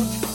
out. 0.00 0.29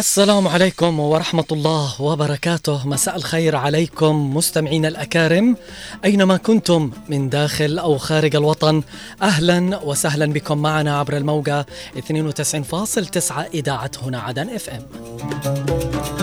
السلام 0.00 0.48
عليكم 0.48 1.00
ورحمة 1.00 1.44
الله 1.52 2.02
وبركاته. 2.02 2.86
مساء 2.88 3.16
الخير 3.16 3.56
عليكم 3.56 4.36
مستمعين 4.36 4.86
الأكارم. 4.86 5.56
أينما 6.04 6.36
كنتم 6.36 6.90
من 7.08 7.28
داخل 7.28 7.78
أو 7.78 7.98
خارج 7.98 8.36
الوطن 8.36 8.82
أهلا 9.22 9.80
وسهلا 9.84 10.26
بكم 10.26 10.58
معنا 10.58 10.98
عبر 10.98 11.16
الموجة 11.16 11.66
92.9 11.96 13.46
إذاعة 13.54 13.90
هنا 14.02 14.20
عدن 14.20 14.48
إف 14.48 14.70
إم. 14.70 16.19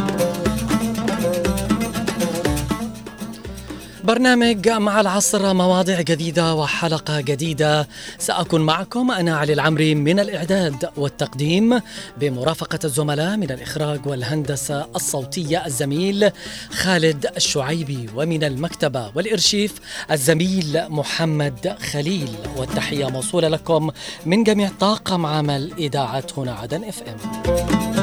برنامج 4.07 4.69
مع 4.69 5.01
العصر 5.01 5.53
مواضيع 5.53 6.01
جديدة 6.01 6.55
وحلقة 6.55 7.21
جديدة. 7.21 7.87
سأكون 8.17 8.61
معكم 8.61 9.11
أنا 9.11 9.37
علي 9.37 9.53
العمري 9.53 9.95
من 9.95 10.19
الإعداد 10.19 10.89
والتقديم 10.97 11.81
بمرافقة 12.17 12.79
الزملاء 12.83 13.37
من 13.37 13.51
الإخراج 13.51 14.07
والهندسة 14.07 14.87
الصوتية 14.95 15.65
الزميل 15.65 16.31
خالد 16.71 17.25
الشعيبي 17.35 18.09
ومن 18.15 18.43
المكتبة 18.43 19.11
والإرشيف 19.15 19.73
الزميل 20.11 20.89
محمد 20.89 21.75
خليل. 21.91 22.29
والتحية 22.57 23.05
موصولة 23.05 23.47
لكم 23.47 23.89
من 24.25 24.43
جميع 24.43 24.69
طاقم 24.79 25.25
عمل 25.25 25.71
إذاعة 25.77 26.23
هنا 26.37 26.53
عدن 26.53 26.83
إف 26.83 27.01
إم. 27.03 27.96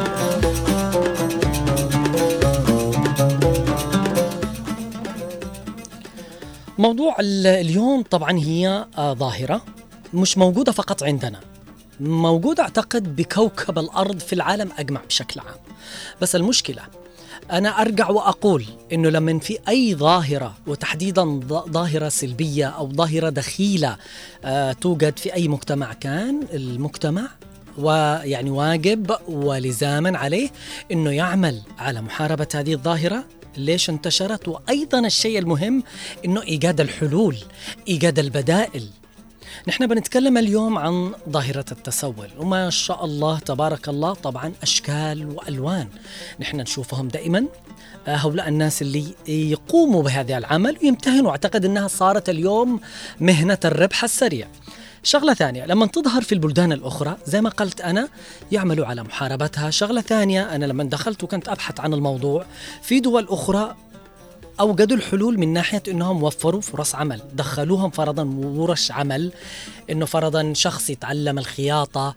موضوع 6.79 7.17
اليوم 7.21 8.03
طبعا 8.03 8.39
هي 8.39 8.87
آه، 8.99 9.15
ظاهرة 9.15 9.65
مش 10.15 10.39
موجودة 10.39 10.73
فقط 10.73 11.03
عندنا. 11.03 11.41
موجودة 12.01 12.63
أعتقد 12.63 13.17
بكوكب 13.17 13.79
الأرض 13.79 14.19
في 14.19 14.33
العالم 14.33 14.71
أجمع 14.79 15.01
بشكل 15.09 15.41
عام. 15.41 15.57
بس 16.21 16.37
المشكلة 16.37 16.83
أنا 17.52 17.69
أرجع 17.80 18.11
وأقول 18.11 18.65
إنه 18.93 19.09
لما 19.09 19.39
في 19.39 19.59
أي 19.69 19.95
ظاهرة 19.95 20.55
وتحديدا 20.67 21.41
ظاهرة 21.49 22.09
سلبية 22.09 22.67
أو 22.67 22.93
ظاهرة 22.93 23.29
دخيلة 23.29 23.97
آه 24.45 24.73
توجد 24.73 25.19
في 25.19 25.35
أي 25.35 25.49
مجتمع 25.49 25.93
كان 25.93 26.41
المجتمع 26.52 27.29
ويعني 27.79 28.51
واجب 28.51 29.17
ولزاما 29.29 30.19
عليه 30.19 30.51
إنه 30.93 31.11
يعمل 31.11 31.63
على 31.79 32.01
محاربة 32.01 32.49
هذه 32.55 32.73
الظاهرة 32.75 33.25
ليش 33.57 33.91
انتشرت؟ 33.91 34.49
وأيضا 34.49 34.99
الشيء 35.07 35.38
المهم 35.38 35.83
إنه 36.24 36.43
إيجاد 36.43 36.80
الحلول 36.80 37.37
إيجاد 37.88 38.19
البدائل. 38.19 38.88
نحن 39.69 39.87
بنتكلم 39.87 40.38
اليوم 40.38 40.79
عن 40.79 41.13
ظاهرة 41.30 41.65
التسول 41.73 42.29
وما 42.38 42.71
شاء 42.71 43.05
الله 43.05 43.38
تبارك 43.38 43.88
الله 43.88 44.15
طبعا 44.15 44.52
أشكال 44.63 45.27
وألوان. 45.30 45.88
نحن 46.41 46.57
نشوفهم 46.57 47.09
دائما 47.09 47.46
آه، 48.07 48.16
هؤلاء 48.16 48.49
الناس 48.49 48.83
اللي 48.83 49.05
يقوموا 49.29 50.02
بهذا 50.02 50.39
العمل 50.39 50.79
ويمتهنوا. 50.83 51.30
أعتقد 51.30 51.65
أنها 51.65 51.89
صارت 51.89 52.29
اليوم 52.29 52.80
مهنة 53.21 53.59
الربح 53.65 54.05
السريع. 54.05 54.49
شغلة 55.05 55.35
ثانية 55.35 55.66
لما 55.66 55.87
تظهر 55.87 56.23
في 56.23 56.33
البلدان 56.33 56.73
الأخرى 56.73 57.16
زي 57.27 57.41
ما 57.41 57.51
قلت 57.51 57.80
أنا 57.80 58.09
يعملوا 58.52 58.87
على 58.87 59.02
محاربتها. 59.02 59.71
شغلة 59.71 60.01
ثانية 60.01 60.55
أنا 60.55 60.65
لما 60.65 60.85
دخلت 60.85 61.23
وكنت 61.23 61.49
أبحث 61.49 61.80
عن 61.80 61.95
الموضوع 61.95 62.45
في 62.83 63.01
دول 63.01 63.27
أخرى 63.30 63.77
أوجدوا 64.61 64.97
الحلول 64.97 65.39
من 65.39 65.53
ناحية 65.53 65.83
أنهم 65.89 66.23
وفروا 66.23 66.61
فرص 66.61 66.95
عمل 66.95 67.21
دخلوهم 67.34 67.91
فرضا 67.91 68.25
ورش 68.39 68.91
عمل 68.91 69.33
أنه 69.91 70.06
فرضا 70.06 70.53
شخص 70.53 70.91
يتعلم 70.91 71.39
الخياطة 71.39 72.15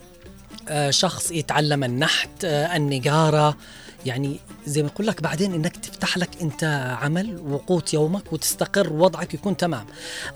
آه، 0.69 0.89
شخص 0.89 1.31
يتعلم 1.31 1.83
النحت 1.83 2.45
آه، 2.45 2.75
النجارة 2.75 3.57
يعني 4.05 4.39
زي 4.65 4.83
ما 4.83 4.89
أقول 4.89 5.07
لك 5.07 5.21
بعدين 5.21 5.53
إنك 5.53 5.77
تفتح 5.77 6.17
لك 6.17 6.29
أنت 6.41 6.63
عمل 7.01 7.41
وقوت 7.49 7.93
يومك 7.93 8.33
وتستقر 8.33 8.93
وضعك 8.93 9.33
يكون 9.33 9.57
تمام. 9.57 9.85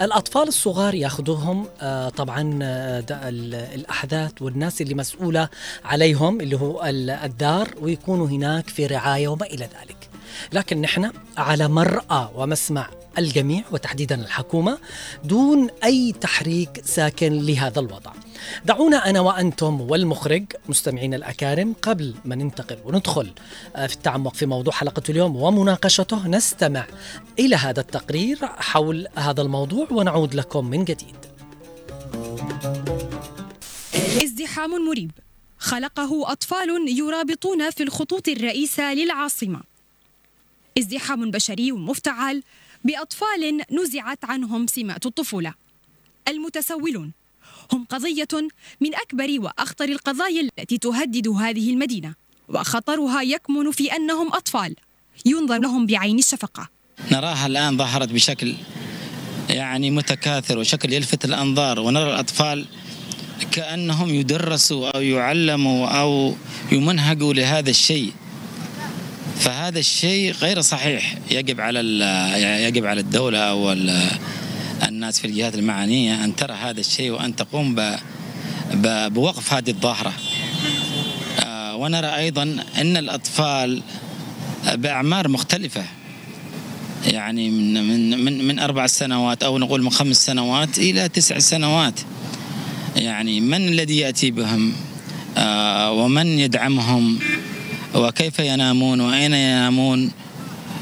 الأطفال 0.02 0.48
الصغار 0.48 0.96
ياخذوهم 0.96 1.68
آه 1.82 2.10
طبعا 2.10 2.60
آه 2.64 3.04
الاحداث 3.76 4.42
والناس 4.42 4.82
اللي 4.82 4.94
مسؤولة 4.94 5.50
عليهم 5.86 6.42
اللي 6.42 6.58
هو 6.58 6.86
الدار 7.24 7.70
ويكونوا 7.82 8.28
هناك 8.28 8.70
في 8.70 8.86
رعاية 8.86 9.28
وما 9.28 9.46
إلى 9.46 9.66
ذلك. 9.66 10.10
لكن 10.54 10.82
نحن 10.82 11.12
على 11.38 11.68
مرأى 11.68 12.30
ومسمع 12.36 12.90
الجميع 13.18 13.64
وتحديدا 13.72 14.16
الحكومة 14.16 14.78
دون 15.24 15.68
أي 15.84 16.14
تحريك 16.22 16.82
ساكن 16.86 17.34
لهذا 17.34 17.80
الوضع. 17.80 18.12
دعونا 18.66 19.10
أنا 19.10 19.20
وأنتم 19.20 19.82
والمخرج 19.82 20.46
مستمعين 20.70 21.14
الأكارم 21.14 21.76
قبل 21.82 22.16
ما 22.26 22.36
ننتقل 22.36 22.78
وندخل 22.86 23.34
آه، 23.76 23.88
في 23.88 23.94
التعمق 23.94 24.36
في 24.36 24.46
موضوع 24.46 24.74
حلقة 24.74 25.04
اليوم 25.10 25.36
ومناقشته 25.36 26.28
نستمع 26.28 26.86
إلى 27.40 27.56
هذا 27.56 27.80
التقرير 27.80 28.38
حول 28.46 29.08
هذا 29.16 29.42
الموضوع 29.42 29.88
ونعود 29.92 30.36
لكم 30.36 30.66
من 30.66 30.86
جديد. 30.86 31.16
ازدحام 34.24 34.86
مريب. 34.86 35.12
خلقه 35.58 36.32
أطفال 36.32 37.00
يرابطون 37.00 37.70
في 37.70 37.84
الخطوط 37.84 38.28
الرئيسة 38.28 38.94
للعاصمة. 38.94 39.62
ازدحام 40.78 41.32
بشري 41.32 41.72
مفتعل 41.72 42.44
بأطفال 42.84 43.62
نزعت 43.72 44.26
عنهم 44.26 44.68
سمات 44.68 45.06
الطفولة. 45.06 45.54
المتسولون 46.28 47.12
هم 47.74 47.86
قضية 47.90 48.28
من 48.82 48.96
أكبر 48.96 49.38
وأخطر 49.40 49.86
القضايا 49.86 50.50
التي 50.60 50.78
تهدد 50.78 51.28
هذه 51.28 51.70
المدينة 51.70 52.14
وخطرها 52.50 53.22
يكمن 53.22 53.72
في 53.72 53.92
أنهم 53.92 54.34
أطفال 54.34 54.76
ينظر 55.26 55.58
لهم 55.58 55.86
بعين 55.86 56.20
الشفقة. 56.20 56.70
نراها 57.12 57.48
الآن 57.48 57.78
ظهرت 57.78 58.10
بشكل 58.10 58.56
يعني 59.50 59.92
متكاثر 59.92 60.58
وشكل 60.58 60.94
يلفت 60.94 61.26
الأنظار 61.26 61.80
ونرى 61.80 62.10
الأطفال 62.14 62.66
كأنهم 63.52 64.10
يدرسوا 64.10 64.90
أو 64.90 65.02
يعلموا 65.02 65.88
أو 65.88 66.36
يمنهجوا 66.72 67.34
لهذا 67.34 67.70
الشيء. 67.70 68.14
فهذا 69.40 69.80
الشيء 69.80 70.32
غير 70.32 70.62
صحيح 70.62 71.18
يجب 71.32 71.62
على 71.62 71.80
يجب 72.68 72.86
على 72.86 73.02
الدولة 73.02 73.40
أو 73.40 73.74
الناس 74.88 75.20
في 75.20 75.28
الجهات 75.28 75.56
المعنية 75.56 76.24
أن 76.24 76.36
ترى 76.36 76.54
هذا 76.54 76.80
الشيء 76.80 77.12
وأن 77.12 77.36
تقوم 77.36 77.76
بوقف 79.08 79.54
هذه 79.54 79.70
الظاهرة. 79.70 80.14
آه، 81.46 81.76
ونرى 81.76 82.08
أيضا 82.08 82.44
أن 82.78 82.98
الأطفال 82.98 83.82
بأعمار 84.74 85.28
مختلفة. 85.28 85.84
يعني 87.08 87.50
من 87.50 87.88
من 87.88 88.26
من 88.26 88.48
من 88.48 88.60
أربع 88.60 88.88
سنوات 88.88 89.44
أو 89.44 89.58
نقول 89.58 89.84
من 89.84 89.90
خمس 89.90 90.26
سنوات 90.26 90.78
إلى 90.78 91.10
تسع 91.10 91.40
سنوات. 91.40 92.00
يعني 92.96 93.40
من 93.40 93.68
الذي 93.68 93.98
يأتي 93.98 94.32
بهم؟ 94.32 94.74
آه، 95.38 95.92
ومن 95.92 96.28
يدعمهم؟ 96.28 97.20
وكيف 97.96 98.40
ينامون؟ 98.40 99.02
وأين 99.02 99.34
ينامون؟ 99.34 100.12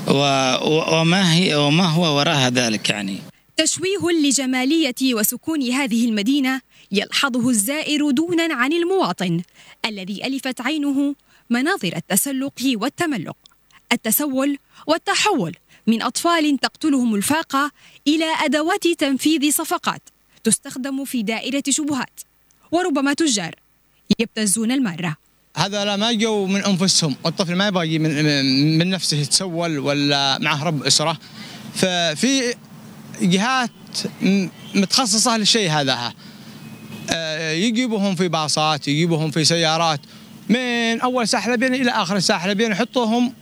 وما 0.07 1.33
هي 1.33 1.55
وما 1.55 1.85
هو 1.85 2.17
وراء 2.17 2.49
ذلك 2.49 2.89
يعني؟ 2.89 3.28
تشويه 3.59 4.21
لجمالية 4.23 5.13
وسكون 5.13 5.71
هذه 5.71 6.05
المدينة 6.05 6.61
يلحظه 6.91 7.49
الزائر 7.49 8.11
دونا 8.11 8.53
عن 8.53 8.73
المواطن 8.73 9.41
الذي 9.85 10.27
ألفت 10.27 10.61
عينه 10.61 11.15
مناظر 11.49 11.95
التسلق 11.95 12.73
والتملق 12.75 13.37
التسول 13.91 14.57
والتحول 14.87 15.55
من 15.87 16.01
أطفال 16.01 16.57
تقتلهم 16.57 17.15
الفاقة 17.15 17.71
إلى 18.07 18.25
أدوات 18.45 18.87
تنفيذ 18.87 19.51
صفقات 19.51 20.01
تستخدم 20.43 21.05
في 21.05 21.23
دائرة 21.23 21.63
شبهات 21.69 22.19
وربما 22.71 23.13
تجار 23.13 23.55
يبتزون 24.19 24.71
المارة. 24.71 25.15
هذا 25.57 25.85
لا 25.85 25.95
ما 25.95 26.13
جو 26.13 26.45
من 26.45 26.63
أنفسهم. 26.63 27.15
والطفل 27.23 27.55
ما 27.55 27.67
يبغى 27.67 27.99
من, 27.99 28.77
من 28.77 28.89
نفسه 28.89 29.17
يتسول 29.17 29.79
ولا 29.79 30.37
معه 30.41 30.63
رب 30.63 30.83
إسرة. 30.83 31.19
ففي 31.75 32.55
جهات 33.21 33.71
متخصصة 34.75 35.37
للشيء 35.37 35.71
هذا. 35.71 36.13
آه، 37.09 37.51
يجيبوهم 37.51 38.15
في 38.15 38.27
باصات 38.27 38.87
يجيبوهم 38.87 39.31
في 39.31 39.45
سيارات. 39.45 39.99
من 40.49 41.01
أول 41.01 41.27
ساحلبين 41.27 41.73
إلى 41.73 41.91
آخر 41.91 42.19
ساحلبين 42.19 42.71
يحطوهم 42.71 43.33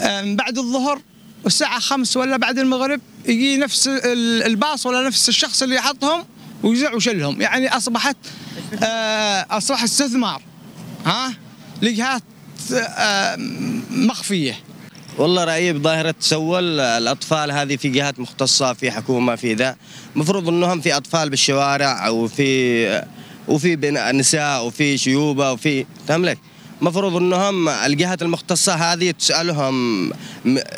آه، 0.00 0.34
بعد 0.34 0.58
الظهر 0.58 1.00
والساعة 1.44 1.80
خمس 1.80 2.16
ولا 2.16 2.36
بعد 2.36 2.58
المغرب 2.58 3.00
يجي 3.26 3.56
نفس 3.56 3.88
الباص 4.46 4.86
ولا 4.86 5.06
نفس 5.06 5.28
الشخص 5.28 5.62
اللي 5.62 5.74
يحطهم 5.74 6.24
ويزع 6.62 6.94
وشلهم 6.94 7.40
يعني 7.40 7.76
أصبحت 7.76 8.16
آه، 8.82 9.46
أصبح 9.50 9.82
استثمار 9.82 10.42
ها؟ 11.06 11.34
لجهات 11.82 12.22
مخفية. 13.90 14.58
والله 15.20 15.44
رأيي 15.44 15.72
بظاهرة 15.72 16.10
تسول 16.10 16.80
الأطفال 16.80 17.52
هذه 17.52 17.76
في 17.76 17.88
جهات 17.88 18.20
مختصة 18.20 18.72
في 18.72 18.90
حكومة 18.90 19.36
في 19.36 19.54
ذا. 19.54 19.76
المفروض 20.16 20.48
إنهم 20.48 20.80
في 20.80 20.96
أطفال 20.96 21.30
بالشوارع 21.30 22.06
أو 22.06 22.28
في 22.28 23.02
وفي 23.48 23.76
نساء 24.14 24.66
وفي 24.66 24.98
شيوبة 24.98 25.52
وفي 25.52 25.86
تملك 26.08 26.38
مفروض 26.80 27.16
إنهم 27.16 27.68
الجهات 27.68 28.22
المختصة 28.22 28.74
هذه 28.74 29.10
تسألهم 29.10 30.04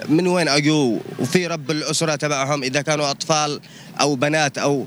من 0.09 0.27
وين 0.27 0.49
أجوا؟ 0.49 0.99
وفي 1.19 1.47
رب 1.47 1.71
الأسرة 1.71 2.15
تبعهم 2.15 2.63
إذا 2.63 2.83
كانوا 2.83 3.11
أطفال 3.11 3.61
أو 4.01 4.15
بنات 4.15 4.59
أو 4.59 4.87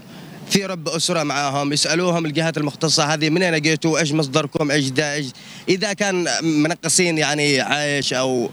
في 0.50 0.66
رب 0.66 0.88
أسرة 0.88 1.24
معاهم 1.24 1.74
يسألوهم 1.74 2.26
الجهات 2.26 2.58
المختصة 2.58 3.04
هذه 3.04 3.30
منين 3.30 3.54
أجيتوا؟ 3.54 4.00
إيش 4.00 4.12
مصدركم؟ 4.12 4.72
إيش 4.72 4.90
دا 4.90 5.14
إيش؟ 5.14 5.26
إذا 5.70 5.94
كان 5.94 6.28
منقصين 6.44 7.18
يعني 7.18 7.62
عايش 7.62 8.14
أو 8.14 8.50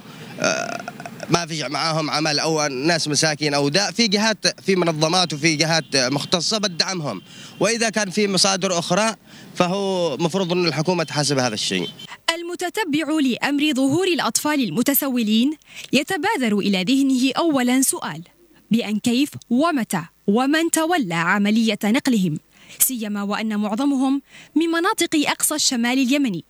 ما 1.30 1.46
في 1.46 1.68
معاهم 1.68 2.10
عمل 2.10 2.38
أو 2.38 2.66
ناس 2.66 3.08
مساكين 3.08 3.54
أو 3.54 3.68
ده 3.68 3.90
في 3.90 4.08
جهات 4.08 4.60
في 4.62 4.76
منظمات 4.76 5.32
وفي 5.32 5.56
جهات 5.56 5.96
مختصة 5.96 6.58
بتدعمهم 6.58 7.22
وإذا 7.60 7.90
كان 7.90 8.10
في 8.10 8.28
مصادر 8.28 8.78
أخرى 8.78 9.14
فهو 9.54 10.16
مفروض 10.16 10.52
أن 10.52 10.66
الحكومة 10.66 11.04
تحاسب 11.04 11.38
هذا 11.38 11.54
الشيء. 11.54 11.88
المتتبع 12.34 13.20
لأمر 13.20 13.72
ظهور 13.74 14.06
الأطفال 14.06 14.64
المتسولين 14.64 15.56
يتبادر 15.92 16.58
إلى 16.58 16.84
ذهنه 16.84 17.32
اولا 17.38 17.82
سؤال 17.82 18.22
بأن 18.70 18.98
كيف 18.98 19.28
ومتى 19.50 20.02
ومن 20.26 20.70
تولى 20.70 21.14
عملية 21.14 21.78
نقلهم؟ 21.84 22.38
سيما 22.78 23.22
وأن 23.22 23.56
معظمهم 23.60 24.22
من 24.54 24.66
مناطق 24.66 25.10
أقصى 25.14 25.54
الشمال 25.54 25.98
اليمني. 25.98 26.44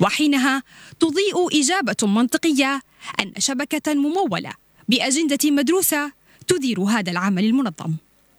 وحينها 0.00 0.62
تضيء 1.00 1.60
إجابة 1.60 1.96
منطقية 2.06 2.80
أن 3.20 3.32
شبكة 3.38 3.94
ممولة 3.94 4.52
بأجندة 4.88 5.50
مدروسة 5.50 6.12
تدير 6.48 6.80
هذا 6.80 7.10
العمل 7.10 7.44
المنظم. 7.44 7.94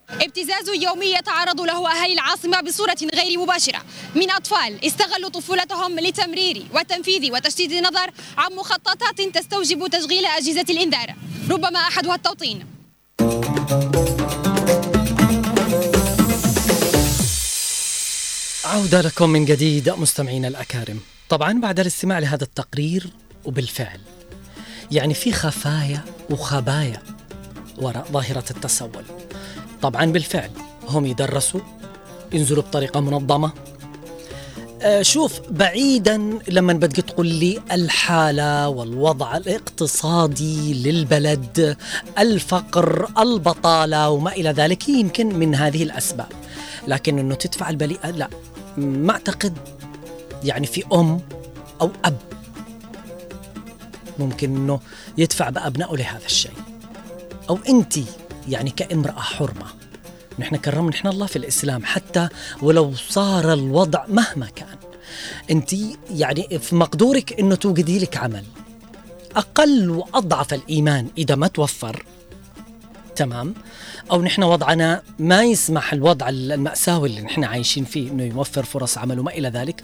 ابتزاز 0.09 0.69
يومي 0.69 1.05
يتعرض 1.05 1.61
له 1.61 1.91
أهالي 1.91 2.13
العاصمة 2.13 2.61
بصورة 2.61 2.97
غير 3.13 3.39
مباشرة. 3.39 3.85
من 4.15 4.31
أطفال 4.31 4.85
استغلوا 4.85 5.29
طفولتهم 5.29 5.99
لتمرير 5.99 6.65
وتنفيذ 6.73 7.31
وتشتيت 7.31 7.71
النظر 7.71 8.11
عن 8.37 8.53
مخططات 8.53 9.21
تستوجب 9.21 9.87
تشغيل 9.87 10.25
أجهزة 10.25 10.65
الإنذار. 10.69 11.15
ربما 11.49 11.79
أحدها 11.79 12.15
التوطين. 12.15 12.65
عودة 18.65 19.01
لكم 19.01 19.29
من 19.29 19.45
جديد 19.45 19.89
مستمعينا 19.89 20.47
الأكارم. 20.47 20.99
طبعا 21.29 21.59
بعد 21.59 21.79
الاستماع 21.79 22.19
لهذا 22.19 22.43
التقرير 22.43 23.09
وبالفعل 23.45 23.99
يعني 24.93 25.13
في 25.13 25.31
خفايا 25.31 26.01
وخبايا 26.29 27.01
وراء 27.77 28.07
ظاهرة 28.11 28.43
التسول. 28.51 29.03
طبعا 29.81 30.05
بالفعل 30.05 30.49
هم 30.87 31.05
يدرسوا 31.05 31.59
ينزلوا 32.33 32.63
بطريقة 32.63 32.99
منظمة. 32.99 33.51
آه، 34.81 35.01
شوف 35.01 35.39
بعيدا 35.49 36.39
لما 36.47 36.73
بدك 36.73 36.95
تقول 36.95 37.27
لي 37.27 37.61
الحالة 37.71 38.69
والوضع 38.69 39.37
الاقتصادي 39.37 40.73
للبلد 40.73 41.77
الفقر 42.19 43.09
البطالة 43.17 44.09
وما 44.09 44.31
إلى 44.31 44.49
ذلك 44.49 44.89
يمكن 44.89 45.35
من 45.35 45.55
هذه 45.55 45.83
الأسباب. 45.83 46.27
لكن 46.87 47.19
أنه 47.19 47.35
تدفع 47.35 47.69
البليئة 47.69 48.09
لا. 48.11 48.29
ما 48.77 49.11
أعتقد 49.11 49.57
يعني 50.43 50.67
في 50.67 50.83
أم 50.93 51.21
أو 51.81 51.91
أب 52.05 52.32
ممكن 54.19 54.55
أنه 54.55 54.79
يدفع 55.17 55.49
بأبنائه 55.49 55.95
لهذا 55.95 56.25
الشيء. 56.25 56.51
أو 57.49 57.59
أنت 57.69 57.93
يعني 58.47 58.69
كامرأة 58.69 59.19
حرمة. 59.19 59.65
نحن 60.39 60.55
كرمنا 60.55 60.89
نحن 60.89 61.07
الله 61.07 61.25
في 61.25 61.35
الإسلام 61.35 61.85
حتى 61.85 62.29
ولو 62.61 62.93
صار 63.09 63.53
الوضع 63.53 64.05
مهما 64.07 64.45
كان. 64.55 64.77
أنت 65.51 65.73
يعني 66.11 66.59
في 66.59 66.75
مقدورك 66.75 67.39
أنه 67.39 67.55
توجدي 67.55 67.99
لك 67.99 68.17
عمل. 68.17 68.43
أقل 69.35 69.89
وأضعف 69.89 70.53
الإيمان 70.53 71.07
إذا 71.17 71.35
ما 71.35 71.47
توفر 71.47 72.05
تمام؟ 73.15 73.53
أو 74.11 74.21
نحن 74.21 74.43
وضعنا 74.43 75.01
ما 75.19 75.43
يسمح 75.43 75.93
الوضع 75.93 76.29
المأساوي 76.29 77.09
اللي 77.09 77.21
نحن 77.21 77.43
عايشين 77.43 77.85
فيه 77.85 78.11
إنه 78.11 78.23
يوفر 78.23 78.63
فرص 78.63 78.97
عمل 78.97 79.19
وما 79.19 79.31
إلى 79.31 79.49
ذلك. 79.49 79.83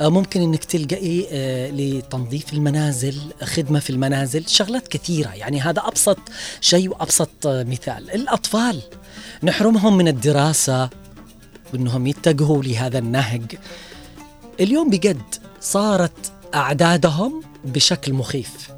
آه، 0.00 0.08
ممكن 0.08 0.42
إنك 0.42 0.64
تلقئي 0.64 1.26
آه، 1.32 1.70
لتنظيف 1.70 2.52
المنازل 2.52 3.14
خدمة 3.42 3.78
في 3.78 3.90
المنازل 3.90 4.48
شغلات 4.48 4.88
كثيرة. 4.88 5.34
يعني 5.34 5.60
هذا 5.60 5.82
أبسط 5.86 6.18
شيء 6.60 6.88
وأبسط 6.88 7.46
آه، 7.46 7.62
مثال. 7.62 8.10
الأطفال 8.10 8.82
نحرمهم 9.42 9.96
من 9.96 10.08
الدراسة 10.08 10.90
وإنهم 11.72 12.06
يتجهوا 12.06 12.62
لهذا 12.62 12.98
النهج. 12.98 13.42
اليوم 14.60 14.90
بجد 14.90 15.22
صارت 15.60 16.32
أعدادهم 16.54 17.42
بشكل 17.64 18.12
مخيف. 18.12 18.74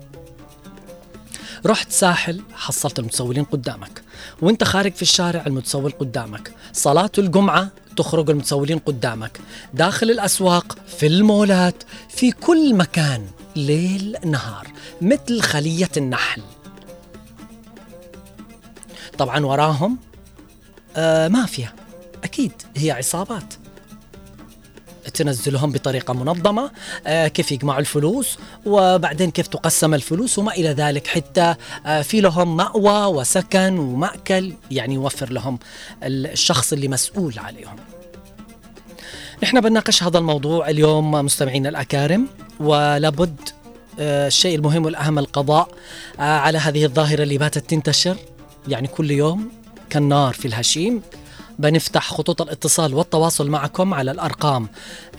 رحت 1.66 1.92
ساحل 1.92 2.42
حصلت 2.54 2.98
المتسولين 2.98 3.44
قدامك. 3.44 4.02
وانت 4.42 4.64
خارج 4.64 4.92
في 4.94 5.02
الشارع 5.02 5.46
المتسول 5.46 5.90
قدامك. 5.90 6.52
صلاة 6.72 7.10
الجمعة 7.18 7.68
تخرج 7.96 8.30
المتسولين 8.30 8.78
قدامك. 8.78 9.40
داخل 9.74 10.10
الأسواق 10.10 10.78
في 10.98 11.06
المولات 11.06 11.82
في 12.08 12.30
كل 12.30 12.74
مكان 12.74 13.26
ليل 13.56 14.16
نهار 14.24 14.66
مثل 15.00 15.40
خلية 15.40 15.90
النحل. 15.96 16.42
طبعا 19.18 19.46
وراهم 19.46 19.98
آه 20.96 21.28
مافيا. 21.28 21.72
أكيد 22.24 22.52
هي 22.76 22.90
عصابات. 22.90 23.54
تنزلهم 25.14 25.72
بطريقة 25.72 26.14
منظمة 26.14 26.70
آه، 27.06 27.28
كيف 27.28 27.52
يجمعوا 27.52 27.80
الفلوس 27.80 28.38
وبعدين 28.66 29.30
كيف 29.30 29.46
تقسم 29.46 29.94
الفلوس 29.94 30.38
وما 30.38 30.52
إلى 30.52 30.68
ذلك 30.68 31.06
حتى 31.06 31.54
آه، 31.86 32.02
في 32.02 32.20
لهم 32.20 32.56
مأوى 32.56 33.16
وسكن 33.16 33.78
ومأكل 33.78 34.52
يعني 34.70 34.94
يوفر 34.94 35.32
لهم 35.32 35.58
الشخص 36.02 36.72
اللي 36.72 36.88
مسؤول 36.88 37.38
عليهم. 37.38 37.76
نحن 39.42 39.60
بنناقش 39.60 40.02
هذا 40.02 40.18
الموضوع 40.18 40.70
اليوم 40.70 41.10
مستمعينا 41.10 41.68
الأكارم 41.68 42.26
ولابد 42.60 43.36
آه، 43.98 44.26
الشيء 44.26 44.56
المهم 44.56 44.84
والأهم 44.84 45.18
القضاء 45.18 45.68
على 46.18 46.58
هذه 46.58 46.84
الظاهرة 46.84 47.22
اللي 47.22 47.38
باتت 47.38 47.70
تنتشر 47.70 48.16
يعني 48.68 48.88
كل 48.88 49.10
يوم 49.10 49.48
كالنار 49.90 50.34
في 50.34 50.48
الهشيم. 50.48 51.02
بنفتح 51.58 52.10
خطوط 52.10 52.42
الاتصال 52.42 52.94
والتواصل 52.94 53.50
معكم 53.50 53.94
على 53.94 54.10
الأرقام 54.10 54.68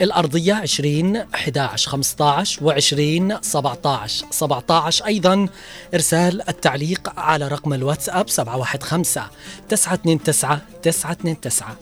الأرضية 0.01 0.53
20 0.53 1.15
11 1.15 1.89
15 1.89 2.63
و 2.63 2.71
20 2.71 3.41
17 3.41 4.25
17 4.31 5.05
أيضا 5.05 5.47
إرسال 5.93 6.49
التعليق 6.49 7.19
على 7.19 7.47
رقم 7.47 7.73
الواتساب 7.73 8.29
715 8.29 9.29
929 9.69 10.59
929 10.81 11.75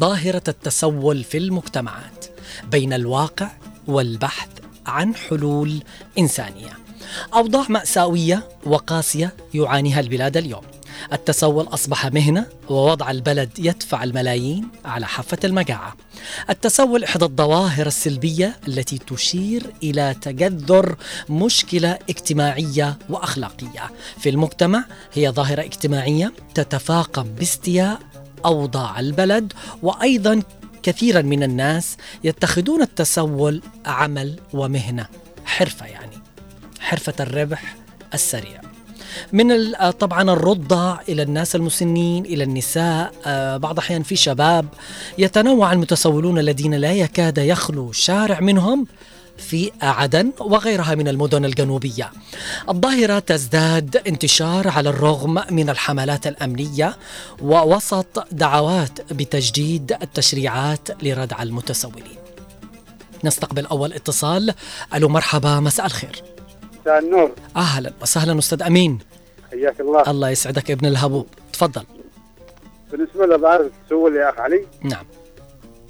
ظاهرة 0.00 0.42
التسول 0.48 1.24
في 1.24 1.38
المجتمعات 1.38 2.26
بين 2.70 2.92
الواقع 2.92 3.50
والبحث 3.86 4.48
عن 4.86 5.14
حلول 5.14 5.82
إنسانية. 6.18 6.78
أوضاع 7.34 7.66
مأساوية 7.68 8.48
وقاسية 8.66 9.34
يعانيها 9.54 10.00
البلاد 10.00 10.36
اليوم. 10.36 10.62
التسول 11.12 11.64
أصبح 11.64 12.06
مهنة 12.06 12.46
ووضع 12.68 13.10
البلد 13.10 13.50
يدفع 13.58 14.04
الملايين 14.04 14.68
على 14.84 15.06
حافة 15.06 15.38
المجاعة. 15.44 15.96
التسول 16.50 17.04
إحدى 17.04 17.24
الظواهر 17.24 17.86
السلبية 17.86 18.56
التي 18.68 18.98
تشير 18.98 19.66
إلى 19.82 20.16
تجذر 20.22 20.96
مشكلة 21.28 21.98
اجتماعية 22.10 22.98
وأخلاقية. 23.08 23.90
في 24.18 24.28
المجتمع 24.28 24.84
هي 25.12 25.30
ظاهرة 25.30 25.62
اجتماعية 25.62 26.32
تتفاقم 26.54 27.22
باستياء 27.22 28.00
أوضاع 28.44 29.00
البلد 29.00 29.52
وأيضا 29.82 30.42
كثيرا 30.82 31.22
من 31.22 31.42
الناس 31.42 31.96
يتخذون 32.24 32.82
التسول 32.82 33.62
عمل 33.86 34.40
ومهنة. 34.52 35.06
حرفة 35.44 35.86
يعني. 35.86 36.18
حرفة 36.80 37.14
الربح 37.20 37.76
السريع. 38.14 38.69
من 39.32 39.74
آه، 39.74 39.90
طبعا 39.90 40.22
الرضع 40.22 40.98
إلى 41.08 41.22
الناس 41.22 41.56
المسنين 41.56 42.24
إلى 42.24 42.44
النساء 42.44 43.12
آه، 43.26 43.56
بعض 43.56 43.72
الاحيان 43.72 44.02
في 44.02 44.16
شباب 44.16 44.66
يتنوع 45.18 45.72
المتسولون 45.72 46.38
الذين 46.38 46.74
لا 46.74 46.92
يكاد 46.92 47.38
يخلو 47.38 47.92
شارع 47.92 48.40
منهم 48.40 48.86
في 49.40 49.70
عدن 49.82 50.32
وغيرها 50.40 50.94
من 50.94 51.08
المدن 51.08 51.44
الجنوبية. 51.44 52.10
الظاهرة 52.68 53.18
تزداد 53.18 53.96
انتشار 54.06 54.68
على 54.68 54.88
الرغم 54.88 55.42
من 55.50 55.70
الحملات 55.70 56.26
الأمنية 56.26 56.96
ووسط 57.42 58.26
دعوات 58.32 59.12
بتجديد 59.12 59.96
التشريعات 60.02 61.02
لردع 61.02 61.42
المتسولين. 61.42 62.20
نستقبل 63.24 63.66
أول 63.66 63.92
اتصال 63.92 64.54
ألو 64.94 65.08
مرحبا 65.08 65.60
مساء 65.60 65.86
الخير 65.86 66.22
مساء 66.90 66.98
النور 66.98 67.30
أهلا 67.56 67.92
وسهلا 68.02 68.38
أستاذ 68.38 68.62
أمين. 68.62 68.98
حياك 69.50 69.80
الله. 69.80 70.10
الله 70.10 70.30
يسعدك 70.30 70.70
يا 70.70 70.74
ابن 70.74 70.86
الهبوب. 70.86 71.26
تفضل. 71.52 71.82
بالنسبة 72.90 73.26
لظاهر 73.26 73.60
التسول 73.60 74.16
يا 74.16 74.30
أخ 74.30 74.40
علي 74.40 74.66
نعم. 74.82 75.04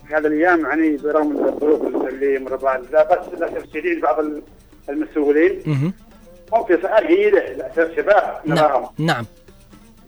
في 0.09 0.14
هذه 0.14 0.26
الأيام 0.26 0.61
يعني 0.61 0.97
برغم 0.97 1.47
الظروف 1.47 2.07
اللي 2.09 2.38
مر 2.38 2.57
بعض 2.57 2.80
لا 2.92 3.14
بس 3.14 3.35
للاسف 3.35 3.64
الشديد 3.64 4.00
بعض 4.00 4.25
المسؤولين. 4.88 5.62
هم 6.52 6.64
في 6.64 6.76
فئات 6.76 7.07
جيده 7.07 7.52
للاسف 7.52 7.97
شباب 7.97 8.40
نعم. 8.45 8.59
نراهم. 8.59 8.88
نعم. 8.99 9.26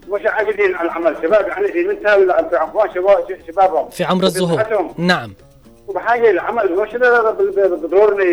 مش 0.08 0.26
عاجزين 0.26 0.74
على 0.74 0.88
العمل؟ 0.88 1.16
شباب 1.22 1.48
يعني 1.48 1.68
في 1.68 1.84
منتهى 1.84 2.26
في 2.48 2.94
شباب 2.94 3.26
شبابهم. 3.48 3.88
في 3.88 4.04
عمر 4.04 4.24
الزهور. 4.24 4.92
نعم. 4.98 5.32
وبحاجة 5.88 6.30
للعمل 6.30 6.76
مش 6.76 6.92
بالضرورة 6.92 8.24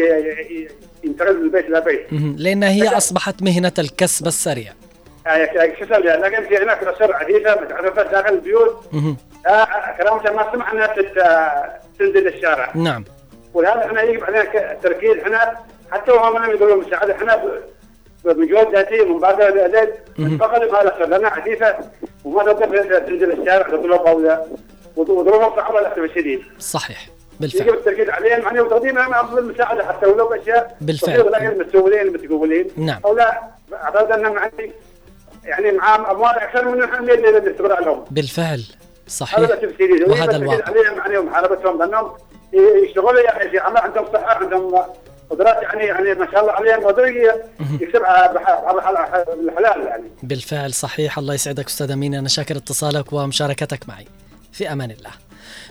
ينتقل 1.04 1.44
من 1.44 1.52
بيت 1.52 1.66
إلى 1.66 1.82
بيت. 1.82 2.14
مه. 2.14 2.36
لأن 2.38 2.64
هي 2.64 2.88
أصبحت 2.98 3.42
مهنة 3.42 3.72
الكسب 3.80 4.28
السريع. 4.28 4.74
يعني 5.26 5.44
أسوي 5.84 5.98
لكن 6.00 6.48
في 6.48 6.58
هناك 6.58 6.84
اسر 6.84 7.14
عديده 7.16 7.62
متعرفة 7.62 8.04
داخل 8.04 8.34
البيوت. 8.34 8.84
كرامتها 9.98 10.32
ما 10.32 10.52
سمع 10.54 10.72
انها 10.72 10.88
تت- 10.88 11.82
تنزل 12.00 12.28
الشارع. 12.28 12.72
نعم. 12.76 13.04
ولهذا 13.54 13.86
إحنا 13.86 14.02
يجب 14.02 14.24
علينا 14.24 14.44
ك- 14.44 14.78
تركيز. 14.84 15.18
إحنا 15.18 15.58
حتى 15.92 16.12
وهم 16.12 16.44
لم 16.44 16.50
يقولوا 16.52 16.84
مساعدة 16.84 17.16
إحنا 17.16 17.44
بمجهود 18.26 18.76
ذاتي 18.76 19.02
ومبادره 19.02 19.50
للادب 19.50 19.90
فقط 20.40 20.62
ما 20.62 21.06
لا 21.06 21.18
لنا 21.18 21.28
عديده 21.28 21.78
وما 22.26 22.44
تقدر 22.44 23.00
تنزل 23.00 23.32
الشارع 23.42 23.68
تطلب 23.68 23.92
أو 23.92 24.20
لا 24.20 24.46
وظروفهم 24.96 25.56
صعبه 25.56 25.80
للاسف 25.80 25.98
الشديد. 25.98 26.42
صحيح. 26.60 27.08
يجب 27.42 27.52
بالفعل 27.58 27.78
التركيز 27.78 28.10
عليهم. 28.10 28.42
يعني 28.42 28.60
وتقديم 28.60 28.98
افضل 28.98 29.40
المساعدة 29.40 29.86
حتى 29.88 30.06
ولو 30.06 30.30
بأشياء. 30.30 30.78
بالفعل. 30.82 31.32
لكن 31.32 31.48
المسؤولين 31.48 32.02
المتقولين 32.02 32.68
نعم. 32.78 33.00
أو 33.06 33.16
لا. 33.16 33.42
أعتقد 33.74 34.12
أنهم 34.12 34.38
يعني 34.38 34.72
يعني 35.44 35.72
معاهم 35.72 36.06
أموال 36.06 36.40
أكثر 36.40 36.68
من 36.68 36.78
نحن 36.78 37.10
اللي 37.10 37.30
الاستقرار 37.30 37.86
لهم. 37.86 38.06
بالفعل. 38.12 38.64
صحيح. 39.08 39.40
وهذا 40.08 40.36
الواقع. 40.36 40.66
عليهم 40.66 40.98
يعني 40.98 41.18
ومحاربتهم 41.18 41.80
لأنهم 41.80 42.12
يشتغلوا 42.84 43.20
يعني 43.22 43.50
في 43.50 43.60
عمل 43.60 43.78
عندهم 43.78 44.06
صحة 44.14 44.38
عندهم 44.44 44.84
قدرات 45.30 45.62
يعني 45.62 45.86
يعني 45.86 46.14
ما 46.14 46.32
شاء 46.32 46.42
الله 46.42 46.52
عليهم 46.54 46.86
قدروا 46.88 47.08
يكسبها 47.82 48.32
الحلال 49.34 49.88
يعني. 49.88 50.04
بالفعل 50.24 50.74
صحيح. 50.74 51.18
الله 51.18 51.34
يسعدك 51.34 51.66
أستاذ 51.68 51.92
أمين. 51.92 52.16
أنا 52.16 52.28
شاكر 52.28 52.58
اتصالك 52.58 53.14
ومشاركتك 53.14 53.90
معي. 53.90 54.06
في 54.52 54.72
أمان 54.72 54.92
الله. 54.92 55.29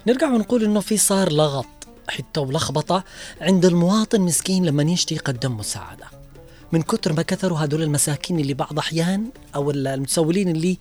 نرجع 0.09 0.33
ونقول 0.33 0.65
إنه 0.65 0.81
في 0.81 0.97
صار 0.97 1.33
لغط 1.33 1.67
حتى 2.09 2.41
ولخبطة 2.41 3.05
عند 3.41 3.65
المواطن 3.65 4.21
مسكين 4.21 4.67
لما 4.67 4.83
يشتي 4.83 5.15
يقدم 5.15 5.57
مساعدة. 5.57 6.07
من 6.73 6.83
كثر 6.83 7.13
ما 7.13 7.23
كثروا 7.23 7.65
هدول 7.65 7.83
المساكين 7.83 8.41
اللي 8.41 8.55
بعض 8.55 8.79
أحيان 8.79 9.31
أو 9.55 9.71
المتسولين 9.71 10.49
اللي 10.49 10.79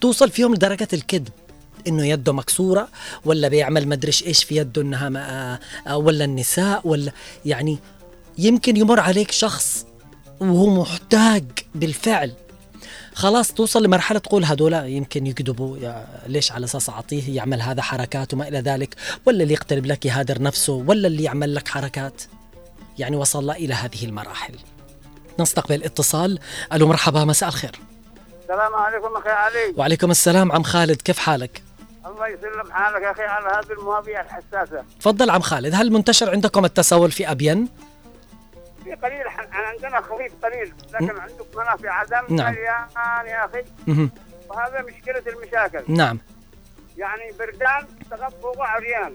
توصل 0.00 0.30
فيهم 0.30 0.54
لدرجة 0.54 0.88
الكذب. 0.92 1.28
إنه 1.86 2.06
يده 2.06 2.32
مكسورة 2.32 2.88
ولا 3.24 3.48
بيعمل 3.48 3.88
مدرش 3.88 4.22
إيش 4.22 4.44
في 4.44 4.56
يده 4.56 4.82
إنها 4.82 5.08
ما 5.08 5.58
آه، 5.86 5.96
ولا 5.96 6.24
النساء 6.24 6.80
ولا 6.84 7.12
يعني 7.44 7.78
يمكن 8.38 8.76
يمر 8.76 9.00
عليك 9.00 9.30
شخص 9.30 9.86
وهو 10.40 10.80
محتاج 10.80 11.44
بالفعل 11.74 12.32
خلاص 13.14 13.52
توصل 13.52 13.82
لمرحلة 13.82 14.18
تقول 14.18 14.44
هذول 14.44 14.72
يمكن 14.72 15.26
يكذبوا 15.26 15.76
ليش 16.26 16.52
على 16.52 16.64
أساس 16.64 16.90
أعطيه 16.90 17.36
يعمل 17.36 17.62
هذا 17.62 17.82
حركات 17.82 18.34
وما 18.34 18.48
إلى 18.48 18.58
ذلك؟ 18.58 18.94
ولا 19.26 19.42
اللي 19.42 19.54
يقترب 19.54 19.86
لك 19.86 20.06
يهادر 20.06 20.42
نفسه 20.42 20.72
ولا 20.72 21.08
اللي 21.08 21.22
يعمل 21.22 21.54
لك 21.54 21.68
حركات؟ 21.68 22.22
يعني 22.98 23.16
وصلنا 23.16 23.52
إلى 23.52 23.74
هذه 23.74 24.04
المراحل. 24.04 24.54
نستقبل 25.40 25.84
اتصال 25.84 26.38
ألو 26.72 26.86
مرحبا 26.86 27.24
مساء 27.24 27.48
الخير. 27.48 27.80
السلام 28.42 28.74
عليكم 28.74 29.16
أخي 29.16 29.28
علي. 29.28 29.74
وعليكم 29.76 30.10
السلام 30.10 30.52
عم 30.52 30.62
خالد 30.62 31.02
كيف 31.02 31.18
حالك؟ 31.18 31.62
الله 32.06 32.28
يسلم 32.28 32.72
حالك 32.72 33.02
يا 33.02 33.10
أخي 33.10 33.22
على 33.22 33.46
هذه 33.46 33.78
المواضيع 33.78 34.20
الحساسة. 34.20 34.84
تفضل 35.00 35.30
عم 35.30 35.40
خالد 35.40 35.74
هل 35.74 35.92
منتشر 35.92 36.30
عندكم 36.30 36.64
التسول 36.64 37.10
في 37.10 37.30
أبين؟ 37.30 37.68
في 38.84 38.94
قليل 38.94 39.28
ح- 39.30 39.46
عندنا 39.52 40.00
خفيف 40.00 40.32
قليل 40.44 40.74
لكن 40.92 41.18
عندك 41.18 41.56
منافع 41.56 41.90
عدم 41.90 42.36
نعم. 42.36 42.52
مليان 42.52 42.86
يا 43.26 43.44
أخي. 43.44 43.64
وهذا 44.48 44.82
مشكلة 44.82 45.22
المشاكل. 45.26 45.84
نعم. 45.88 46.18
يعني 46.96 47.32
بردان 47.38 47.86
تغطى 48.10 48.52
عريان. 48.62 49.12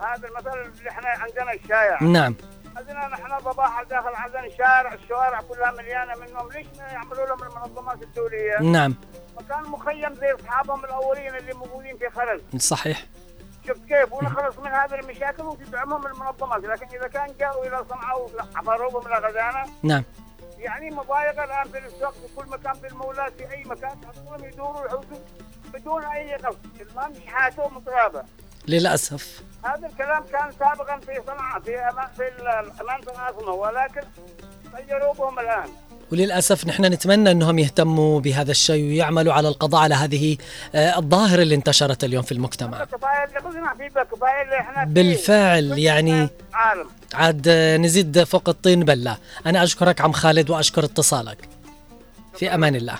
هذا 0.00 0.28
المثل 0.28 0.58
اللي 0.78 0.90
إحنا 0.90 1.08
عندنا 1.08 1.52
الشايع 1.52 2.02
نعم. 2.02 2.34
عندنا 2.76 3.08
نحن 3.08 3.38
ضباحة 3.44 3.84
داخل 3.84 4.14
عندنا 4.14 4.46
الشارع 4.46 4.92
الشوارع 4.94 5.40
كلها 5.40 5.70
مليانة 5.70 6.12
منهم. 6.14 6.48
ليش 6.52 6.66
ما 6.78 6.84
يعملوا 6.86 7.26
لهم 7.26 7.42
المنظمات 7.42 8.02
الدولية؟ 8.02 8.58
نعم. 8.60 8.94
مكان 9.40 9.62
مخيم 9.62 10.14
زي 10.14 10.32
أصحابهم 10.32 10.84
الأولين 10.84 11.34
اللي 11.34 11.52
موجودين 11.54 11.98
في 11.98 12.10
خلل. 12.10 12.60
صحيح. 12.60 13.04
شفت 13.68 13.84
كيف؟ 13.88 14.12
ونخلص 14.12 14.58
من 14.58 14.70
هذه 14.70 14.94
المشاكل 14.94 15.42
وتدعمهم 15.42 16.06
المنظمات. 16.06 16.64
لكن 16.64 16.96
إذا 16.96 17.08
كان 17.08 17.34
جاءوا 17.40 17.66
إلى 17.66 17.84
صنعاء 17.90 18.30
وعبروهم 18.54 19.06
إلى 19.06 19.16
غزالة 19.16 19.64
نعم. 19.82 20.04
يعني 20.58 20.90
مضايقة 20.90 21.44
الآن 21.44 21.72
في 21.72 21.78
السوق 21.78 22.12
في 22.12 22.34
كل 22.36 22.48
مكان 22.50 22.74
في 22.74 22.86
المولات 22.86 23.32
في 23.32 23.52
أي 23.52 23.64
مكان 23.64 24.00
تحصلهم 24.00 24.44
يدوروا 24.44 24.86
يحوسوا 24.86 25.18
بدون 25.74 26.04
أي 26.04 26.34
قصد 26.34 26.58
المهم 26.80 27.12
يشحاتوا 27.12 27.68
مطرابة 27.70 28.22
للأسف. 28.68 29.42
هذا 29.64 29.86
الكلام 29.86 30.24
كان 30.24 30.52
سابقا 30.52 30.98
في 30.98 31.22
صنعاء 31.26 31.60
في 31.60 31.78
أمان 31.78 32.08
في 32.16 32.28
الأمان 32.28 33.02
العاصمة 33.02 33.52
ولكن 33.52 34.02
غيروا 34.74 35.14
بهم 35.14 35.38
الآن 36.12 36.20
وللأسف 36.28 36.66
نحن 36.66 36.84
نتمنى 36.84 37.30
أنهم 37.30 37.58
يهتموا 37.58 38.20
بهذا 38.20 38.50
الشيء 38.50 38.84
ويعملوا 38.84 39.32
على 39.32 39.48
القضاء 39.48 39.80
على 39.82 39.94
هذه 39.94 40.36
آه، 40.74 40.98
الظاهرة 40.98 41.42
اللي 41.42 41.54
انتشرت 41.54 42.04
اليوم 42.04 42.22
في 42.22 42.32
المجتمع. 42.32 42.86
بالفعل 44.86 45.78
يعني 45.78 46.28
عاد 47.14 47.46
آه، 47.48 47.76
نزيد 47.76 48.24
فوق 48.24 48.48
الطين 48.48 48.84
بلة. 48.84 49.16
أنا 49.46 49.62
أشكرك 49.62 50.00
عم 50.00 50.12
خالد 50.12 50.50
وأشكر 50.50 50.84
اتصالك. 50.84 51.48
في 52.36 52.54
أمان 52.54 52.76
الله. 52.76 52.98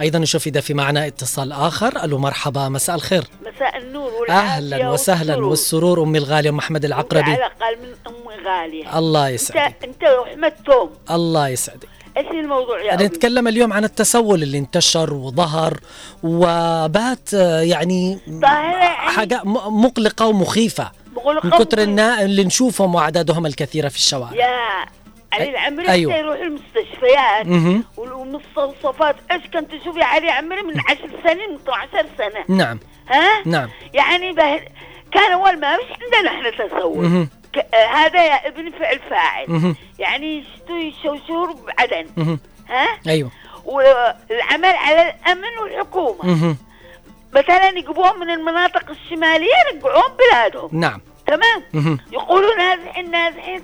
أيضا 0.00 0.18
نشوف 0.18 0.46
إذا 0.46 0.60
في 0.60 0.74
معنا 0.74 1.06
اتصال 1.06 1.52
آخر. 1.52 2.04
ألو 2.04 2.18
مرحبا. 2.18 2.68
مساء 2.68 2.96
مساء 2.96 3.24
مساء 3.54 3.78
النور 3.78 4.30
أهلا 4.30 4.90
وسهلا 4.90 5.32
والسرور. 5.34 5.50
والسرور 5.50 6.02
أمي 6.02 6.18
الغالية 6.18 6.50
أم 6.50 6.56
محمد 6.56 6.84
العقربي. 6.84 7.30
على 7.30 7.36
الأقل 7.36 7.78
من 7.82 7.94
أمي 8.06 8.48
غالية. 8.48 8.98
الله 8.98 9.28
يسعدك. 9.28 9.84
أنت 9.84 10.02
وأحمد 10.02 10.52
توم 10.66 10.90
الله 11.10 11.48
يسعدك. 11.48 11.89
إيش 12.16 12.26
الموضوع 12.26 12.80
يا 12.82 12.94
أبي؟ 12.94 13.04
نتكلم 13.04 13.48
اليوم 13.48 13.72
عن 13.72 13.84
التسول 13.84 14.42
اللي 14.42 14.58
انتشر 14.58 15.14
وظهر 15.14 15.80
وبات 16.22 17.32
يعني 17.62 18.18
ظاهرة 18.30 18.76
يعني 18.76 18.96
حاجة 19.16 19.40
م- 19.44 19.84
مقلقة 19.84 20.26
ومخيفة 20.26 20.90
بقول 21.14 21.40
من 21.44 21.50
كثر 21.50 21.78
النا 21.78 22.22
اللي 22.22 22.44
نشوفهم 22.44 22.94
وأعدادهم 22.94 23.46
الكثيرة 23.46 23.88
في 23.88 23.96
الشوارع 23.96 24.34
يا 24.34 24.84
علي 25.32 25.50
العمري 25.50 25.88
أيوة. 25.88 26.14
أيوه. 26.14 26.16
يروح 26.16 26.40
المستشفيات. 26.40 27.46
والمستوصفات 27.96 29.16
إيش 29.32 29.42
كنت 29.54 29.74
تشوف 29.74 29.96
يا 29.96 30.04
علي 30.04 30.30
عمري 30.30 30.62
من 30.62 30.80
عشر 30.80 31.10
سنين 31.24 31.50
من 31.50 31.54
12 31.54 32.06
سنة 32.18 32.56
نعم 32.56 32.78
ها؟ 33.08 33.42
نعم 33.46 33.68
يعني 33.94 34.32
به... 34.32 34.60
كان 35.12 35.32
أول 35.32 35.60
ما 35.60 35.76
مش 35.76 35.82
عندنا 36.02 36.30
إحنا 36.30 36.66
تسول 36.68 37.26
هذا 37.90 38.24
يا 38.26 38.48
ابن 38.48 38.70
فعل 38.70 38.98
فاعل. 39.10 39.74
يعني 39.98 40.38
يشتوا 40.38 40.78
يشوشور 40.78 41.52
بعدن. 41.52 42.38
ها؟ 42.68 42.88
أيوه 43.08 43.30
والعمل 43.64 44.76
على 44.76 45.10
الأمن 45.10 45.58
والحكومة 45.62 46.26
مهم. 46.26 46.56
مثلا 47.32 47.68
يجيبوهم 47.68 48.20
من 48.20 48.30
المناطق 48.30 48.90
الشمالية 48.90 49.48
يرجعوهم 49.72 50.12
بلادهم 50.16 50.68
نعم 50.80 51.00
تمام 51.26 51.62
مهم. 51.72 51.98
يقولوا 52.12 52.54
نازحين 52.56 53.10
نازحين 53.10 53.62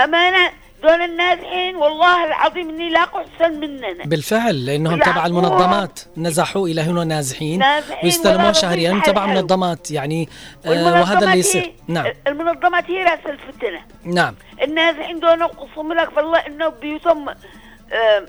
أمانة 0.00 0.52
دول 0.82 1.00
النازحين 1.02 1.76
والله 1.76 2.24
العظيم 2.26 2.68
إني 2.68 2.90
لاقوا 2.90 3.20
أحسن 3.20 3.60
مننا. 3.60 4.04
بالفعل 4.04 4.66
لأنهم 4.66 4.98
لا، 4.98 5.04
تبع 5.04 5.26
المنظمات. 5.26 6.00
نزحوا 6.16 6.68
إلى 6.68 6.80
هنا 6.80 7.04
نازحين 7.04 7.58
نازحين 7.58 7.98
ويستلمون 8.04 8.54
شهريا 8.54 8.90
رضيع 8.90 9.02
تبع. 9.02 9.26
منظمات 9.26 9.90
يعني 9.90 10.28
آه 10.66 11.00
وهذا 11.00 11.26
اللي 11.26 11.38
يصير. 11.38 11.72
نعم. 11.88 12.06
المنظمات 12.26 12.90
هي 12.90 13.04
رأس 13.04 13.18
الفتنة. 13.26 13.80
نعم. 14.04 14.34
النازحين 14.62 15.20
دول 15.20 15.44
قسم 15.48 15.92
لك 15.92 16.16
والله 16.16 16.38
إنه 16.38 16.68
بيوتهم 16.68 17.28
آه، 17.28 18.26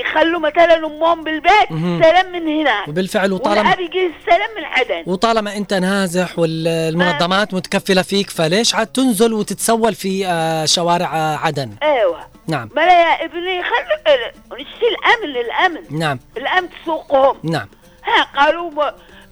يخلوا 0.00 0.40
مثلا 0.40 0.86
أمهم 0.86 1.24
بالبيت. 1.24 1.68
سلام 2.04 2.32
من 2.32 2.48
هناك 2.60 2.88
وبالفعل 2.88 3.32
وطالما 3.32 3.60
والأب 3.60 3.80
يجي 3.80 4.06
السلام 4.20 4.48
من 4.56 4.64
عدن 4.64 5.02
وطالما 5.12 5.56
أنت 5.56 5.74
نازح 5.74 6.38
والمنظمات 6.38 7.54
متكفلة 7.54 8.02
فيك 8.02 8.30
فليش 8.30 8.74
عاد 8.74 8.86
تنزل 8.86 9.32
وتتسول 9.32 9.94
في 9.94 10.26
آه، 10.26 10.64
شوارع 10.64 11.16
آه، 11.16 11.36
عدن؟ 11.36 11.70
أيوه. 11.82 12.20
نعم. 12.46 12.68
بلا 12.68 13.00
يا 13.02 13.24
ابني 13.24 13.62
خلوا 13.62 14.58
نشتي 14.60 14.86
الأمن 14.88 15.34
للامن 15.34 15.98
نعم. 15.98 16.18
الأمن 16.36 16.68
تسوقهم. 16.82 17.36
نعم. 17.42 17.68
ها 18.04 18.40
قالوا 18.44 18.70
م- 18.70 18.80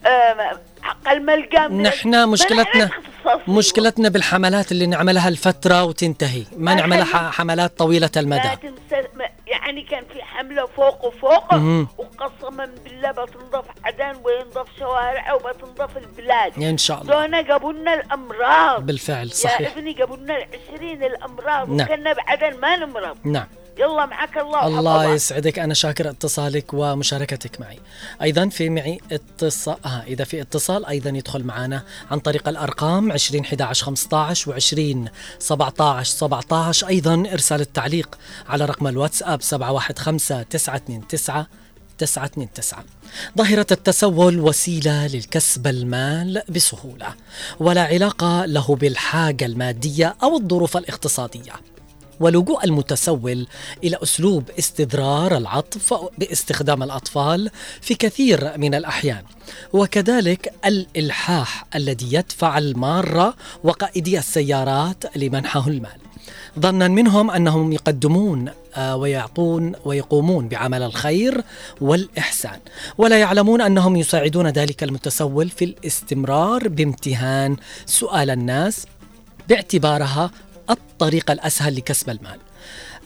آم، 0.06 0.56
عقل 0.82 1.22
ما 1.22 1.36
لقى 1.36 1.68
من- 1.70 1.82
نحن 1.82 2.28
مشكلتنا. 2.28 2.90
مشكلتنا 3.48 4.08
بالحملات 4.08 4.72
اللي 4.72 4.86
نعملها 4.86 5.28
الفترة 5.28 5.84
وتنتهي. 5.84 6.42
ما 6.56 6.74
نعملها 6.74 7.30
حملات 7.30 7.78
طويلة 7.78 8.10
المدى. 8.16 8.48
يعني 9.76 9.88
كان 9.88 10.04
في 10.12 10.22
حملة 10.22 10.66
فوق 10.66 11.04
وفوق. 11.04 11.54
وقسما 11.98 12.64
بالله 12.84 13.10
بتنضف 13.10 13.64
عدن 13.84 14.20
وينضف 14.24 14.66
شوارع 14.78 15.32
وبتنضف 15.32 15.96
البلاد. 15.96 16.62
إن 16.62 16.78
شاء 16.78 17.02
الله. 17.02 17.14
دونا 17.14 17.40
جابوا 17.42 17.72
لنا 17.72 17.94
الأمراض. 17.94 18.86
بالفعل 18.86 19.26
يا 19.26 19.32
صحيح. 19.32 19.76
ابني 19.76 19.92
جابوا 19.92 20.16
لنا 20.16 20.36
العشرين 20.36 21.04
الأمراض 21.04 21.70
نعم. 21.70 21.86
وكنا 21.86 22.12
بعدن 22.12 22.60
ما 22.60 22.76
نمرض. 22.76 23.18
نعم. 23.24 23.46
يلا 23.78 24.06
معك 24.06 24.38
الله 24.38 24.66
الله. 24.66 25.14
يسعدك. 25.14 25.58
أنا 25.58 25.74
شاكر 25.74 26.10
اتصالك 26.10 26.74
ومشاركتك 26.74 27.60
معي. 27.60 27.78
أيضا 28.22 28.48
في 28.48 28.70
معي 28.70 29.00
اتصال 29.12 29.76
آه 29.84 30.02
إذا 30.06 30.24
في 30.24 30.40
اتصال 30.40 30.86
أيضا 30.86 31.10
يدخل 31.10 31.44
معنا 31.44 31.82
عن 32.10 32.18
طريق 32.18 32.48
الأرقام 32.48 33.12
20 33.12 33.44
11 33.44 33.86
15 33.86 34.50
و 34.50 34.54
20 34.54 35.08
17 35.38 36.16
17 36.16 36.88
أيضا 36.88 37.14
إرسال 37.32 37.60
التعليق 37.60 38.18
على 38.48 38.64
رقم 38.64 38.86
الواتساب 38.86 39.42
715 39.42 40.42
929 40.42 41.46
929 41.98 42.84
ظاهرة 43.38 43.66
التسول 43.70 44.40
وسيلة 44.40 45.06
للكسب 45.06 45.66
المال 45.66 46.42
بسهولة 46.48 47.06
ولا 47.60 47.82
علاقة 47.82 48.44
له 48.44 48.76
بالحاجة 48.76 49.44
المادية 49.46 50.16
أو 50.22 50.36
الظروف 50.36 50.76
الاقتصادية. 50.76 51.52
ولجوء 52.20 52.64
المتسول 52.64 53.46
إلى 53.84 53.98
أسلوب 54.02 54.50
استدرار 54.58 55.36
العطف 55.36 55.94
باستخدام 56.18 56.82
الأطفال 56.82 57.50
في 57.80 57.94
كثير 57.94 58.58
من 58.58 58.74
الأحيان. 58.74 59.22
وكذلك 59.72 60.52
الإلحاح 60.64 61.66
الذي 61.74 62.14
يدفع 62.14 62.58
الماره 62.58 63.34
وقائدي 63.64 64.18
السيارات 64.18 65.16
لمنحه 65.16 65.68
المال. 65.68 65.98
ظنا 66.60 66.88
منهم 66.88 67.30
أنهم 67.30 67.72
يقدمون 67.72 68.50
آه، 68.74 68.96
ويعطون 68.96 69.72
ويقومون 69.84 70.48
بعمل 70.48 70.82
الخير 70.82 71.40
والإحسان. 71.80 72.58
ولا 72.98 73.18
يعلمون 73.18 73.60
أنهم 73.60 73.96
يساعدون 73.96 74.46
ذلك 74.46 74.82
المتسول 74.82 75.48
في 75.48 75.64
الاستمرار 75.64 76.68
بامتهان 76.68 77.56
سؤال 77.86 78.30
الناس 78.30 78.86
باعتبارها 79.48 80.30
الطريقة 80.70 81.32
الأسهل 81.32 81.76
لكسب 81.76 82.10
المال. 82.10 82.38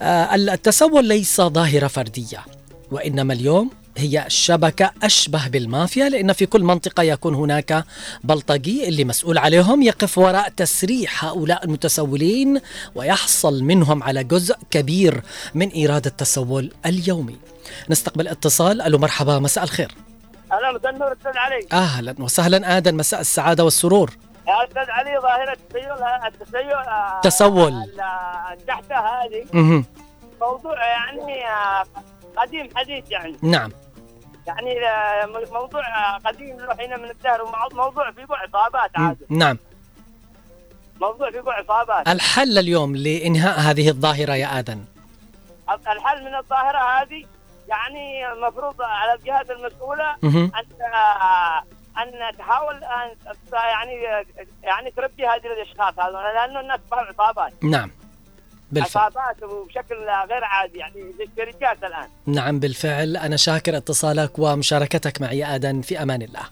آه، 0.02 0.35
التسول 0.35 1.05
ليس 1.05 1.40
ظاهرة 1.40 1.87
فردية 1.87 2.45
وإنما 2.90 3.33
اليوم 3.35 3.71
هي 3.97 4.25
شبكة 4.29 4.90
أشبه 5.02 5.49
بالمافيا 5.49 6.09
لأن 6.09 6.33
في 6.33 6.47
كل 6.47 6.62
منطقة 6.62 7.02
يكون 7.02 7.35
هناك 7.35 7.85
بلطجي 8.25 8.88
اللي 8.88 9.05
مسؤول 9.05 9.38
عليهم 9.38 9.83
يقف 9.83 10.19
وراء 10.19 10.49
تسريح 10.49 11.25
هؤلاء 11.25 11.64
المتسولين 11.64 12.61
ويحصل 12.95 13.64
منهم 13.64 14.02
على 14.02 14.25
جزء 14.25 14.57
كبير 14.71 15.23
من 15.55 15.69
إيراد 15.69 16.07
التسول 16.07 16.73
اليومي. 16.87 17.37
نستقبل 17.90 18.29
اتصال. 18.29 18.83
ألو 18.83 18.99
مرحبا 18.99 19.38
مساء 19.38 19.64
الخير. 19.64 19.95
أهلا 20.52 20.73
مساء 20.73 20.90
النور 20.93 21.12
أستاذ 21.12 21.33
علي 21.37 21.67
أهلا 21.73 22.14
وسهلا 22.19 22.76
آدم 22.76 22.97
مساء 22.97 23.21
السعادة 23.21 23.64
والسرور. 23.64 24.17
يا 24.50 24.64
أستاذ 24.64 24.90
علي 24.90 25.19
ظاهرة 25.19 25.52
التسيل 25.52 25.92
التسيل 26.26 26.73
آه، 26.73 27.21
تسول. 27.21 27.73
ال- 27.73 28.00
النحته 28.61 28.97
هذه. 28.97 29.47
موضوع 30.40 30.87
يعني 30.87 31.47
آه، 31.49 31.85
قديم 32.37 32.69
حديث 32.76 33.11
يعني. 33.11 33.37
نعم. 33.42 33.73
يعني 34.47 34.87
آه، 34.88 35.26
موضوع 35.52 35.83
آه، 35.88 36.19
قديم 36.19 36.57
له 36.57 36.75
حين 36.75 37.00
من 37.00 37.11
الدهر 37.11 37.42
ومع- 37.42 37.69
موضوع 37.73 38.11
في 38.11 38.25
بوع 38.25 38.37
عصابات 38.42 38.90
عاد 38.95 39.16
نعم. 39.28 39.59
موضوع 41.00 41.30
في 41.30 41.40
بوع 41.40 41.54
عصابات 41.59 42.09
الحل 42.09 42.59
اليوم 42.59 42.97
لإنهاء 42.97 43.61
هذه 43.61 43.88
الظاهرة 43.88 44.33
يا 44.35 44.59
آدم؟ 44.59 44.85
الحل 45.70 46.25
من 46.25 46.35
الظاهرة 46.35 46.79
هذه 47.03 47.25
يعني 47.68 48.33
المفروض 48.33 48.83
على 48.83 49.14
الجهات 49.14 49.51
المسؤولة. 49.51 50.16
أن 50.25 50.51
آه، 50.94 51.62
أن 51.98 52.37
تحاول 52.38 52.74
ان 52.85 53.16
يعني 53.53 54.24
يعني 54.62 54.90
تربي 54.90 55.26
هذه 55.26 55.46
الأشخاص 55.46 55.98
هذول 55.98 56.22
لأنه 56.22 56.61
الناس 56.61 56.81
عصابات 56.92 57.64
نعم. 57.64 57.90
بالفعل. 58.72 59.02
عصابات 59.02 59.42
وبشكل 59.42 59.94
غير 60.30 60.44
عادي 60.44 60.78
يعني 60.78 60.94
زي 61.18 61.24
الشركات 61.24 61.85
الآن. 61.85 62.09
نعم 62.26 62.61
بالفعل. 62.61 63.16
أنا 63.16 63.37
شاكر 63.37 63.76
اتصالك 63.76 64.38
ومشاركتك 64.38 65.20
معي 65.20 65.44
آدم 65.54 65.83
في 65.83 66.02
أمان 66.02 66.22
الله. 66.22 66.42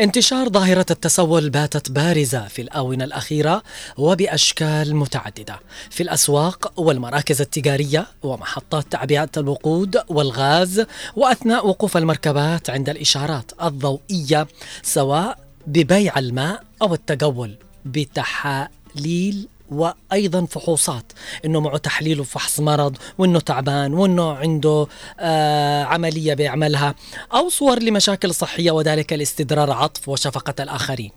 انتشار 0.00 0.48
ظاهرة 0.48 0.86
التسول 0.90 1.50
باتت 1.50 1.90
بارزة 1.90 2.48
في 2.48 2.62
الآونة 2.62 3.04
الأخيرة 3.04 3.62
وبأشكال 3.98 4.96
متعددة. 4.96 5.60
في 5.90 6.02
الأسواق 6.02 6.80
والمراكز 6.80 7.40
التجارية 7.40 8.06
ومحطات 8.22 8.84
تعبئة 8.92 9.30
الوقود 9.36 10.02
والغاز 10.08 10.86
وأثناء 11.16 11.66
وقوف 11.68 11.96
المركبات 11.96 12.70
عند 12.70 12.88
الإشارات 12.88 13.52
الضوئية 13.62 14.46
سواء 14.82 15.38
ببيع 15.66 16.18
الماء 16.18 16.62
أو 16.82 16.94
التجول 16.94 17.54
بتحاليل 17.84 19.48
وأيضا 19.70 20.44
فحوصات 20.46 21.12
إنه 21.44 21.60
معه 21.60 21.76
تحليل 21.76 22.20
وفحص 22.20 22.60
مرض 22.60 22.96
وإنه 23.18 23.40
تعبان 23.40 23.94
وإنه 23.94 24.32
عنده 24.32 24.86
آه 25.20 25.84
عملية 25.84 26.34
بيعملها 26.34 26.94
أو 27.34 27.48
صور 27.48 27.82
لمشاكل 27.82 28.34
صحية 28.34 28.70
وذلك 28.70 29.12
لاستدرار 29.12 29.70
عطف 29.70 30.08
وشفقة 30.08 30.62
الآخرين. 30.62 31.10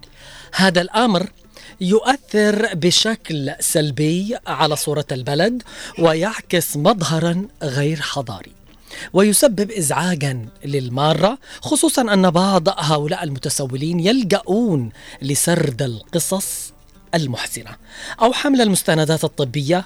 هذا 0.54 0.82
الأمر 0.82 1.30
يؤثر 1.82 2.76
بشكل 2.76 3.52
سلبي 3.60 4.38
على 4.48 4.76
صورة 4.76 5.06
البلد 5.12 5.64
ويعكس 6.00 6.78
مظهرا 6.78 7.48
غير 7.64 8.02
حضاري. 8.02 8.52
ويسبب 9.14 9.72
ازعاجا 9.72 10.46
للمارة 10.66 11.38
خصوصا 11.62 12.02
أن 12.02 12.30
بعض 12.32 12.70
هؤلاء 12.70 13.24
المتسولين 13.24 14.00
يلجؤون 14.00 14.90
لسرد 15.22 15.82
القصص 15.82 16.69
المحزنه 17.16 17.76
أو 18.22 18.34
حمل 18.34 18.62
المستندات 18.62 19.24
الطبية 19.24 19.86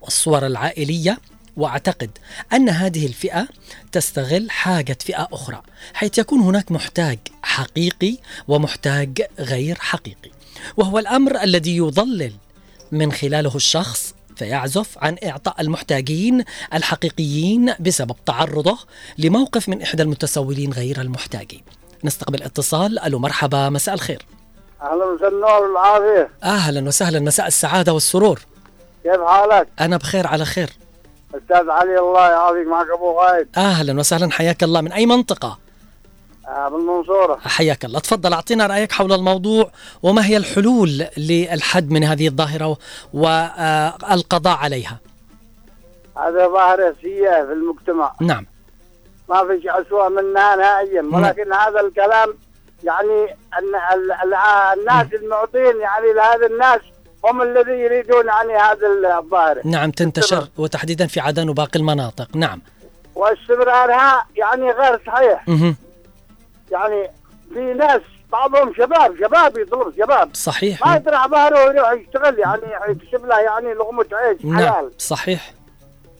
والصور 0.00 0.46
العائلية 0.46 1.18
وأعتقد 1.56 2.10
أن 2.52 2.68
هذه 2.68 3.06
الفئة 3.06 3.48
تستغل 3.92 4.50
حاجة 4.50 4.98
فئة 5.00 5.28
أخرى 5.32 5.62
حيث 5.94 6.18
يكون 6.18 6.40
هناك 6.40 6.72
محتاج 6.72 7.18
حقيقي 7.42 8.16
ومحتاج 8.48 9.22
غير 9.38 9.78
حقيقي 9.80 10.30
وهو 10.76 10.98
الأمر 10.98 11.42
الذي 11.42 11.76
يضلل 11.76 12.32
من 12.92 13.12
خلاله 13.12 13.56
الشخص 13.56 14.14
فيعزف 14.36 14.98
عن 14.98 15.16
إعطاء 15.24 15.60
المحتاجين 15.60 16.44
الحقيقيين 16.74 17.74
بسبب 17.80 18.16
تعرضه 18.26 18.78
لموقف 19.18 19.68
من 19.68 19.82
إحدى 19.82 20.02
المتسولين 20.02 20.72
غير 20.72 21.00
المحتاجين. 21.00 21.62
نستقبل 22.04 22.42
اتصال 22.42 22.98
ألو 22.98 23.18
مرحبا 23.18 23.68
مساء 23.68 23.94
الخير. 23.94 24.22
أهلا 24.82 25.14
مساء 25.14 25.28
النور 25.28 25.62
والعافيه 25.62 26.30
أهلا 26.44 26.88
وسهلا 26.88 27.20
مساء 27.20 27.46
السعادة 27.46 27.92
والسرور. 27.92 28.40
كيف 29.02 29.20
حالك؟ 29.20 29.68
أنا 29.80 29.96
بخير 29.96 30.26
على 30.26 30.44
خير. 30.44 30.70
أستاذ 31.34 31.70
علي 31.70 31.98
الله 31.98 32.30
يعافيك 32.30 32.66
معك 32.66 32.86
أبو 32.94 33.20
غايد 33.20 33.48
أهلا 33.56 34.00
وسهلا 34.00 34.30
حياك 34.30 34.62
الله 34.62 34.80
من 34.80 34.92
أي 34.92 35.06
منطقة؟ 35.06 35.58
آه 36.48 36.68
بالمنصوره 36.68 37.38
حياك 37.44 37.84
الله 37.84 38.00
تفضل 38.00 38.32
أعطينا 38.32 38.66
رأيك 38.66 38.92
حول 38.92 39.12
الموضوع 39.12 39.70
وما 40.02 40.26
هي 40.26 40.36
الحلول 40.36 41.06
للحد 41.16 41.90
من 41.90 42.04
هذه 42.04 42.28
الظاهرة 42.28 42.76
والقضاء 43.12 44.56
عليها. 44.56 44.98
هذا 46.16 46.48
ظاهرة 46.48 46.94
سيئة 47.02 47.44
في 47.44 47.52
المجتمع 47.52 48.14
نعم 48.20 48.46
ما 49.28 49.46
في 49.46 49.60
شيء 49.62 49.80
اسوء 49.80 50.08
منها 50.08 50.56
نهائيا 50.56 51.02
ولكن 51.12 51.52
هذا 51.52 51.80
الكلام 51.80 52.34
يعني 52.84 53.24
أن 53.58 53.74
ال- 53.94 54.12
ال- 54.12 54.78
الناس 54.80 55.06
المعطين 55.22 55.80
يعني 55.80 56.12
لهذا 56.12 56.46
الناس 56.46 56.80
هم 57.24 57.42
الذي 57.42 57.72
يريدون 57.72 58.26
يعني 58.26 58.56
هذا 58.56 58.86
الظاهره 59.18 59.60
نعم 59.64 59.90
تنتشر 59.90 60.48
وتحديدا 60.58 61.06
في 61.06 61.20
عدن 61.20 61.48
وباقي 61.48 61.78
المناطق. 61.78 62.28
نعم. 62.36 62.60
واستمرارها 63.14 64.26
يعني 64.36 64.70
غير 64.70 65.00
صحيح. 65.06 65.48
مهم. 65.48 65.76
يعني 66.70 67.10
في 67.54 67.60
ناس 67.74 68.00
بعضهم 68.32 68.74
شباب 68.74 69.16
شباب 69.20 69.58
يطلب 69.58 69.92
شباب. 69.98 70.30
صحيح. 70.34 70.86
ما 70.86 70.96
يطرح 70.96 71.26
ظهره 71.28 71.64
ويروح 71.66 71.92
يشتغل 71.92 72.38
يعني 72.38 72.62
يكسب 72.88 73.26
له 73.26 73.38
يعني 73.38 73.74
لقمه 73.74 74.06
عيش 74.12 74.44
نعم 74.44 74.56
حلال. 74.58 74.90
صحيح. 74.98 75.52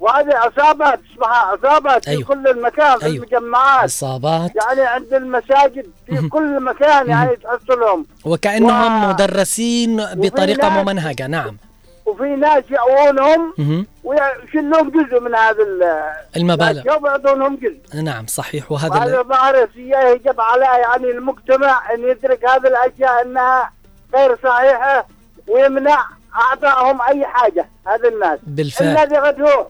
وهذه 0.00 0.34
عصابات 0.36 1.00
اسمها 1.12 1.36
عصابات 1.36 2.08
أيوه. 2.08 2.20
في 2.20 2.26
كل 2.26 2.48
المكان 2.48 2.98
في 2.98 3.06
أيوه. 3.06 3.16
المجمعات. 3.24 3.84
اصابات 3.84 4.50
يعني 4.56 4.80
عند 4.82 5.14
المساجد 5.14 5.86
في 6.06 6.28
كل 6.28 6.60
مكان 6.60 7.08
يعني 7.10 7.36
تحصلهم. 7.36 8.06
وكأنهم 8.24 9.04
و- 9.04 9.08
مدرسين 9.08 9.96
بطريقة 10.14 10.68
ناس- 10.68 10.84
ممنهجة 10.84 11.26
نعم. 11.26 11.56
وفي 12.06 12.22
ناس 12.22 12.64
يأوونهم. 12.70 13.86
ويشلون 14.04 14.90
جزء 14.90 15.20
من 15.20 15.34
هذا 15.34 15.62
ال- 15.62 16.12
المبالغ. 16.36 16.82
ويعطونهم 17.02 17.56
جزء. 17.56 18.02
نعم 18.02 18.26
صحيح. 18.26 18.72
وهذا 18.72 18.94
وهذا 18.94 19.20
ال- 19.20 19.26
ظاهرة 19.28 19.68
سيئة 19.74 20.08
يجب 20.08 20.40
على 20.40 20.64
يعني 20.64 21.10
المجتمع 21.10 21.94
أن 21.94 22.00
يدرك 22.02 22.44
هذه 22.44 22.66
الأشياء 22.66 23.22
أنها 23.22 23.70
غير 24.14 24.38
صحيحة 24.44 25.06
ويمنع 25.48 26.04
أعطائهم 26.34 27.02
أي 27.02 27.26
حاجة 27.26 27.68
هذا 27.86 28.08
الناس. 28.08 28.38
بالفعل. 28.46 28.88
الذي 28.88 29.16
قد 29.16 29.40
هو 29.40 29.66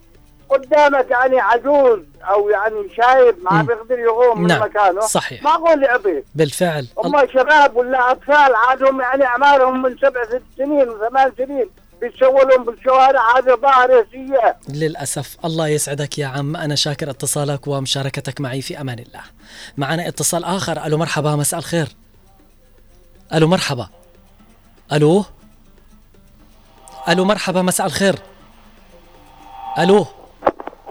قدامك 0.50 1.10
يعني 1.10 1.40
عجوز 1.40 1.98
أو 2.22 2.50
يعني 2.50 2.88
شايب 2.96 3.36
ما. 3.50 3.62
بيقدر 3.62 3.98
يقوم 3.98 4.40
من 4.42 4.46
نعم، 4.46 4.62
مكانه 4.62 5.00
صحيح. 5.00 5.42
معقول 5.42 5.82
يعطيه 5.82 6.24
بالفعل. 6.34 6.86
هم 6.98 7.26
شباب 7.26 7.76
ولا 7.76 8.10
أطفال؟ 8.10 8.54
عادهم 8.54 9.00
يعني 9.00 9.24
أعمارهم 9.24 9.82
من 9.82 9.96
سبع 9.96 10.24
ست 10.24 10.42
سنين 10.58 10.88
وثمان 10.88 11.32
سنين 11.38 11.70
بيتسولون 12.00 12.64
بالشوارع 12.64 13.38
هذه 13.38 13.56
ظاهرة 13.62 14.06
سيئة. 14.12 14.56
للأسف 14.68 15.36
الله 15.44 15.68
يسعدك 15.68 16.18
يا 16.18 16.26
عم. 16.26 16.56
أنا 16.56 16.74
شاكر 16.74 17.10
اتصالك 17.10 17.66
ومشاركتك 17.66 18.40
معي 18.40 18.62
في 18.62 18.80
أمان 18.80 18.98
الله. 18.98 19.22
معنا 19.76 20.08
اتصال 20.08 20.44
آخر. 20.44 20.86
ألو 20.86 20.98
مرحبا 20.98 21.36
مساء 21.36 21.60
الخير. 21.60 21.88
ألو 23.34 23.48
مرحبا. 23.48 23.88
ألو؟ 24.92 25.24
ألو 27.08 27.24
مرحبا 27.24 27.62
مساء 27.62 27.86
الخير. 27.86 28.14
ألو؟ 29.78 30.06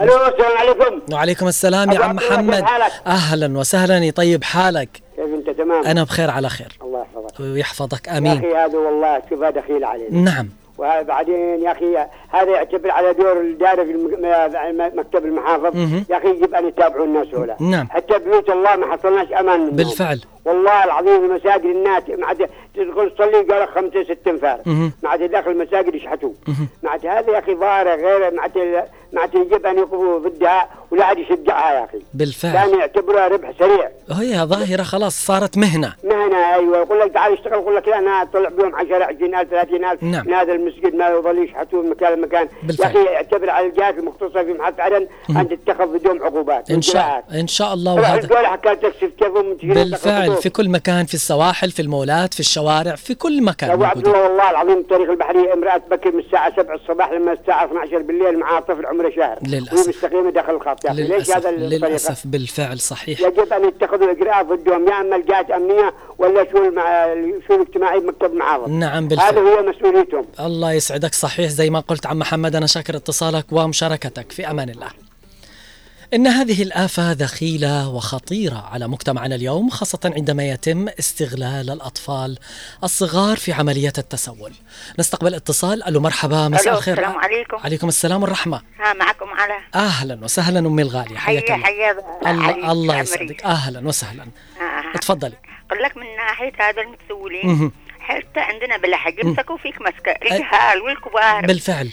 ألو 0.02 0.28
السلام 0.28 0.58
عليكم. 0.58 1.02
وعليكم 1.14 1.48
السلام 1.48 1.92
يا 1.92 2.00
عم 2.00 2.16
محمد. 2.16 2.64
حالك؟ 2.64 2.92
أهلا 3.08 3.58
وسهلا. 3.58 3.98
يطيب 3.98 4.44
حالك؟ 4.44 4.90
كيف 5.16 5.26
أنت؟ 5.26 5.50
تمام. 5.50 5.86
أنا 5.86 6.04
بخير 6.04 6.30
على 6.30 6.50
خير. 6.50 6.78
الله 6.82 7.00
يحفظك. 7.02 7.40
ويحفظك. 7.40 8.08
يا 8.08 8.18
آمين. 8.18 8.38
أخي 8.38 8.56
هذا 8.56 8.78
والله 8.78 9.22
شوف 9.30 9.44
دخيل 9.44 9.84
علينا. 9.84 10.32
نعم. 10.32 10.50
وبعدين 10.78 11.64
يا 11.64 11.72
أخي 11.72 11.98
هذا 12.30 12.52
يعتبر 12.52 12.92
على 12.92 13.14
دور 13.14 13.42
الدائره 13.42 13.84
في 13.84 13.94
مكتب 14.96 15.26
المحافظ. 15.26 15.76
مهم. 15.76 16.06
يا 16.10 16.18
أخي 16.18 16.28
يجب 16.28 16.56
أن 16.56 16.68
يتابعوا 16.68 17.06
الناس 17.06 17.28
هؤلاء. 17.28 17.64
نعم. 17.64 17.88
حتى 17.90 18.20
بيوت 18.20 18.50
الله 18.50 18.76
ما 18.76 18.96
حصلناش 18.96 19.34
أمان 19.34 19.60
منهم. 19.60 19.76
بالفعل. 19.76 20.22
والله 20.46 20.84
العظيم 20.84 21.26
المساجد 21.26 21.66
الناس 21.66 22.04
ما 22.10 22.28
عاد 22.28 22.50
تدخل 22.76 23.10
تصلي 23.16 23.42
قال 23.42 23.62
لك 23.62 23.70
خمسة 23.70 24.04
ست 24.04 24.28
انفار. 24.28 24.60
ما 25.04 25.10
عاد 25.10 25.32
داخل 25.32 25.52
المساجد 25.52 25.96
يشحتوا. 25.96 26.32
ما 26.84 26.90
عاد 26.90 27.06
هذه 27.06 27.32
يا 27.32 27.40
أخي 27.40 27.56
ظاهرة 27.56 27.96
غير 27.96 28.34
ما 28.34 28.42
عاد 28.42 28.86
ما 29.13 29.24
يجب 29.24 29.65
أن 29.65 29.78
يقفوا 29.78 30.19
ضدها 30.19 30.69
ولا 30.91 31.06
عاد 31.06 31.17
يشجعها 31.17 31.74
يا 31.74 31.86
أخي. 31.86 32.00
بالفعل. 32.13 32.54
كان 32.54 32.80
يعتبروها 32.80 33.28
ربح 33.28 33.52
سريع. 33.60 33.89
هي 34.12 34.45
ظاهرة 34.45 34.84
خلاص 34.84 35.26
صارت 35.26 35.58
مهنة. 35.58 35.93
مهنة 36.04 36.54
أيوه. 36.54 36.78
يقول 36.78 37.00
لك 37.00 37.12
تعال 37.13 37.34
اشتغل 37.34 37.54
يقول 37.54 37.76
لك 37.76 37.88
لا 37.88 37.98
أنا 38.00 38.22
أطلع 38.22 38.50
بيهم 38.50 38.76
10 38.76 39.04
20000 39.04 39.50
30000 39.50 40.04
نعم. 40.04 40.28
من 40.28 40.34
هذا 40.34 40.54
المسجد 40.54 40.95
ما 40.95 41.10
يظل 41.10 41.43
يشحتون 41.43 41.86
من 41.86 41.89
مكان 41.89 42.13
لمكان. 42.13 42.48
يا 42.80 42.86
أخي 42.86 43.15
اعتبر 43.15 43.50
على 43.50 43.67
الجهات 43.67 43.98
المختصة 43.98 44.43
في 44.43 44.54
محطة 44.54 44.84
عدن 44.84 45.08
أن 45.30 45.50
تتخذ 45.50 45.98
بدون 45.98 46.22
عقوبات 46.22 46.72
إن 46.72 46.82
شاء. 46.82 47.24
إن 47.34 47.48
شاء 47.48 47.74
الله 47.74 47.93
وهذا. 47.93 48.28
بالفعل 49.63 50.36
في 50.36 50.50
كل 50.50 50.69
مكان 50.69 51.06
في 51.06 51.13
السواحل 51.13 51.72
في 51.72 51.82
المولات 51.82 52.34
في 52.34 52.39
الشوارع 52.39 52.95
في 52.95 53.15
كل 53.15 53.43
مكان 53.43 53.72
أبو 53.72 53.84
عبد 53.84 54.08
الله 54.08 54.24
والله 54.24 54.52
العظيم 54.52 54.78
الطريق 54.78 55.10
البحرية 55.10 55.54
امرأة 55.54 55.78
تبكر 55.78 56.12
من 56.12 56.19
الساعة 56.19 56.56
7 56.56 56.76
الصباح 56.76 57.12
لما 57.12 57.34
الساعة 57.34 57.65
12 57.65 57.98
بالليل 57.98 58.39
معها 58.39 58.60
طفل 58.60 58.86
عمره 58.86 58.99
شهر. 59.16 59.40
للأسف. 59.48 59.74
وهي 59.74 59.88
مستقيمه 59.88 60.32
داخل 60.32 60.56
الخط. 60.56 60.86
يا 60.86 60.92
أخي 60.92 61.02
ليش 61.02 61.12
للأسف. 61.12 61.36
هذا؟ 61.36 61.52
للأسف. 61.52 62.28
بالفعل 62.28 62.80
صحيح. 62.80 63.22
يجب 63.22 63.54
أن 63.54 63.68
يتخذوا 63.68 64.12
اجراءات 64.12 64.46
ضدهم. 64.46 64.88
يا 64.88 65.02
أما 65.02 65.16
الجهات 65.16 65.52
امنيه 65.52 65.94
ولا 66.18 66.52
شؤون 66.52 66.66
المع... 66.66 67.06
الشؤون 67.06 67.62
الاجتماعيه 67.62 68.00
بمكتب 68.00 68.34
المعارض 68.34 68.70
نعم 68.70 69.04
هذا 69.04 69.08
بالفعل 69.08 69.38
هو 69.38 69.64
مسؤوليتهم. 69.64 70.26
الله 70.40 70.74
يسعدك. 70.74 71.14
صحيح. 71.14 71.50
زي 71.50 71.70
ما 71.70 71.80
قلت 71.80 72.08
عم 72.08 72.20
محمد 72.20 72.56
أنا 72.56 72.68
شاكر 72.68 72.96
اتصالك 72.96 73.46
ومشاركتك. 73.52 74.32
في 74.32 74.50
أمان 74.52 74.70
الله. 74.70 75.09
إن 76.13 76.28
هذه 76.28 76.63
الآفة 76.63 77.13
دخيلة 77.13 77.89
وخطيرة 77.89 78.69
على 78.72 78.88
مجتمعنا 78.88 79.36
اليوم 79.36 79.69
خاصة 79.69 80.00
عندما 80.15 80.50
يتم 80.50 80.88
استغلال 81.00 81.69
الأطفال 81.69 82.38
الصغار 82.84 83.38
في 83.38 83.54
عملية 83.54 83.93
التسول. 83.98 84.54
نستقبل 85.00 85.36
اتصال. 85.36 85.84
ألو 85.84 86.00
مرحبا 86.00 86.48
مساء 86.48 86.74
الخير. 86.74 86.93
السلام 86.93 87.17
عليكم. 87.17 87.58
عليكم 87.58 87.88
السلام 87.88 88.22
والرحمة. 88.22 88.62
ها 88.80 88.93
معكم 88.93 89.26
على؟ 89.30 89.60
أهلا 89.76 90.24
وسهلا 90.24 90.60
أمي 90.60 90.82
الغالية 90.82 91.17
حياك 91.17 91.52
حيا 91.52 91.91
الله 91.91 92.43
حيا 92.43 92.56
الله 92.56 92.72
الله 92.72 93.00
يسعدك. 93.00 93.43
أهلا 93.45 93.88
وسهلا. 93.88 94.24
آه. 94.24 94.95
اتفضلي. 94.95 95.36
أقول 95.72 95.84
لك 95.84 95.98
من 95.98 96.15
ناحية 96.17 96.54
هذا 96.60 96.82
المتسولين. 96.82 97.72
حتى 98.00 98.39
عندنا 98.39 98.78
بلحق 98.78 99.13
يمسكوا 99.24 99.58
فيك 99.58 99.82
مسكة 99.82 100.12
الجهال 100.12 100.82
والكبار. 100.82 101.45
بالفعل. 101.45 101.89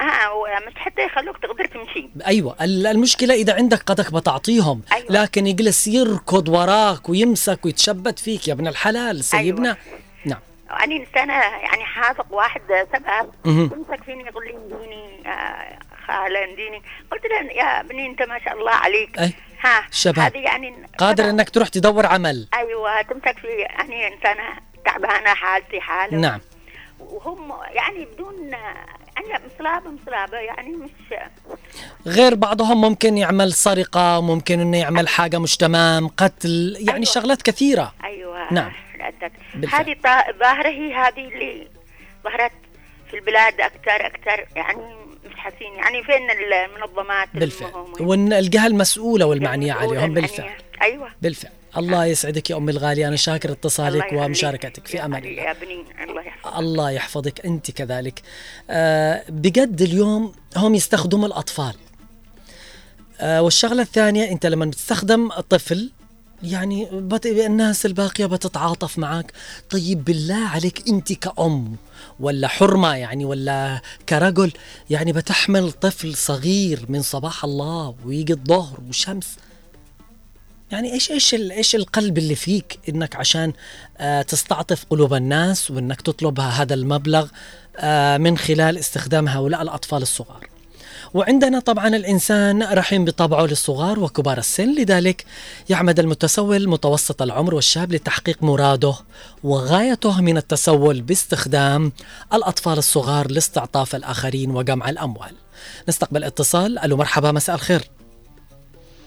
آه 0.00 0.32
ومش 0.34 0.74
حتى 0.76 1.02
يخلوك 1.02 1.36
تقدر 1.38 1.64
تمشي 1.66 2.08
أيوه 2.26 2.56
ال- 2.60 2.86
المشكلة 2.86 3.34
إذا 3.34 3.54
عندك 3.54 3.82
قدك 3.82 4.12
بتعطيهم 4.12 4.82
أيوة. 4.92 5.06
لكن 5.12 5.46
يجلس 5.46 5.86
يركض 5.86 6.48
وراك 6.48 7.08
ويمسك 7.08 7.64
ويتشبت 7.64 8.18
فيك 8.18 8.48
يا 8.48 8.52
ابن 8.52 8.66
الحلال 8.68 9.24
سيبنا 9.24 9.68
أيوة. 9.68 9.78
نعم 10.24 10.40
أنا 10.70 10.96
إنسانة 10.96 11.32
يعني 11.34 11.84
حاذق 11.84 12.26
واحد 12.30 12.60
سبب. 12.92 13.30
تمسك 13.44 14.02
فيني 14.04 14.24
يقول 14.26 14.44
لي 14.44 14.54
انديني 14.56 15.28
آه 15.28 15.78
خالة 16.06 16.44
انديني 16.44 16.82
قلت 17.12 17.22
له 17.26 17.52
يا 17.52 17.80
ابني 17.80 18.06
أنت 18.06 18.22
ما 18.22 18.38
شاء 18.44 18.54
الله 18.58 18.70
عليك 18.72 19.18
أي. 19.18 19.32
ها 19.60 19.86
شباب. 19.90 20.18
هذه 20.18 20.38
يعني 20.38 20.74
قادر. 20.98 21.30
إنك 21.30 21.50
تروح 21.50 21.68
تدور 21.68 22.06
عمل 22.06 22.48
أيوة 22.54 23.02
تمسك 23.02 23.38
في 23.38 23.46
يعني 23.48 24.14
إنسانة 24.14 24.42
تعبانة 24.84 25.34
حالتي 25.34 25.80
حالة 25.80 26.16
نعم 26.18 26.40
وهم 27.00 27.52
يعني 27.70 28.04
بدون 28.04 28.50
يعني 29.16 29.44
مصلابة 29.54 29.90
مصلابة. 29.90 30.36
يعني 30.36 30.68
مش 30.70 30.90
غير 32.06 32.34
بعضهم 32.34 32.80
ممكن 32.80 33.18
يعمل 33.18 33.52
سرقة 33.52 34.20
ممكن 34.20 34.60
إنه 34.60 34.78
يعمل 34.78 35.08
حاجة 35.08 35.38
مش 35.38 35.56
تمام 35.56 36.08
قتل 36.08 36.76
يعني 36.78 36.92
أيوة. 36.92 37.04
شغلات 37.04 37.42
كثيرة. 37.42 37.94
أيوة 38.04 38.52
نعم. 38.52 38.72
هذه 39.72 39.96
ظاهرة 40.40 40.68
هي 40.68 40.94
هذه 40.94 41.28
اللي 41.28 41.68
ظهرت 42.24 42.52
في 43.10 43.16
البلاد 43.16 43.60
أكثر 43.60 44.06
أكثر 44.06 44.46
يعني 44.56 44.82
مش 45.26 45.34
حاسين 45.36 45.72
يعني 45.76 46.02
فين 46.02 46.30
المنظمات 46.30 47.28
بالفعل. 47.34 47.72
والجهه 48.00 48.66
المسؤولة 48.66 49.26
والمعنية 49.26 49.72
عليهم. 49.72 50.14
بالفعل. 50.14 50.50
أيوة. 50.82 51.08
بالفعل. 51.22 51.52
الله 51.76 52.04
يسعدك 52.04 52.50
يا 52.50 52.56
امي 52.56 52.72
الغاليه 52.72 53.08
أنا 53.08 53.16
شاكر 53.16 53.52
اتصالك. 53.52 54.12
ومشاركتك 54.12 54.86
في 54.86 55.04
أمان 55.04 55.24
الله. 55.24 55.42
يا 55.42 55.50
ابني 55.50 55.84
الله 56.10 56.22
يحفظك 56.22 56.58
الله 56.58 56.90
يحفظك. 56.90 57.46
أنت 57.46 57.70
كذلك. 57.70 58.22
آه 58.70 59.24
بجد 59.28 59.82
اليوم 59.82 60.34
هم 60.56 60.74
يستخدموا 60.74 61.26
الأطفال. 61.26 61.74
آه 63.20 63.42
والشغلة 63.42 63.82
الثانية 63.82 64.30
أنت 64.30 64.46
لما 64.46 64.64
بتستخدم 64.64 65.28
طفل 65.28 65.90
يعني 66.42 66.88
بت... 66.92 67.26
الناس 67.26 67.86
الباقية 67.86 68.26
بتتعاطف 68.26 68.98
معك 68.98 69.32
طيب 69.70 70.04
بالله 70.04 70.48
عليك 70.48 70.88
أنت 70.88 71.12
كأم 71.12 71.76
ولا 72.20 72.48
حرمة 72.48 72.94
يعني 72.94 73.24
ولا 73.24 73.80
كرجل 74.08 74.52
يعني 74.90 75.12
بتحمل 75.12 75.72
طفل 75.72 76.14
صغير 76.14 76.86
من 76.88 77.02
صباح 77.02 77.44
الله 77.44 77.94
ويجي 78.04 78.32
الظهر 78.32 78.80
وشمس. 78.88 79.36
يعني 80.70 80.92
إيش 80.92 81.10
إيش 81.10 81.34
إيش 81.34 81.74
القلب 81.74 82.18
اللي 82.18 82.34
فيك 82.34 82.78
إنك 82.88 83.16
عشان 83.16 83.52
آه 83.98 84.22
تستعطف 84.22 84.84
قلوب 84.90 85.14
الناس 85.14 85.70
وإنك 85.70 86.00
تطلب 86.00 86.40
هذا 86.40 86.74
المبلغ 86.74 87.28
آه 87.76 88.16
من 88.16 88.38
خلال 88.38 88.78
استخدام 88.78 89.28
هؤلاء 89.28 89.62
الأطفال 89.62 90.02
الصغار. 90.02 90.48
وعندنا 91.14 91.60
طبعا 91.60 91.88
الإنسان 91.88 92.62
رحيم 92.62 93.04
بطبعه 93.04 93.46
للصغار 93.46 94.00
وكبار 94.00 94.38
السن 94.38 94.74
لذلك 94.74 95.24
يعمد 95.68 95.98
المتسول 95.98 96.68
متوسط 96.68 97.22
العمر 97.22 97.54
والشاب 97.54 97.92
لتحقيق 97.92 98.42
مراده 98.42 98.94
وغايته 99.44 100.20
من 100.20 100.36
التسول 100.36 101.00
باستخدام 101.00 101.92
الأطفال 102.34 102.78
الصغار 102.78 103.30
لاستعطاف 103.30 103.94
الآخرين 103.94 104.50
وجمع 104.50 104.88
الأموال. 104.90 105.34
نستقبل 105.88 106.24
اتصال 106.24 106.78
ألو 106.78 106.96
مرحبا 106.96 107.32
مساء 107.32 107.54
الخير. 107.54 107.90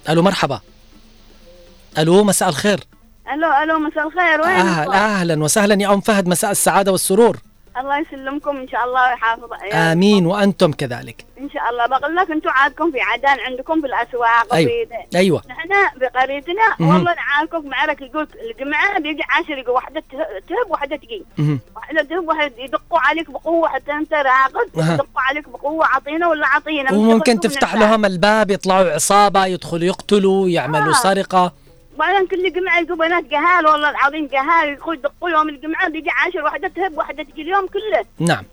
ألو 0.09 0.21
مرحبا. 0.21 0.61
ألو 1.99 2.23
مساء 2.23 2.49
الخير. 2.49 2.79
ألو 3.33 3.53
ألو 3.63 3.79
مساء 3.79 4.07
الخير 4.07 4.41
وين 4.41 4.49
أهل؟ 4.67 4.91
أهلا 4.91 5.43
وسهلا 5.43 5.81
يا 5.81 5.93
أم 5.93 6.01
فهد 6.01 6.27
مساء 6.27 6.51
السعادة 6.51 6.91
والسرور 6.91 7.37
الله 7.79 7.99
يسلمكم 7.99 8.57
إن 8.57 8.67
شاء 8.67 8.83
الله 8.85 9.09
ويحافظ 9.09 9.49
آمين 9.73 10.25
وأنتم 10.25 10.71
كذلك 10.71 11.25
إن 11.39 11.49
شاء 11.49 11.69
الله 11.69 11.85
بقول 11.87 12.15
لك 12.15 12.31
أنتم 12.31 12.49
عادكم 12.49 12.91
في 12.91 13.01
عدان 13.01 13.39
عندكم 13.39 13.81
في 13.81 13.87
الأسواق 13.87 14.53
أيوه 14.53 14.71
وفي 14.71 15.17
أيوه 15.17 15.41
نحن 15.49 15.69
بقريتنا. 15.99 16.61
والله 16.79 17.13
نعاركم 17.15 17.61
في 17.61 17.67
معركة 17.67 18.03
يقول 18.05 18.27
الجمعه 18.51 18.99
بيجي 18.99 19.21
عشر 19.29 19.57
يقول 19.57 19.75
واحدة 19.75 19.99
ته- 20.11 20.17
تهب 20.49 20.71
واحدة 20.71 20.95
تجي. 20.95 21.23
واحدة 21.75 22.03
تهب 22.03 22.27
واحدة 22.27 22.53
يدقوا 22.57 22.99
عليك 22.99 23.31
بقوة 23.31 23.69
حتى 23.69 23.91
أنت 23.91 24.13
راقد. 24.13 24.69
يدقوا 24.93 25.21
عليك 25.21 25.49
بقوة 25.49 25.85
عطينا 25.85 26.27
ولا 26.27 26.47
عطينا 26.47 26.93
وممكن 26.93 27.39
تفتح 27.39 27.75
لهم 27.75 28.05
الباب 28.05 28.51
يطلعوا 28.51 28.91
عصابة 28.91 29.45
يدخلوا 29.45 29.83
يقتلوا 29.83 30.49
يعملوا 30.49 30.89
آه. 30.93 31.03
سرقة 31.03 31.53
بعدين 31.99 32.27
كل 32.27 32.53
جمعة 32.53 32.79
يقول 32.79 32.97
بنات 32.97 33.23
جهال 33.23 33.67
والله 33.67 33.89
العظيم 33.89 34.27
جهال. 34.27 34.69
يدخل 34.69 34.93
يدقوا 34.93 35.29
يوم 35.29 35.49
الجمعة 35.49 35.89
بيجي 35.89 36.09
عشر 36.09 36.43
واحدة 36.43 36.67
تهب 36.67 36.97
واحدة 36.97 37.23
تجي 37.23 37.41
اليوم 37.41 37.67
كله. 37.67 38.05
نعم. 38.27 38.43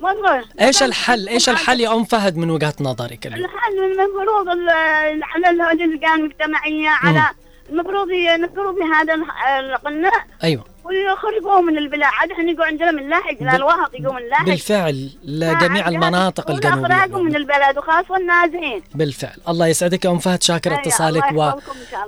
والله. 0.00 0.44
إيش 0.60 0.82
الحل؟ 0.82 1.28
إيش 1.28 1.48
الحل 1.48 1.80
يا 1.80 1.94
أم 1.94 2.04
فهد 2.04 2.36
من 2.36 2.50
وجهة 2.50 2.74
نظرك 2.80 3.26
الحل 3.26 3.78
المفروض 3.78 4.48
ال- 4.48 5.22
على 5.22 5.50
اللجان 5.82 6.14
المجتمعية 6.20 6.88
على 6.88 7.22
المفروض 7.70 8.08
المفروض 8.10 8.74
هذا 8.78 9.14
القناع. 9.60 10.24
أيوه. 10.44 10.64
ويخرجوه 10.88 11.60
من 11.60 11.78
البلاد. 11.78 12.12
إحنا 12.32 12.50
يقول 12.50 12.62
عندنا 12.66 12.90
من 12.90 13.08
لاحق 13.08 13.38
بال- 13.40 13.48
الواهق 13.48 13.90
يقول 14.00 14.14
من 14.22 14.28
لاحق. 14.28 14.44
بالفعل 14.46 15.10
لجميع 15.24 15.88
المناطق 15.88 16.50
الجنوبيه 16.50 17.06
من 17.22 17.36
البلد 17.36 17.78
وخاصة 17.78 18.16
النازحين. 18.16 18.82
بالفعل. 18.94 19.36
الله 19.48 19.66
يسعدك 19.66 20.04
يا 20.04 20.10
أم 20.10 20.18
فهد 20.18 20.42
شاكر 20.42 20.70
أيوة، 20.70 20.82
اتصالك 20.82 21.24
و. 21.34 21.52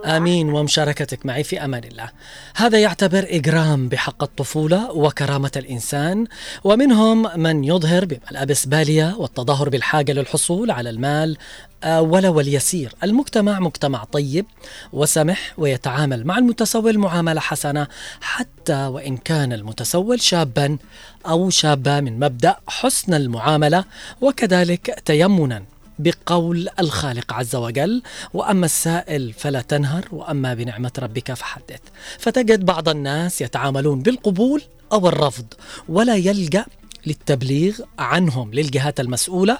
آمين 0.05 0.53
ومشاركتك 0.53 1.27
معي 1.27 1.45
في 1.45 1.65
أمان 1.65 1.85
الله. 1.85 2.11
هذا 2.57 2.79
يعتبر 2.79 3.27
إجرام 3.29 3.89
بحق 3.89 4.23
الطفولة 4.23 4.91
وكرامة 4.91 5.51
الإنسان 5.57 6.27
ومنهم 6.65 7.41
من 7.41 7.65
يظهر 7.65 8.05
بملابس 8.05 8.67
بالية 8.67 9.15
والتظاهر 9.19 9.69
بالحاجة 9.69 10.13
للحصول 10.13 10.71
على 10.71 10.91
المال 10.91 11.37
آه، 11.85 12.03
ولو 12.03 12.41
اليسير. 12.41 12.95
المجتمع 13.03 13.61
مجتمع 13.61 14.05
طيب 14.05 14.47
وسمح 14.93 15.55
ويتعامل 15.59 16.25
مع 16.27 16.39
المتسول 16.39 16.99
معاملة 16.99 17.41
حسنة 17.41 17.87
حتى 18.21 18.87
وإن 18.87 19.17
كان 19.17 19.53
المتسول 19.53 20.21
شابا 20.21 20.79
أو 21.27 21.51
شابة 21.51 22.01
من 22.01 22.19
مبدأ 22.19 22.57
حسن 22.69 23.15
المعاملة 23.15 23.85
وكذلك 24.21 25.03
تيمنا 25.05 25.63
بقول 25.99 26.69
الخالق 26.79 27.33
عز 27.33 27.57
وجل 27.57 28.03
وأما 28.35 28.67
السائل 28.67 29.33
فلا 29.33 29.61
تنهر 29.61 30.05
وأما 30.13 30.55
بنعمة 30.55 30.93
ربك 30.99 31.33
فحدث 31.33 31.81
فتجد 32.19 32.65
بعض 32.65 32.89
الناس 32.89 33.41
يتعاملون 33.41 34.03
بالقبول 34.03 34.63
أو 34.93 35.09
الرفض 35.09 35.47
ولا 35.89 36.17
يلجأ 36.17 36.65
للتبليغ 37.07 37.81
عنهم 37.99 38.55
للجهات 38.55 39.01
المسؤولة 39.01 39.59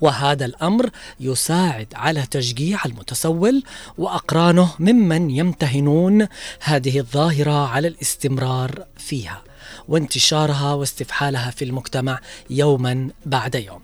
وهذا 0.00 0.44
الأمر 0.44 0.90
يساعد 1.20 1.86
على 1.94 2.26
تشجيع 2.30 2.84
المتسول 2.86 3.62
وأقرانه 3.98 4.74
ممن 4.78 5.30
يمتهنون 5.30 6.26
هذه 6.60 6.98
الظاهرة 6.98 7.68
على 7.68 7.88
الاستمرار 7.88 8.84
فيها 8.96 9.42
وانتشارها 9.88 10.72
واستفحالها 10.72 11.50
في 11.50 11.64
المجتمع 11.64 12.20
يوما 12.50 13.10
بعد 13.26 13.54
يوم. 13.54 13.80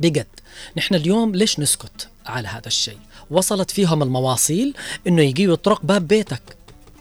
بجد 0.00 0.26
نحن 0.76 0.94
اليوم 0.94 1.34
ليش 1.34 1.60
نسكت 1.60 2.08
على 2.26 2.48
هذا 2.48 2.66
الشيء 2.66 2.98
وصلت 3.30 3.70
فيهم 3.70 4.02
المواصيل 4.02 4.74
إنه 5.06 5.22
يجي 5.22 5.44
يطرق 5.44 5.80
باب 5.82 6.08
بيتك 6.08 6.42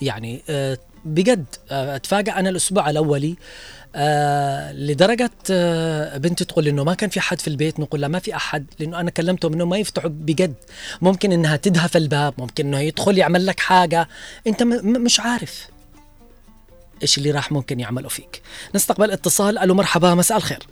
يعني 0.01 0.41
آه، 0.49 0.77
بجد 1.05 1.45
آه، 1.71 1.95
أتفاجأ 1.95 2.39
أنا 2.39 2.49
الأسبوع 2.49 2.89
الأولي 2.89 3.35
آه 3.95 4.71
لدرجة 4.71 5.31
آه 5.51 6.17
بنتي 6.17 6.45
تقول 6.45 6.67
إنه 6.67 6.83
ما 6.83 6.93
كان 6.93 7.09
في 7.09 7.19
أحد 7.19 7.41
في 7.41 7.47
البيت 7.47 7.79
نقول 7.79 8.01
لها 8.01 8.09
ما 8.09 8.19
في 8.19 8.35
أحد 8.35 8.65
لأنه 8.79 8.99
أنا 8.99 9.11
كلمتهم 9.11 9.53
إنه 9.53 9.65
ما 9.65 9.77
يفتحوا 9.77 10.09
بجد. 10.09 10.53
ممكن 11.01 11.31
إنها 11.31 11.55
تدهف 11.55 11.97
الباب 11.97 12.33
ممكن 12.37 12.67
إنه 12.67 12.79
يدخل 12.79 13.17
يعمل 13.17 13.45
لك 13.45 13.59
حاجة. 13.59 14.07
أنت 14.47 14.63
مش 14.63 15.19
عارف 15.19 15.67
إيش 17.01 17.17
اللي 17.17 17.31
راح 17.31 17.51
ممكن 17.51 17.79
يعملوا 17.79 18.09
فيك. 18.09 18.41
نستقبل 18.75 19.11
اتصال. 19.11 19.57
ألو 19.57 19.73
مرحبا 19.73 20.15
مساء 20.15 20.37
الخير. 20.37 20.67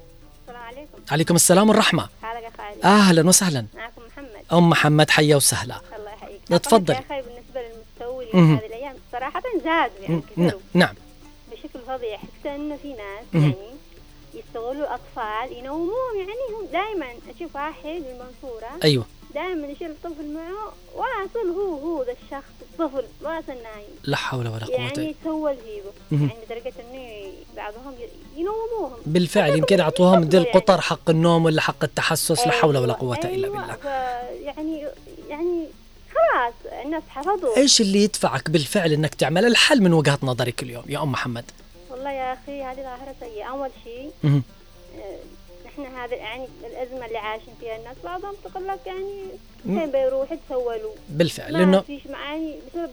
السلام 0.47 0.63
عليكم. 0.63 0.97
عليكم 1.11 1.35
السلام 1.35 1.69
والرحمة. 1.69 2.09
حالك 2.21 2.51
أهلا 2.83 3.27
وسهلا. 3.27 3.65
معكم 3.75 4.01
محمد. 4.07 4.43
أم 4.53 4.69
محمد 4.69 5.09
حيا 5.09 5.35
وسهلا. 5.35 5.81
الله 5.97 6.11
يحييك. 6.11 6.41
أخي 6.99 7.21
بالنسبة 7.21 7.59
مهم. 8.33 8.55
هذه 8.55 8.65
الأيام 8.65 8.95
صراحة 9.11 9.41
زادوا 9.63 10.21
يعني 10.37 10.51
نعم. 10.73 10.95
فظيع 11.89 12.17
خصوصا 12.17 12.55
إنه 12.55 12.77
في 12.81 12.87
ناس. 12.93 13.25
يعني 13.33 13.53
يستغلوا 14.33 14.71
الأطفال 14.71 15.57
ينوموهم 15.57 16.17
يعني 16.19 16.31
هم 16.31 16.65
دائما 16.71 17.05
أشوف 17.35 17.55
واحد 17.55 17.85
من 17.85 18.05
المنصوره 18.05 18.69
أيوه. 18.83 19.05
دائما 19.35 19.67
يشيل 19.67 19.89
الطفل 19.91 20.33
معه 20.33 20.73
واصل 20.95 21.49
هو 21.49 21.77
هو 21.77 22.03
ذا 22.03 22.11
الشخص 22.11 22.51
الطفل 22.61 23.03
واصل 23.21 23.47
نايم. 23.63 23.87
لا 24.03 24.17
حول 24.17 24.47
ولا 24.47 24.65
قوة 24.65 24.75
يعني 24.75 25.09
يتسول 25.09 25.55
فيه. 25.55 25.81
يعني 26.17 26.31
لدرجة 26.45 26.73
إنه 26.79 27.31
بعضهم 27.57 27.93
ينوموهم. 28.37 28.97
بالفعل 29.05 29.57
يمكن 29.57 29.79
أعطوهم 29.79 30.23
دي 30.23 30.37
يعني. 30.37 30.49
القطر 30.49 30.81
حق 30.81 31.09
النوم 31.09 31.45
ولا 31.45 31.61
حق 31.61 31.83
التحسس 31.83 32.47
لا 32.47 32.51
حول 32.51 32.77
ولا 32.77 32.97
أيوة، 33.01 33.15
إلا 33.17 33.27
أيوة، 33.27 33.49
بالله. 33.59 33.73
ف- 33.73 33.85
يعني 34.45 34.85
يعني 35.29 35.67
خلاص 36.11 36.53
الناس 36.85 37.03
حفظوا. 37.09 37.57
إيش 37.57 37.81
اللي 37.81 38.03
يدفعك 38.03 38.49
بالفعل 38.49 38.91
إنك 38.93 39.15
تعمل؟ 39.15 39.45
الحل 39.45 39.81
من 39.81 39.93
وجهة 39.93 40.19
نظرك 40.23 40.63
اليوم 40.63 40.83
يا 40.87 41.03
أم 41.03 41.11
محمد. 41.11 41.45
والله 41.99 42.11
يا 42.11 42.33
أخي 42.33 42.63
هذه 42.63 42.75
ظاهرة 42.83 43.15
سيئة 43.19 43.43
أول 43.49 43.69
شيء. 43.83 44.11
آه، 44.25 44.39
نحن 45.65 45.95
هذا 45.97 46.15
يعني 46.15 46.47
الأزمة 46.71 47.05
اللي 47.05 47.17
عايشين 47.17 47.53
فيها 47.59 47.75
الناس 47.75 47.95
بعضهم 48.03 48.33
تقول 48.43 48.67
لك 48.67 48.79
يعني 48.85 49.23
فين 49.63 49.91
بيروح 49.91 50.31
يتسولوا 50.31 50.91
بالفعل 51.09 51.53
ما 51.53 51.57
لأنه 51.57 51.81
فيش 51.81 52.01
معاني 52.09 52.55
بسبب 52.71 52.89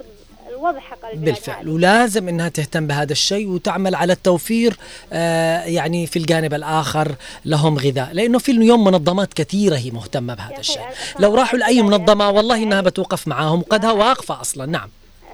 الوضع 0.49 0.81
حق 0.81 1.15
بالفعل. 1.15 1.69
ولازم 1.69 2.29
إنها 2.29 2.49
تهتم 2.49 2.87
بهذا 2.87 3.13
الشيء 3.13 3.49
وتعمل 3.49 3.95
على 3.95 4.13
التوفير 4.13 4.77
آه 5.13 5.65
يعني 5.65 6.07
في 6.07 6.19
الجانب 6.19 6.55
الآخر 6.55 7.15
لهم 7.45 7.79
غذاء 7.79 8.13
لأنه 8.13 8.39
في 8.39 8.53
اليوم 8.53 8.85
منظمات 8.85 9.35
كثيرة 9.35 9.77
هي 9.77 9.91
مهتمة 9.91 10.35
بهذا 10.35 10.59
الشيء 10.59 10.83
لو 11.19 11.35
راحوا 11.35 11.59
لأي 11.59 11.81
البلاد- 11.81 12.01
منظمة 12.01 12.31
والله 12.31 12.57
إنها 12.63 12.81
بتوقف 12.81 13.29
معاهم 13.29 13.59
وقدها 13.61 13.93
واقفة 13.93 14.41
أصلا 14.41 14.67
نعم 14.67 14.89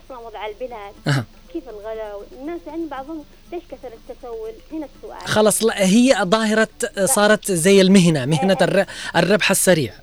أصلا 0.06 0.18
وضع 0.18 0.46
البلاد. 0.46 1.24
كيف 1.52 1.68
الغلاء 1.68 2.22
الناس 2.40 2.60
يعني 2.66 2.86
بعضهم 2.90 3.24
ليش 3.52 3.62
كثر 3.70 3.90
التسول؟ 3.92 4.52
هنا 4.72 4.88
السؤال. 4.96 5.28
خلص 5.28 5.64
لا 5.64 5.84
هي 5.86 6.16
ظاهرة 6.22 6.68
صارت 7.04 7.52
زي 7.52 7.80
المهنة 7.80 8.26
مهنة 8.26 8.56
الر- 8.62 8.86
الربح 9.16 9.50
السريع. 9.50 9.94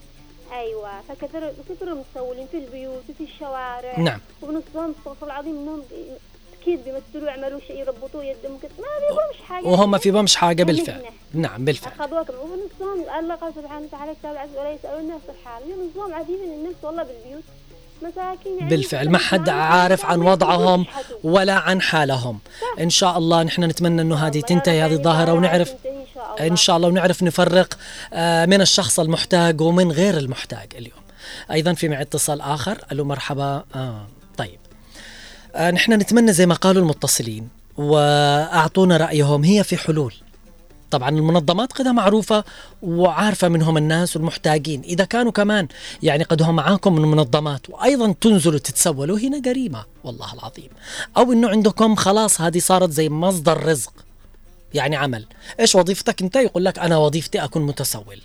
أيوه 0.51 0.89
فكثر 1.09 1.53
كثروا 1.69 1.95
متسولين 2.15 2.47
في 2.51 2.57
البيوت 2.57 3.03
وفي 3.09 3.23
الشوارع. 3.23 3.99
نعم. 3.99 4.19
وبنصهم 4.41 4.95
استغفر 4.99 5.25
العظيم 5.25 5.55
إنهم 5.57 5.83
أكيد 6.61 6.79
بيمثلوا 6.83 7.31
يعملوا 7.31 7.59
شيء 7.67 7.79
يربطوه 7.79 8.25
يدهم 8.25 8.51
ما 8.53 8.59
بيقولوش 8.99 9.41
حاجة. 9.47 9.65
وهم 9.65 9.97
في 9.97 10.11
بمش 10.11 10.35
حاجة 10.35 10.63
مهنة. 10.63 10.77
بالفعل. 10.77 11.01
نعم 11.33 11.65
بالفعل. 11.65 11.93
اخذوك 11.99 12.29
ونصهم 12.29 13.19
الله 13.19 13.35
قال 13.35 13.53
سبحانه 13.55 13.85
وتعالى 13.85 14.15
كتاب 14.15 14.49
ولا 14.57 14.71
يسالون 14.71 14.99
الناس 14.99 15.21
الحال 15.29 15.63
نصهم 15.95 16.13
عزيزين 16.13 16.43
الناس 16.53 16.73
والله 16.83 17.03
بالبيوت. 17.03 17.43
يعني 17.43 17.43
بالفعل 18.61 19.09
ما 19.09 19.17
حد 19.17 19.49
عارف 19.49 20.05
عن 20.05 20.21
وضعهم 20.21 20.85
ولا 21.23 21.53
عن 21.53 21.81
حالهم. 21.81 22.39
إن 22.79 22.89
شاء 22.89 23.17
الله 23.17 23.43
نحن 23.43 23.63
نتمنى 23.63 24.01
إنه 24.01 24.15
هذه 24.15 24.39
تنتهي 24.41 24.81
هذه 24.81 24.93
الظاهرة 24.93 25.33
ونعرف 25.33 25.73
إن 26.39 26.55
شاء 26.55 26.77
الله 26.77 26.87
ونعرف 26.87 27.23
نفرق 27.23 27.77
آه، 28.13 28.45
من 28.45 28.61
الشخص 28.61 28.99
المحتاج 28.99 29.61
ومن 29.61 29.91
غير 29.91 30.17
المحتاج 30.17 30.67
اليوم. 30.75 30.99
أيضا 31.51 31.73
في 31.73 31.89
معي 31.89 32.01
اتصال 32.01 32.41
آخر. 32.41 32.77
ألو 32.91 33.05
مرحبا. 33.05 33.63
آه 33.75 34.07
طيب. 34.37 34.59
آه 35.55 35.71
نحن 35.71 35.93
نتمنى 35.93 36.33
زي 36.33 36.45
ما 36.45 36.55
قالوا 36.55 36.81
المتصلين 36.81 37.49
وأعطونا 37.77 38.97
رأيهم 38.97 39.43
هي 39.43 39.63
في 39.63 39.77
حلول. 39.77 40.13
طبعا 40.91 41.09
المنظمات 41.09 41.73
قدها 41.73 41.91
معروفة 41.91 42.43
وعارفة 42.81 43.47
منهم 43.47 43.77
الناس 43.77 44.15
والمحتاجين 44.15 44.81
إذا 44.81 45.05
كانوا 45.05 45.31
كمان 45.31 45.67
يعني 46.03 46.23
قد 46.23 46.41
هم 46.41 46.55
معاكم 46.55 46.95
من 46.95 47.01
منظمات 47.01 47.69
وأيضا 47.69 48.15
تنزلوا 48.21 48.59
تتسولوا 48.59 49.19
هنا 49.19 49.39
جريمة 49.39 49.85
والله 50.03 50.33
العظيم. 50.33 50.69
أو 51.17 51.33
إنه 51.33 51.49
عندكم 51.49 51.95
خلاص 51.95 52.41
هذه 52.41 52.59
صارت 52.59 52.89
زي 52.91 53.09
مصدر 53.09 53.65
رزق 53.65 53.93
يعني 54.73 54.95
عمل. 54.95 55.25
إيش 55.59 55.75
وظيفتك 55.75 56.21
أنت؟ 56.21 56.35
يقول 56.35 56.65
لك 56.65 56.79
أنا 56.79 56.97
وظيفتي 56.97 57.43
أكون 57.43 57.61
متسول. 57.61 58.21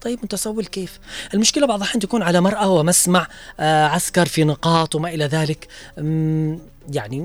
طيب 0.00 0.18
متسول 0.22 0.64
كيف؟ 0.66 0.98
المشكلة 1.34 1.66
بعض 1.66 1.78
الأحيان 1.78 2.00
تكون 2.00 2.22
على 2.22 2.40
مرأى 2.40 2.66
ومسمع 2.66 3.26
آه 3.60 3.86
عسكر 3.86 4.26
في 4.26 4.44
نقاط 4.44 4.94
وما 4.94 5.08
إلى 5.08 5.24
ذلك. 5.24 5.68
مم، 5.98 6.58
يعني 6.92 7.20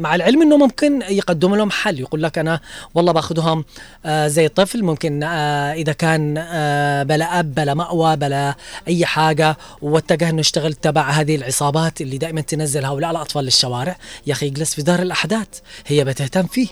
مع 0.00 0.14
العلم 0.14 0.42
إنه 0.42 0.56
ممكن 0.56 1.02
يقدم 1.02 1.54
لهم 1.54 1.70
حل. 1.70 2.00
يقول 2.00 2.22
لك 2.22 2.38
أنا 2.38 2.60
والله 2.94 3.12
باخذهم 3.12 3.64
آه 4.06 4.28
زي 4.28 4.48
طفل 4.48 4.82
ممكن 4.82 5.22
آه 5.22 5.72
إذا 5.72 5.92
كان 5.92 6.38
آه 6.38 7.02
بلا 7.02 7.40
أب 7.40 7.54
بلا 7.54 7.74
مأوى 7.74 8.16
بلا 8.16 8.54
أي 8.88 9.06
حاجة 9.06 9.56
واتجه 9.82 10.30
إنه 10.30 10.40
يشتغل 10.40 10.74
تبع 10.74 11.10
هذه 11.10 11.36
العصابات 11.36 12.00
اللي 12.00 12.18
دائما 12.18 12.40
تنزل 12.40 12.84
هؤلاء 12.84 13.10
الأطفال 13.10 13.44
للشوارع. 13.44 13.96
يا 14.26 14.32
أخي 14.32 14.46
يجلس 14.46 14.74
في 14.74 14.82
دار 14.82 15.02
الأحداث. 15.02 15.48
هي 15.86 16.04
بتهتم 16.04 16.46
فيه. 16.46 16.68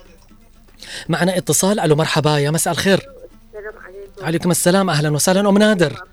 معنا 1.08 1.36
اتصال. 1.36 1.80
ألو 1.80 1.96
مرحبا. 1.96 2.38
يا 2.38 2.50
مساء 2.50 2.72
الخير. 2.72 2.98
السلام 2.98 3.74
عليكم 4.22 4.50
السلام. 4.50 4.90
أهلا 4.90 5.10
وسهلا. 5.10 5.48
أم 5.48 5.58
نادر. 5.58 6.04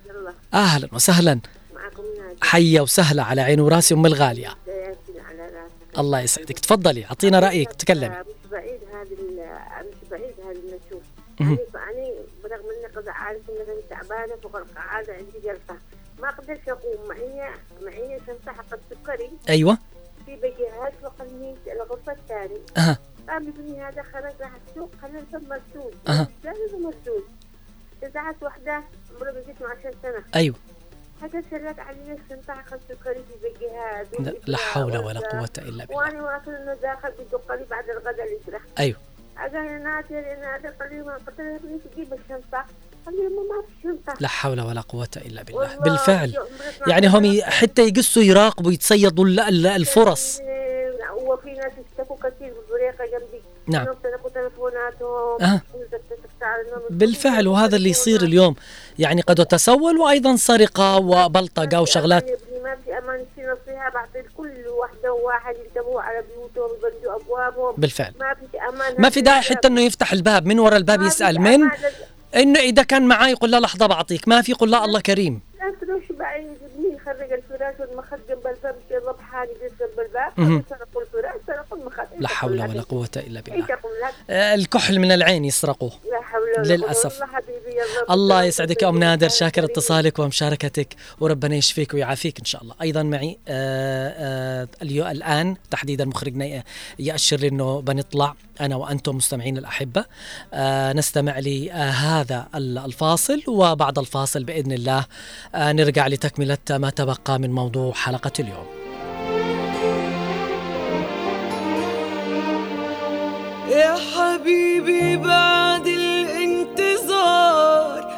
أهلا 0.53 0.87
وسهلا. 0.93 1.39
حيا 2.41 2.81
وسهلا 2.81 3.23
على 3.23 3.41
عيني 3.41 3.61
وراسي 3.61 3.93
أم 3.93 4.05
الغالية. 4.05 4.49
الله 5.97 6.19
يسعدك. 6.19 6.59
تفضلي 6.59 7.05
أعطينا 7.05 7.39
رأيك 7.39 7.73
تكلمي. 7.73 8.09
مش 8.19 8.49
بعيد 8.51 8.79
هذه 8.93 9.13
ال- 9.13 9.87
مش 9.87 10.09
بعيد 10.11 10.33
هذه 10.47 10.57
النشوف 10.57 11.03
مهم. 11.39 11.57
يعني 11.75 12.13
برغم 12.43 12.65
اني 12.77 12.85
قد 12.95 13.07
عارف 13.07 13.41
اني 13.49 13.81
تعبانة 13.89 14.35
فوق 14.43 14.55
القعاده 14.55 15.13
عندي 15.13 15.39
جلسة. 15.43 15.75
ما 16.21 16.29
قدرت 16.29 16.69
اقوم 16.69 17.07
معي 17.09 17.49
معي 17.81 18.19
شنطه 18.27 18.51
حق 18.51 18.65
السكري. 18.73 19.29
أيوه. 19.49 19.77
في 20.25 20.35
بجهات 20.35 20.93
فوق 21.01 21.13
الميز 21.21 21.57
الغرفة 21.67 22.11
الثانية. 22.11 22.61
أها. 22.77 22.97
قام 23.29 23.47
ابني 23.47 23.81
هذا 23.81 24.03
خرج 24.03 24.33
راح 24.41 24.51
السوق 24.69 24.89
خلى 25.01 25.19
الباب 25.19 25.43
مسدود 25.43 25.93
أها. 26.07 26.27
جاهز 26.43 26.73
ومسدود 26.73 27.23
إذاعت 28.03 28.43
وحدة 28.43 28.83
عمرها 29.15 29.31
بقيت 29.31 29.61
10 29.61 29.93
سنة. 30.03 30.23
أيوه. 30.35 30.55
حتى 31.23 31.41
سرت 31.51 31.79
علي 31.79 31.97
الشنطة 32.23 32.53
سكري 32.89 33.13
في 33.15 33.33
بالجهاز 33.43 34.07
لا- 34.19 34.51
لا 34.51 34.57
حول 34.57 34.97
ولا 34.97 35.19
قوة 35.19 35.49
إلا 35.57 35.85
بالله. 35.85 35.95
وأنا 35.97 36.21
واصل 36.23 36.51
إنه 36.51 36.73
داخل 36.81 37.09
بدق 37.19 37.51
لي 37.55 37.65
بعد 37.71 37.89
الغداء 37.89 38.27
الإسرة 38.33 38.59
أيوه. 38.79 38.97
أجا 39.37 39.57
يا 39.57 39.77
نادر 39.77 40.15
يا 40.15 40.39
نادر 40.39 40.69
قال 40.69 40.89
لي 40.95 41.01
ما 41.01 41.13
قلت 41.13 41.39
له 41.39 41.79
تجيب 41.93 42.13
الشنطة. 42.13 42.65
لا 44.19 44.27
حول 44.27 44.61
ولا 44.61 44.81
قوة 44.81 45.07
إلا 45.17 45.43
بالله. 45.43 45.77
بالفعل. 45.79 46.33
يعني 46.87 47.07
هم 47.07 47.41
حتى 47.43 47.87
يقصوا 47.87 48.23
يراقبوا 48.23 48.71
يتصيدوا 48.71 49.25
ال- 49.25 49.39
ال- 49.39 49.67
الفرص. 49.67 50.39
إيه، 50.39 50.91
وفي 51.15 51.51
ناس 51.53 51.71
اشتكوا 51.91 52.15
كثير 52.17 52.53
بالبريقة 52.53 53.05
جنبي. 53.05 53.41
نعم. 53.67 53.85
تلفوناتهم. 54.33 55.61
عليهم 56.41 56.81
بالفعل 56.89 57.47
وهذا 57.47 57.75
اللي 57.75 57.89
يصير 57.89 58.21
اليوم. 58.21 58.55
يعني 59.01 59.21
قد 59.21 59.45
تسول 59.45 59.97
وأيضا 59.97 60.35
سرقة 60.35 60.97
وبلطقه 60.97 61.81
وشغلات. 61.81 62.25
ما 62.63 62.75
في 62.85 62.97
أمان 62.97 63.25
في 63.35 63.41
نصيحة 63.41 63.89
بعطي 63.89 64.29
كل 64.37 64.67
واحدة 64.79 65.13
وواحد 65.13 65.55
ينتبهوا 65.65 66.01
على 66.01 66.23
بيوتهم 66.27 66.77
يبردوا 66.77 67.15
ابوابهم 67.15 67.75
بالفعل. 67.77 68.13
ما 68.19 68.33
في 68.33 68.59
أمان 68.69 68.95
ما 69.01 69.09
في 69.09 69.21
داعي 69.21 69.41
حتى 69.41 69.67
إنه 69.67 69.81
يفتح 69.81 70.13
الباب 70.13 70.45
من 70.45 70.59
وراء 70.59 70.77
الباب 70.77 71.01
يسأل. 71.01 71.41
من؟ 71.41 71.69
إنه 72.35 72.59
إذا 72.59 72.83
كان 72.83 73.07
معاه 73.07 73.27
يقول 73.27 73.51
لا 73.51 73.59
لحظة 73.59 73.85
بعطيك. 73.85 74.27
ما 74.27 74.41
في 74.41 74.51
يقول 74.51 74.71
لا 74.71 74.85
الله 74.85 74.99
كريم. 74.99 75.41
لا 75.59 75.75
تروح 75.81 76.19
بعيد. 76.19 76.57
ابني 76.75 76.95
يخرج 76.95 77.31
الفراش 77.31 77.75
والمخد 77.79 78.19
جنب 78.29 78.47
الباب؟ 78.47 78.75
يضرب 78.91 79.19
حالي 79.31 79.51
جنب 79.79 79.99
الباب. 79.99 80.63
لا 82.19 82.27
حول 82.27 82.61
ولا 82.61 82.81
قوة 82.81 83.09
إلا 83.17 83.41
بالله. 83.41 83.65
الكحل 84.29 84.99
من 84.99 85.11
العين 85.11 85.45
يسرقوه 85.45 85.91
لا 86.11 86.21
حول 86.21 86.41
ولا 86.41 86.55
قوة. 86.55 86.75
للأسف. 86.77 87.19
الله 88.11 88.43
يسعدك 88.43 88.81
يا 88.83 88.89
أم 88.89 88.97
نادر 88.99 89.29
شاكر 89.29 89.63
اتصالك 89.63 90.19
ومشاركتك 90.19 90.95
وربنا 91.19 91.55
يشفيك 91.55 91.93
ويعافيك 91.93 92.39
إن 92.39 92.45
شاء 92.45 92.61
الله. 92.63 92.75
أيضا 92.81 93.03
معي 93.03 93.37
آه، 93.47 94.13
آه، 94.63 94.67
اليو 94.81 95.07
الآن 95.07 95.55
تحديدا 95.71 96.05
مخرجنا 96.05 96.45
ي- 96.45 96.63
يأشر 96.99 97.37
لي 97.37 97.47
إنه 97.47 97.81
بنطلع 97.81 98.35
أنا 98.61 98.75
وأنتم 98.75 99.15
مستمعين 99.15 99.57
الأحبة. 99.57 100.05
آه، 100.53 100.93
نستمع 100.93 101.39
لهذا 101.39 102.47
الفاصل 102.55 103.43
وبعد 103.47 103.99
الفاصل 103.99 104.43
بإذن 104.43 104.71
الله 104.71 105.05
نرجع 105.55 106.07
لتكملة 106.07 106.57
ما 106.69 106.89
تبقى 106.89 107.39
من 107.39 107.51
موضوع 107.51 107.93
حلقة 107.93 108.31
اليوم. 108.39 108.80
حبيبي 114.01 115.17
بعد 115.17 115.87
الانتظار 115.87 117.21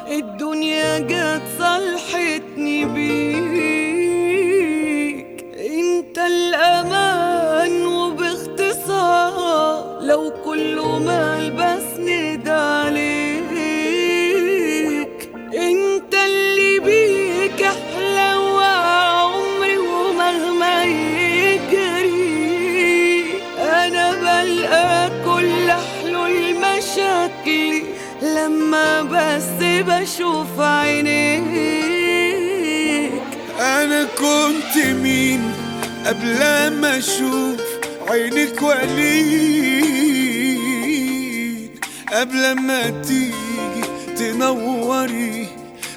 الدنيا 0.08 0.98
جت 0.98 1.42
صلحتني 1.58 2.84
بيك. 2.84 3.33
بشوف 29.86 30.60
عينيك. 30.60 31.44
أنا 33.60 34.04
كنت 34.04 34.76
مين 35.02 35.42
قبل 36.06 36.38
ما 36.80 36.98
أشوف 36.98 37.60
عينك 38.08 38.62
ولين 38.62 39.74
قبل 42.12 42.52
ما 42.52 43.02
تيجي 43.02 43.84
تنوري 44.16 45.48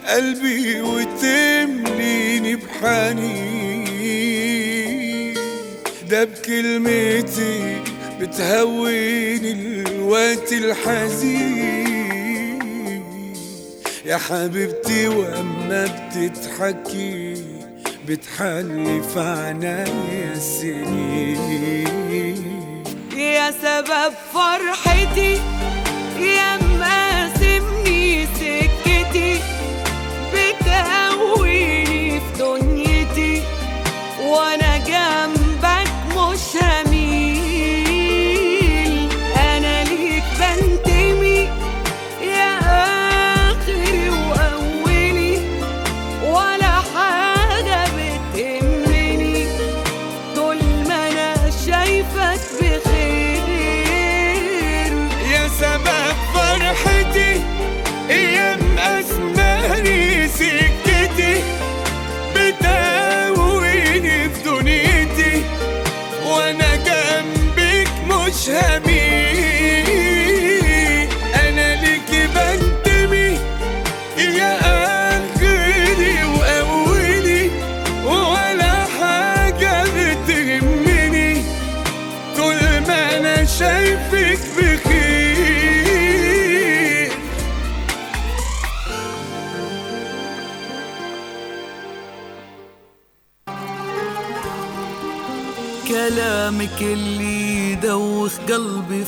قلبي 0.08 0.82
وتمليني 0.82 2.56
بحنين. 2.56 3.47
ده 6.10 6.23
بكلمتي 6.23 7.82
بتهوني 8.19 9.52
الوقت 9.52 10.54
الحزين. 10.54 11.87
يا 14.08 14.17
حبيبتي 14.17 15.08
وأما 15.08 15.86
بتضحكي 15.86 17.43
بتحلي 18.08 19.02
في 19.13 19.20
عنايا 19.20 20.34
السنين 20.36 21.88
يا 23.17 23.52
سبب 23.52 24.13
فرحتي 24.34 25.41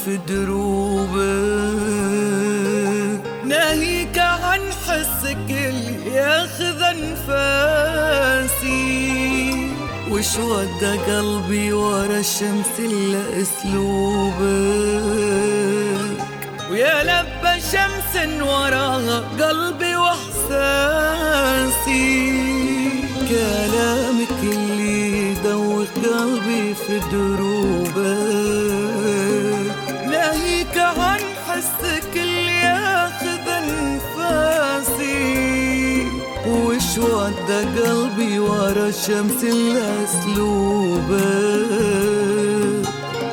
في 0.06 0.18
دروبك 0.28 1.20
ناهيك 3.46 4.18
عن 4.18 4.60
حسك 4.88 5.48
اللي 5.50 6.14
ياخذ 6.14 6.82
أنفاسي. 6.82 8.10
وش 10.12 10.38
ودى 10.38 10.98
قلبي 10.98 11.74
ورا 11.74 12.20
الشمس 12.20 12.80
الا 12.80 13.42
اسلوبك 13.42 14.40
ويا 16.72 17.04
لبى 17.04 17.62
شمس 17.62 18.14
وراها 18.42 19.20
قلبي 19.40 19.96
وإحساسي. 19.96 21.20
كلامك 23.30 24.38
اللي 24.44 25.32
يدوخ 25.32 25.88
قلبي 26.04 26.64
في 26.74 26.96
دروبك 27.12 27.49
قلبي 38.20 38.40
ورا 38.40 38.88
الشمس 38.88 39.44
الا 39.44 40.04
اسلوبك 40.04 41.10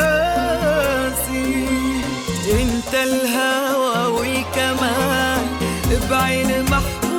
انت 2.53 2.93
الهوى 2.95 4.07
والكمال 4.12 5.47
بعين 6.11 6.51
محبوبك 6.62 7.14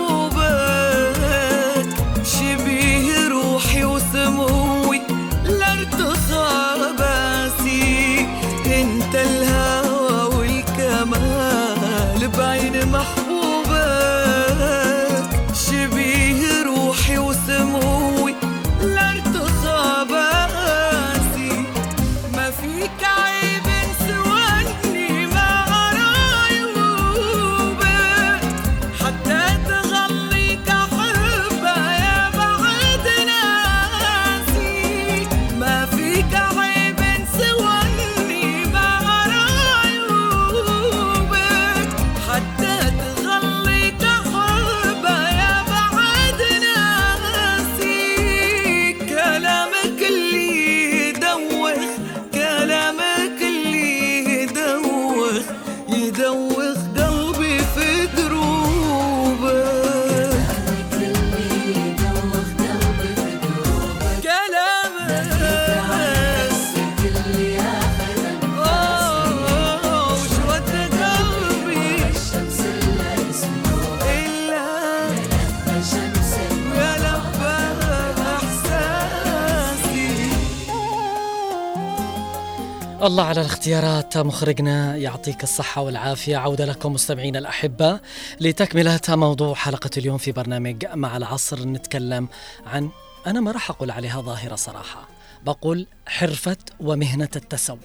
الله 83.06 83.24
على 83.24 83.42
الاختيارات 83.42 84.18
مخرجنا 84.18 84.98
يعطيك 84.98 85.44
الصحة 85.44 85.82
والعافية. 85.82 86.38
عودة 86.38 86.66
لكم 86.66 86.94
مستمعينا 86.94 87.40
الأحبة 87.40 88.00
لتكملة 88.40 89.00
موضوع 89.10 89.54
حلقة 89.54 89.90
اليوم 89.98 90.18
في 90.18 90.32
برنامج 90.32 90.86
مع 90.94 91.18
العصر. 91.18 91.66
نتكلم 91.66 92.28
عن 92.66 92.90
أنا 93.28 93.40
ما 93.40 93.52
راح 93.52 93.70
أقول 93.70 93.92
عليها 93.92 94.22
ظاهرة 94.22 94.56
صراحة 94.56 95.08
بقول 95.46 95.88
حرفة 96.08 96.58
ومهنة 96.80 97.30
التسول. 97.36 97.78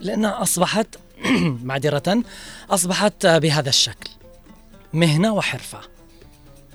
لأنها 0.00 0.42
أصبحت 0.42 0.86
معذرة 1.64 2.22
أصبحت 2.70 3.26
بهذا 3.26 3.68
الشكل 3.68 4.10
مهنة 4.92 5.34
وحرفة. 5.34 5.80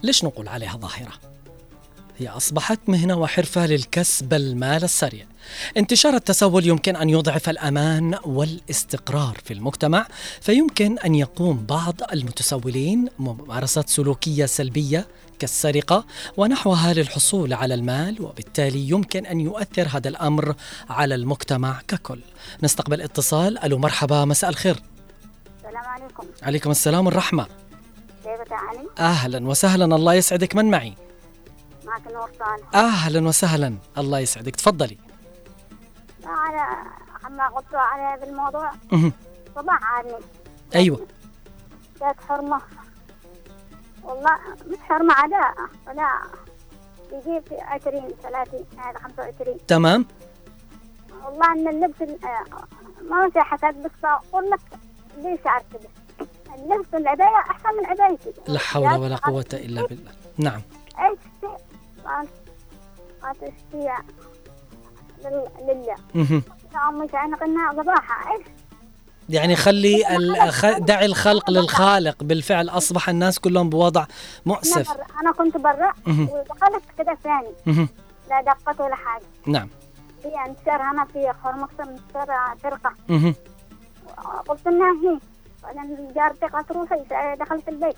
ليش 0.04 0.24
نقول 0.24 0.48
عليها 0.48 0.78
ظاهرة؟ 0.78 1.35
هي 2.18 2.28
أصبحت 2.30 2.80
مهنة 2.88 3.16
وحرفة 3.16 3.66
للكسب 3.66 4.34
المال 4.34 4.84
السريع. 4.84 5.26
انتشار 5.78 6.14
التسول 6.14 6.66
يمكن 6.66 6.96
أن 6.96 7.10
يضعف 7.10 7.50
الأمان 7.50 8.18
والاستقرار 8.26 9.38
في 9.44 9.54
المجتمع 9.54 10.08
فيمكن 10.42 11.00
أن 11.00 11.16
يقوم 11.16 11.66
بعض 11.66 11.96
المتسولين 12.14 13.08
ممارسات 13.20 13.90
سلوكية 13.90 14.46
سلبية 14.46 15.08
كالسرقة 15.40 16.06
ونحوها 16.38 16.94
للحصول 16.94 17.54
على 17.54 17.74
المال 17.74 18.22
وبالتالي 18.22 18.90
يمكن 18.90 19.26
أن 19.26 19.40
يؤثر 19.40 19.88
هذا 19.92 20.10
الأمر 20.10 20.56
على 20.90 21.16
المجتمع 21.16 21.82
ككل. 21.88 22.20
نستقبل 22.64 23.02
اتصال. 23.02 23.58
ألو 23.58 23.78
مرحبا 23.78 24.26
مساء 24.26 24.50
الخير. 24.50 24.76
السلام 25.58 25.86
عليكم. 25.86 26.28
عليكم 26.44 26.72
السلام 26.72 27.06
والرحمة. 27.06 27.44
كيف 27.44 28.50
تعاني؟ 28.50 28.88
أهلا 29.00 29.48
وسهلا. 29.48 29.96
الله 29.96 30.14
يسعدك. 30.14 30.56
من 30.56 30.66
معي؟ 30.66 30.94
معك 31.96 32.12
نور 32.14 32.30
صالح. 32.40 32.76
أهلا 32.76 33.28
وسهلا. 33.28 33.78
الله 33.98 34.20
يسعدك. 34.20 34.56
تفضلي. 34.56 34.98
أنا 36.24 36.84
عما 37.24 37.48
قلت 37.48 37.74
على 37.76 38.02
هذا 38.02 38.30
الموضوع. 38.30 38.72
صباح 39.56 39.80
عني 39.84 40.14
أيوة. 40.76 41.08
كانت 42.00 42.18
حرمة. 42.30 42.62
والله 44.04 44.38
مش 44.68 44.78
حرمة 44.90 45.14
عداء. 45.14 45.54
ولا 45.88 46.10
يجيب 47.12 47.44
في 47.48 47.56
عشرين 47.62 48.10
ثلاثين 48.24 48.66
هذا 48.78 49.00
خمسة 49.00 49.24
وعشرين. 49.24 49.58
تمام. 49.68 50.06
والله 51.26 51.52
إن 51.54 51.68
اللبس 51.68 52.02
ال- 52.02 52.26
آه، 52.26 52.46
ما 53.10 53.30
في 53.30 53.40
حسد 53.42 53.84
بس 53.84 53.92
أقول 54.04 54.50
لك 54.50 54.60
ليش 55.18 55.40
عارف 55.46 55.66
كده 55.74 55.90
اللبس 56.56 56.88
العباية 56.94 57.36
أحسن 57.50 57.70
من 57.80 57.86
عبايتي 57.86 58.34
لا 58.48 58.60
حول 58.60 58.94
ولا 59.00 59.16
قوة 59.16 59.46
إلا 59.54 59.86
بالله. 59.88 60.12
نعم. 60.38 60.62
إيش 61.00 61.20
لل- 65.26 65.50
لله 65.62 65.96
قلنا 67.36 67.72
صباحا 67.84 68.32
إيش؟ 68.36 68.46
يعني 69.30 69.56
خلي 69.56 70.04
دعي 70.80 71.06
الخلق 71.06 71.50
للخالق 71.50 72.24
بالفعل 72.24 72.70
أصبح 72.70 73.10
الناس 73.10 73.40
كلهم 73.40 73.70
بوضع 73.70 74.06
مؤسف. 74.46 74.92
أنا 75.22 75.32
كنت 75.32 75.58
برا. 75.58 75.94
ودخلت 76.08 76.84
كده 76.98 77.18
ثاني. 77.24 77.86
لا 78.30 78.42
دقت 78.42 78.82
ولا 78.82 78.96
حاجة. 78.96 79.24
نعم. 79.46 79.70
في 80.24 80.28
أنتشار 80.48 80.82
هنا 80.82 81.06
في 81.06 81.34
خرمكسر 81.44 81.84
انتشار 81.84 82.56
فرقه. 82.64 82.94
قلت 84.48 84.68
لها 84.68 84.92
هي 85.04 85.20
بعدين 85.64 86.14
جارتي 86.16 86.46
قالت 86.46 86.72
روحي 86.72 86.96
دخلت 87.40 87.70
البيت. 87.70 87.96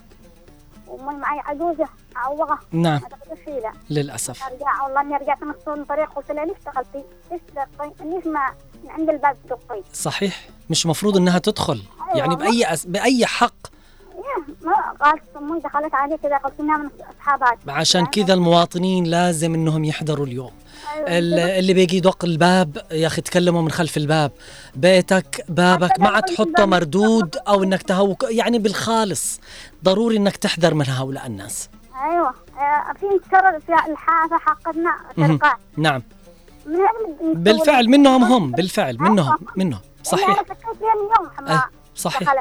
وامي 0.87 1.17
معي 1.17 1.39
عجوزة 1.39 1.87
معوقه 2.15 2.59
نعم. 2.71 2.99
فيها 3.45 3.73
للأسف. 3.89 4.43
أرجع 4.43 4.83
والله 4.83 5.01
إني 5.01 5.15
رجعت 5.15 5.43
نص 5.43 5.67
الطريق 5.67 6.13
قلت 6.13 6.31
لها 6.31 6.45
ليش 6.45 6.57
دخلتي؟ 6.65 7.03
ليش 7.31 7.41
دقي؟ 7.55 7.91
ليش 8.05 8.25
ما 8.27 8.51
من 8.83 8.89
عند 8.89 9.09
الباب 9.09 9.37
تدقي؟ 9.45 9.81
صحيح. 9.93 10.49
مش 10.69 10.85
مفروض 10.85 11.17
إنها 11.17 11.39
تدخل. 11.39 11.81
يعني 12.15 12.35
بأي 12.35 12.73
أس... 12.73 12.85
بأي 12.85 13.25
حق. 13.25 13.53
ما 14.61 14.91
قالت 15.01 15.21
أمي 15.37 15.59
دخلت 15.59 15.93
علي 15.95 16.17
كذا 16.17 16.37
قلت 16.37 16.59
إنها 16.59 16.77
من 16.77 16.89
اصحابك 17.19 17.57
عشان 17.67 18.05
كذا 18.05 18.33
المواطنين 18.33 19.03
لازم 19.03 19.53
إنهم 19.53 19.85
يحضروا 19.85 20.25
اليوم. 20.25 20.47
ال- 20.47 20.66
اللي 21.07 21.73
بيجي 21.73 21.97
يدق 21.97 22.25
الباب 22.25 22.77
يا 22.91 23.07
أخي 23.07 23.21
تكلموا 23.21 23.61
من 23.61 23.71
خلف 23.71 23.97
الباب. 23.97 24.31
بيتك 24.75 25.45
بابك 25.49 25.99
ما 25.99 26.09
عاد 26.09 26.23
تحطه 26.23 26.65
مردود 26.65 27.37
أو 27.47 27.63
إنك 27.63 27.81
تهوك 27.81 28.23
يعني 28.29 28.59
بالخالص. 28.59 29.39
ضروري 29.83 30.17
إنك 30.17 30.37
تحذر 30.37 30.73
من 30.73 30.85
هؤلاء 30.89 31.27
الناس. 31.27 31.69
أيوه. 32.03 32.27
آه، 32.27 32.93
في 32.99 33.05
انتشار 33.05 33.59
في 33.59 33.91
الحافة 33.91 34.37
حقتنا. 34.37 34.95
سرقات 35.15 35.57
نعم. 35.77 36.03
من 36.65 37.33
بالفعل 37.33 37.87
منهم 37.89 38.23
هم. 38.23 38.51
بالفعل 38.51 38.97
منهم 38.99 39.37
منهم. 39.55 39.79
صحيح. 40.03 40.29
يوم 40.29 40.37
أي، 41.39 41.43
ما 41.43 41.63
صحيح. 41.95 42.33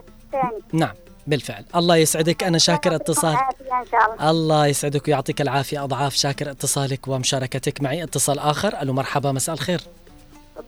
نعم. 0.72 0.94
بالفعل. 1.27 1.64
الله 1.77 1.97
يسعدك. 1.97 2.45
أنا 2.45 2.59
شاكر 2.59 2.95
اتصال. 2.95 3.37
شاء 3.91 4.14
الله. 4.14 4.31
الله 4.31 4.66
يسعدك 4.66 5.09
ويعطيك 5.09 5.41
العافية 5.41 5.85
أضعاف 5.85 6.14
شاكر 6.14 6.51
اتصالك 6.51 7.09
ومشاركتك 7.09 7.83
معي. 7.83 8.03
اتصال 8.03 8.39
آخر. 8.39 8.83
ألو 8.83 8.93
مرحبا 8.93 9.33
مساء 9.33 9.55
الخير. 9.55 9.81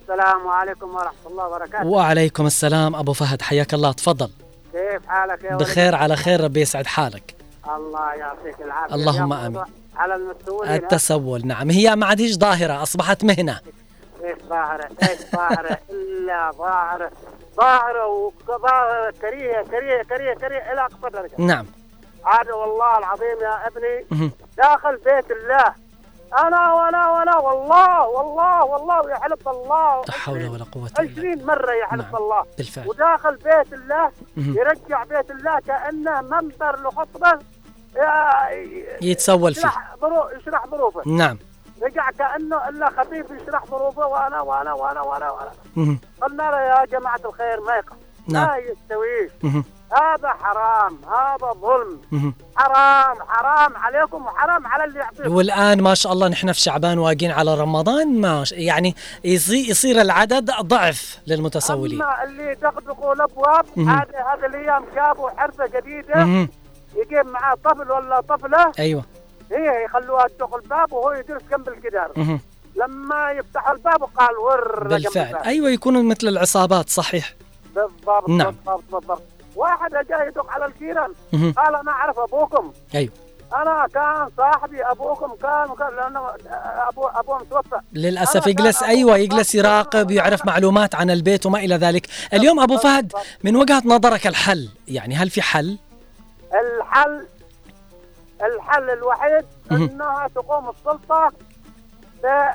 السلام 0.01 0.47
عليكم 0.47 0.95
ورحمة 0.95 1.29
الله 1.31 1.47
وبركاته. 1.47 1.87
وعليكم 1.87 2.45
السلام. 2.45 2.95
أبو 2.95 3.13
فهد 3.13 3.41
حياك 3.41 3.73
الله. 3.73 3.91
تفضل. 3.91 4.29
كيف 4.71 5.07
حالك 5.07 5.43
يا 5.43 5.55
ولد؟ 5.55 5.63
بخير 5.63 5.95
على 5.95 6.15
خير. 6.15 6.43
ربي 6.43 6.61
يسعد 6.61 6.87
حالك. 6.87 7.35
الله 7.77 8.13
يعطيك 8.13 8.61
العافية. 8.61 8.95
اللهم. 8.95 9.29
موضوع 9.29 9.65
على 9.97 10.15
المسؤولين 10.15 10.73
التسول 10.73 11.47
نعم. 11.47 11.69
هي 11.69 11.95
ما 11.95 12.05
عادش 12.05 12.33
ظاهرة 12.33 12.83
أصبحت 12.83 13.23
مهنة. 13.23 13.59
إيش 14.23 14.37
ظاهرة؟ 14.49 14.89
إيش 15.03 15.19
ظاهرة؟ 15.35 15.77
إلا 15.89 16.51
ظاهرة. 16.57 17.11
ظاهرة 17.59 18.07
وظاهرة 18.47 19.13
كريه 19.21 19.61
كريه 19.61 20.03
كريه 20.03 20.33
كريه 20.33 20.73
إلى 20.73 20.81
أقصى 20.81 21.09
درجة. 21.13 21.31
نعم. 21.37 21.65
هذا 22.25 22.53
والله 22.53 22.97
العظيم 22.97 23.37
يا 23.41 23.67
ابني. 23.67 24.31
داخل 24.57 24.95
بيت 24.95 25.31
الله. 25.31 25.73
أنا 26.47 26.73
وأنا 26.73 27.11
وأنا 27.11 27.37
والله 27.37 28.07
والله 28.07 28.63
والله 28.65 29.01
ويحلف 29.01 29.47
الله. 29.49 30.01
لا 30.07 30.11
حول 30.13 30.47
ولا 30.49 30.63
قوة 30.71 30.89
إلا 30.99 31.11
عشرين 31.11 31.45
مرة 31.45 31.71
يحلف 31.71 32.05
نعم. 32.05 32.15
الله. 32.15 32.45
بالفعل. 32.57 32.87
وداخل 32.87 33.35
بيت 33.35 33.73
الله. 33.73 34.11
يرجع 34.37 35.03
بيت 35.03 35.31
الله 35.31 35.59
كأنه 35.59 36.21
منبر 36.21 36.79
لخطبة. 36.87 37.39
يا- 37.95 38.49
يتسول 39.01 39.53
فيه. 39.55 39.71
يشرح 40.37 40.67
ظروفه. 40.67 41.01
نعم. 41.05 41.37
رجع 41.81 42.09
كأنه 42.11 42.69
إلا 42.69 42.89
خفيف 42.89 43.25
يشرح 43.31 43.65
ظروفه 43.65 44.05
وأنا 44.07 44.41
وأنا 44.41 44.73
وأنا 44.73 45.01
وأنا 45.01 45.31
مهم. 45.75 45.99
قلنا 46.21 46.43
له 46.43 46.61
يا 46.61 46.85
جماعة 46.85 47.19
الخير 47.25 47.61
ما 47.67 47.75
يقع 47.75 47.95
نعم. 48.27 48.47
ما 48.47 48.57
يستويش. 48.57 49.31
هذا 49.91 50.29
حرام 50.29 50.97
هذا 51.05 51.53
ظلم. 51.53 52.33
حرام 52.55 53.17
حرام 53.27 53.77
عليكم 53.77 54.25
وحرام 54.25 54.67
على 54.67 54.83
اللي 54.83 54.99
يعطيكم 54.99 55.35
والآن 55.35 55.81
ما 55.81 55.93
شاء 55.93 56.13
الله 56.13 56.27
نحن 56.27 56.51
في 56.51 56.59
شعبان 56.61 56.99
واقين 56.99 57.31
على 57.31 57.55
رمضان 57.55 58.21
ما 58.21 58.43
يعني 58.51 58.95
يصير 59.23 59.69
يصير 59.69 60.01
العدد 60.01 60.51
ضعف 60.61 61.19
للمتسولين 61.27 62.01
أما 62.01 62.23
اللي 62.23 62.51
يدقدقوا 62.51 63.13
الأبواب 63.13 63.65
مهم. 63.75 63.89
هذه 63.89 64.33
هذه 64.33 64.45
الأيام 64.45 64.85
جابوا 64.95 65.29
حرفة 65.29 65.67
جديدة 65.67 66.15
مهم. 66.15 66.49
يجيب 66.95 67.25
معاه 67.25 67.55
طفل 67.63 67.91
ولا 67.91 68.21
طفلة 68.21 68.71
أيوه 68.79 69.03
هي 69.51 69.85
يخلوها 69.85 70.27
تدق 70.27 70.55
الباب 70.55 70.93
وهو 70.93 71.11
يجلس 71.11 71.43
جنب 71.51 71.69
الجدار. 71.69 72.39
لما 72.75 73.31
يفتح 73.31 73.69
الباب 73.69 74.01
وقال 74.01 74.37
ور 74.37 74.87
بالفعل. 74.87 75.35
أيوه 75.35 75.69
يكونوا 75.69 76.03
مثل 76.03 76.27
العصابات 76.27 76.89
صحيح. 76.89 77.33
بالضبط 77.75 78.29
نعم. 78.29 78.55
بالضبط 78.65 78.83
بالضبط. 78.91 79.21
واحد 79.55 79.91
جاي 79.91 80.27
يدق 80.27 80.49
على 80.49 80.65
الجيران. 80.65 81.13
قال 81.33 81.75
أنا 81.75 81.91
أعرف 81.91 82.19
أبوكم. 82.19 82.73
أيوه. 82.95 83.11
أنا 83.55 83.87
كان 83.93 84.29
صاحبي 84.37 84.83
أبوكم 84.83 85.35
كان 85.41 85.71
وكان 85.71 85.95
لأنه 85.95 86.19
أبو 86.89 87.07
ابوه 87.07 87.37
متوفى 87.37 87.79
للأسف 87.93 88.47
يجلس 88.47 88.83
أيوه 88.83 89.17
يجلس 89.17 89.55
يراقب 89.55 90.11
يعرف 90.11 90.45
معلومات 90.45 90.95
عن 90.95 91.11
البيت 91.11 91.45
وما 91.45 91.59
إلى 91.59 91.75
ذلك. 91.75 92.07
اليوم 92.33 92.59
أبو 92.59 92.77
فهد 92.77 93.13
من 93.43 93.55
وجهة 93.55 93.81
نظرك 93.85 94.27
الحل؟ 94.27 94.69
يعني 94.87 95.15
هل 95.15 95.29
في 95.29 95.41
حل؟ 95.41 95.77
الحل 96.53 97.27
الحل 98.43 98.89
الوحيد. 98.89 99.45
إنها 99.71 100.27
تقوم 100.35 100.69
السلطة 100.69 101.31
ب- 102.23 102.49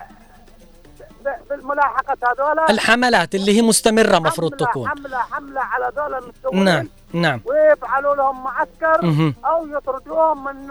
ب- 1.24 1.48
بالملاحقة 1.50 2.16
هذول 2.32 2.60
الحملات 2.70 3.34
اللي 3.34 3.56
هي 3.58 3.62
مستمرة 3.62 4.18
مفروض 4.18 4.54
حملة- 4.54 4.56
تكون. 4.70 4.88
حمله 4.88 5.18
حملة 5.18 5.60
على 5.60 5.92
دول 5.96 6.14
المستوين 6.14 6.64
نعم 6.64 6.88
نعم. 7.12 7.40
ويفعلوا 7.44 8.14
لهم 8.16 8.44
معسكر 8.44 9.04
مهم. 9.06 9.34
أو 9.44 9.66
يطردوهم 9.66 10.44
من 10.44 10.68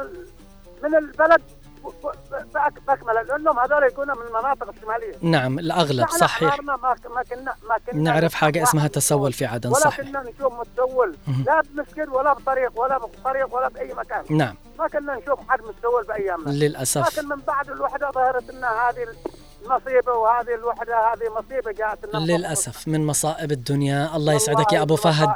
من 0.83 0.95
البلد 0.97 1.41
باكمله 2.87 3.21
لأنهم 3.21 3.59
هذول 3.59 3.83
يكونوا 3.83 4.15
من 4.15 4.21
المناطق 4.27 4.69
الشمالية. 4.69 5.15
نعم 5.21 5.59
الأغلب 5.59 6.07
صحيح. 6.09 6.59
ما 6.61 6.75
ما 6.75 6.95
كنا 7.29 7.53
ما 7.69 7.75
كنا 7.87 8.01
نعرف 8.11 8.33
حاجة 8.33 8.63
اسمها 8.63 8.87
تسول 8.87 9.33
في 9.33 9.45
عدن 9.45 9.69
ولا 9.69 9.79
صحيح 9.79 10.05
كنا 10.07 10.23
نشوف 10.23 10.53
متسول. 10.59 11.15
لا 11.45 11.61
بمسجد 11.61 12.09
ولا 12.09 12.33
بطريق 12.33 12.79
ولا 12.81 12.97
بطريق 12.97 13.55
ولا 13.55 13.67
بأي 13.69 13.93
مكان. 13.93 14.23
نعم. 14.29 14.55
ما 14.79 14.87
كنا 14.87 15.15
نشوف 15.15 15.39
حد 15.49 15.59
متسول 15.59 16.03
بأيامنا. 16.07 16.49
للأسف. 16.51 17.17
لكن 17.17 17.29
من 17.29 17.41
بعد 17.47 17.69
الوحدة 17.69 18.11
ظهرت 18.11 18.51
لنا 18.51 18.89
هذه 18.89 19.07
مصيبه 19.65 20.11
وهذه 20.11 20.55
الوحدة 20.55 21.13
هذه 21.13 21.29
مصيبة 21.39 21.71
جاءت 21.71 22.05
لنا 22.05 22.19
للأسف 22.37 22.87
من 22.87 23.05
مصائب 23.05 23.51
الدنيا. 23.51 24.15
الله 24.15 24.33
يسعدك 24.33 24.73
يا 24.73 24.81
أبو 24.81 24.95
فهد. 24.95 25.29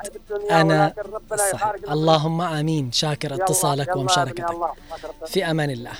أنا 0.51 0.93
صحيح. 1.35 1.73
اللهم 1.91 2.41
آمين. 2.41 2.91
شاكر 2.91 3.35
اتصالك 3.35 3.95
ومشاركتك. 3.95 4.45
في 5.25 5.51
أمان 5.51 5.69
الله. 5.69 5.93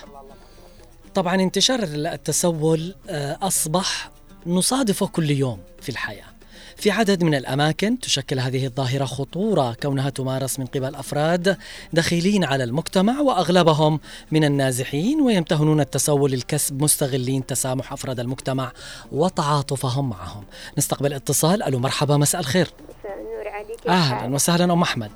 طبعا 1.14 1.34
انتشار 1.34 1.80
التسول 1.82 2.94
آه، 3.08 3.38
أصبح 3.42 4.10
نصادفه 4.46 5.06
كل 5.06 5.30
يوم 5.30 5.60
في 5.80 5.88
الحياة. 5.88 6.37
في 6.78 6.90
عدد 6.90 7.24
من 7.24 7.34
الأماكن 7.34 8.00
تشكل 8.00 8.38
هذه 8.38 8.66
الظاهرة 8.66 9.04
خطورة 9.04 9.76
كونها 9.82 10.10
تمارس 10.10 10.58
من 10.58 10.66
قبل 10.66 10.94
أفراد 10.94 11.56
دخيلين 11.92 12.44
على 12.44 12.64
المجتمع 12.64 13.20
وأغلبهم 13.20 14.00
من 14.32 14.44
النازحين 14.44 15.20
ويمتهنون 15.20 15.80
التسول 15.80 16.30
للكسب 16.30 16.82
مستغلين 16.82 17.46
تسامح 17.46 17.92
أفراد 17.92 18.20
المجتمع 18.20 18.72
وتعاطفهم 19.12 20.08
معهم. 20.08 20.44
نستقبل 20.78 21.12
اتصال. 21.12 21.62
ألو 21.62 21.78
مرحبا 21.78 22.16
مساء 22.16 22.40
الخير. 22.40 22.70
مساء 22.88 23.18
النور 23.18 23.48
عليك 23.48 23.86
أهلا. 23.88 24.34
وسهلا 24.34 24.72
أم 24.72 24.82
أحمد. 24.82 25.10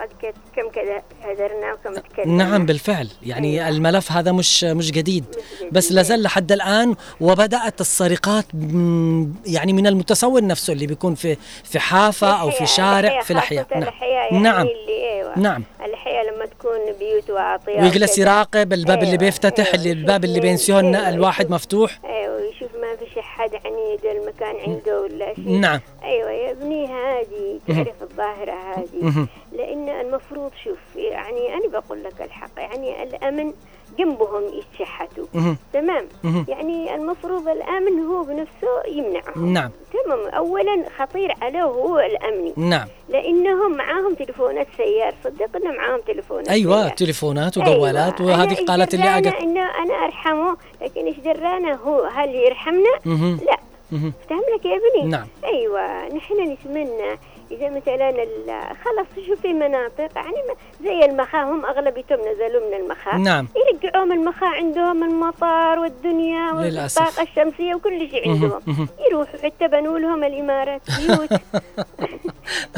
قد 0.00 0.34
كم 0.56 0.68
كذا 0.68 1.02
هدرنا 1.22 1.72
وكم 1.72 1.94
تكلمنا. 2.00 2.44
نعم 2.44 2.66
بالفعل. 2.66 3.08
يعني 3.22 3.60
أيوة. 3.60 3.68
الملف 3.68 4.12
هذا 4.12 4.32
مش 4.32 4.64
مش 4.64 4.90
جديد. 4.90 5.24
جديد. 5.60 5.72
بس 5.72 5.92
لازال 5.92 6.22
لحد 6.22 6.52
الآن 6.52 6.94
وبدأت 7.20 7.80
السرقات 7.80 8.44
يعني 9.46 9.72
من 9.72 9.86
المتسول 9.86 10.46
نفسه 10.46 10.72
اللي 10.72 10.86
بيكون 10.86 11.14
في 11.14 11.36
في 11.64 11.78
حافة 11.78 12.40
أو 12.40 12.50
في 12.50 12.66
شارع 12.66 13.20
في 13.20 13.32
الأحياء. 13.32 13.66
نعم. 13.78 13.92
يعني 14.02 14.38
نعم. 14.38 14.66
اللي 14.66 15.12
أيوه. 15.12 15.38
نعم. 15.38 15.64
الأحياء 15.84 16.34
لما 16.34 16.46
تكون 16.46 16.78
بيوت 16.98 17.30
وعطيات 17.30 17.82
ويجلس. 17.82 18.18
يراقب 18.18 18.72
الباب 18.72 18.98
اللي 18.98 19.06
أيوة، 19.10 19.18
بيفتتح 19.18 19.64
أيوة. 19.66 19.74
اللي 19.76 19.92
الباب 19.92 20.24
اللي 20.24 20.40
بينسيه 20.40 20.78
أيوة، 20.78 21.08
الواحد 21.08 21.50
مفتوح. 21.50 21.98
أيوه 22.04 22.40
يشوف 22.56 22.70
ما 22.74 22.96
فيش 22.96 23.18
احد 23.18 23.50
عنيد 24.08 24.20
المكان 24.20 24.56
عنده 24.56 25.00
ولا 25.00 25.34
شيء 25.34 25.48
نعم. 25.60 25.80
أيوه 26.04 26.30
يا 26.30 26.50
ابني 26.50 26.86
هذه. 26.86 27.60
تعرف 27.68 28.02
الظاهرة 28.02 28.52
هذه. 28.52 29.26
لأن 29.52 29.88
المفروض 29.88 30.50
شوف 30.64 30.78
يعني 30.96 31.54
أنا 31.54 31.68
بقول 31.68 32.04
لك 32.04 32.22
الحق 32.22 32.50
يعني 32.56 33.02
الأمن 33.02 33.52
جنبهم 33.98 34.42
يتشحتوا. 34.44 35.24
تمام. 35.72 36.06
يعني 36.48 36.94
المفروض 36.94 37.48
الأمن 37.48 38.00
هو 38.04 38.22
بنفسه 38.22 38.86
يمنعهم 38.88 39.52
نعم 39.52 39.70
تمام 40.04 40.26
اولا 40.28 40.84
خطير 40.98 41.34
عليه 41.42 41.62
هو 41.62 41.98
الامني 41.98 42.52
نعم 42.56 42.88
لأنهم 43.08 43.76
معاهم 43.76 44.14
تليفونات 44.14 44.66
سيار 44.76 45.14
صدقنا 45.24 45.70
معاهم 45.70 46.00
تليفونات 46.00 46.48
أيوة 46.48 46.82
سيار. 46.82 46.96
تليفونات 46.96 47.58
وجوالات 47.58 48.20
أيوة. 48.20 48.32
وهذه 48.32 48.64
قالت 48.64 48.94
اللي 48.94 49.08
إنه 49.40 49.60
أنا 49.60 49.94
أرحمه 50.04 50.56
لكن 50.82 51.06
إيش 51.06 51.16
درانا 51.16 51.74
هو 51.74 52.02
هل 52.02 52.34
يرحمنا؟ 52.34 52.90
لا 53.46 53.58
مهم. 53.92 54.12
فهم 54.28 54.42
لك 54.54 54.64
يا 54.64 54.76
ابني 54.76 55.10
نعم. 55.10 55.26
أيوه 55.44 56.08
نحن 56.08 56.50
نتمنى 56.52 57.18
إذا 57.56 57.70
مثلا 57.70 58.26
خلاص 58.84 59.26
شوف 59.26 59.40
في 59.40 59.52
مناطق 59.52 60.08
يعني 60.16 60.36
زي 60.84 61.04
المخا 61.04 61.42
هم 61.42 61.66
أغلبيتهم 61.66 62.18
نزلوا 62.20 62.68
من 62.68 62.76
المخا 62.76 63.16
نعم. 63.16 63.48
يرجعوا 63.56 64.04
من 64.04 64.12
المخا 64.12 64.46
عندهم 64.46 65.04
المطار 65.04 65.78
والدنيا 65.78 66.52
للأسف. 66.52 67.00
والطاقة 67.00 67.22
الشمسية 67.22 67.74
وكل 67.74 68.10
شيء. 68.10 68.28
عندهم. 68.28 68.88
يروحوا 69.10 69.38
حتى 69.44 69.68
بنوا 69.68 69.98
لهم 69.98 70.24
الإمارات 70.24 70.80
بيوت 70.98 71.40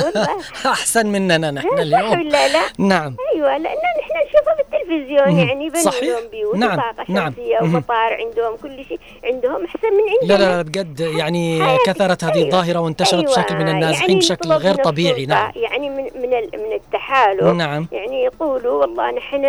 والله 0.05 0.29
أحسن 0.67 1.07
مننا 1.07 1.51
نحن 1.51 1.79
اليوم 1.79 2.11
ولا 2.11 2.49
لا؟ 2.49 2.61
نعم 2.79 3.17
أيوه 3.35 3.57
لأن 3.59 3.77
نحن 4.01 4.13
نشوفها 4.27 4.55
في 4.55 4.63
التلفزيون. 4.63 5.49
يعني 5.49 5.71
بنوا. 5.71 5.93
لهم 6.03 6.29
بيوت 6.31 6.57
نعم. 6.57 6.79
وطاقة 6.79 7.05
نعم. 7.09 7.33
شمسية 7.33 7.59
مهم. 7.61 7.75
ومطار 7.75 8.15
عندهم 8.15 8.57
كل 8.57 8.85
شيء 8.89 9.01
عندهم 9.25 9.65
أحسن 9.65 9.89
من 9.93 10.05
عندنا 10.21 10.39
لا 10.39 10.57
لا 10.57 10.63
بجد 10.63 11.01
يعني. 11.01 11.61
كثرت 11.87 12.25
هذه 12.25 12.35
أيوة. 12.35 12.47
الظاهرة 12.47 12.79
وانتشرت 12.79 13.15
أيوة. 13.15 13.33
بشكل 13.33 13.55
من 13.57 13.69
النازحين 13.69 14.09
يعني 14.09 14.21
بشكل 14.21 14.49
نطلب 14.49 14.63
غير 14.73 14.85
طبيعي 14.85 15.27
نعم. 15.27 15.53
يعني 15.57 15.91
من 15.91 16.05
من 16.05 16.31
من 16.53 16.73
التحالف. 16.73 17.43
نعم. 17.45 17.89
يعني 17.93 18.25
يقولوا 18.25 18.81
والله 18.81 19.11
نحن 19.11 19.45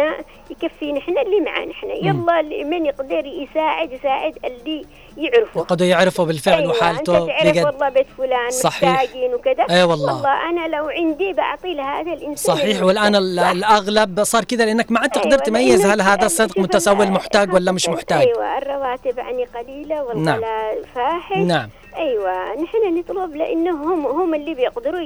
يكفي 0.49 0.91
نحن 0.91 1.17
اللي 1.17 1.39
معنا 1.39 1.65
نحن 1.65 1.89
يلا 1.89 2.39
اللي 2.39 2.63
من 2.63 2.86
يقدر 2.86 3.26
يساعد 3.26 3.91
يساعد 3.91 4.38
اللي 4.45 4.86
يعرفه. 5.17 5.61
قد 5.61 5.82
يعرفوا 5.82 6.26
بالفعل 6.26 6.59
أيوة 6.61 6.72
وحالته 6.72 7.17
انت 7.17 7.30
تعرف 7.30 7.65
والله 7.65 7.89
بيت 7.89 8.07
فلان 8.17 8.49
صحيح. 8.51 8.89
محتاجين 8.89 9.34
وكذا. 9.34 9.65
أي 9.70 9.84
والله. 9.84 10.13
والله 10.13 10.49
أنا 10.49 10.76
لو 10.76 10.89
عندي 10.89 11.34
بعطي 11.34 11.74
لهذا 11.74 12.13
الإنسان 12.13 12.55
صحيح 12.55 12.84
والآن. 12.84 13.15
الأغلب 13.15 14.24
صار 14.24 14.43
كذا 14.43 14.65
لأنك 14.65 14.91
ما 14.91 14.99
عاد 14.99 15.09
تقدر 15.09 15.32
أيوة، 15.32 15.43
تميز 15.43 15.86
هل 15.86 16.01
هذا 16.01 16.26
الصدق 16.26 16.59
متسول 16.59 17.11
محتاج 17.11 17.53
ولا 17.53 17.72
مش 17.72 17.89
محتاج؟ 17.89 18.28
أيوه 18.28 18.57
الرواتب 18.57 19.17
يعني 19.17 19.45
قليلة 19.45 20.03
والغلاء 20.03 20.84
فاحش. 20.95 21.38
نعم. 21.38 21.70
أيوه 22.00 22.54
نحن 22.56 22.97
نطلب 23.00 23.36
لانهم 23.36 24.06
هم 24.08 24.34
اللي 24.36 24.54
بيقدروا 24.54 25.00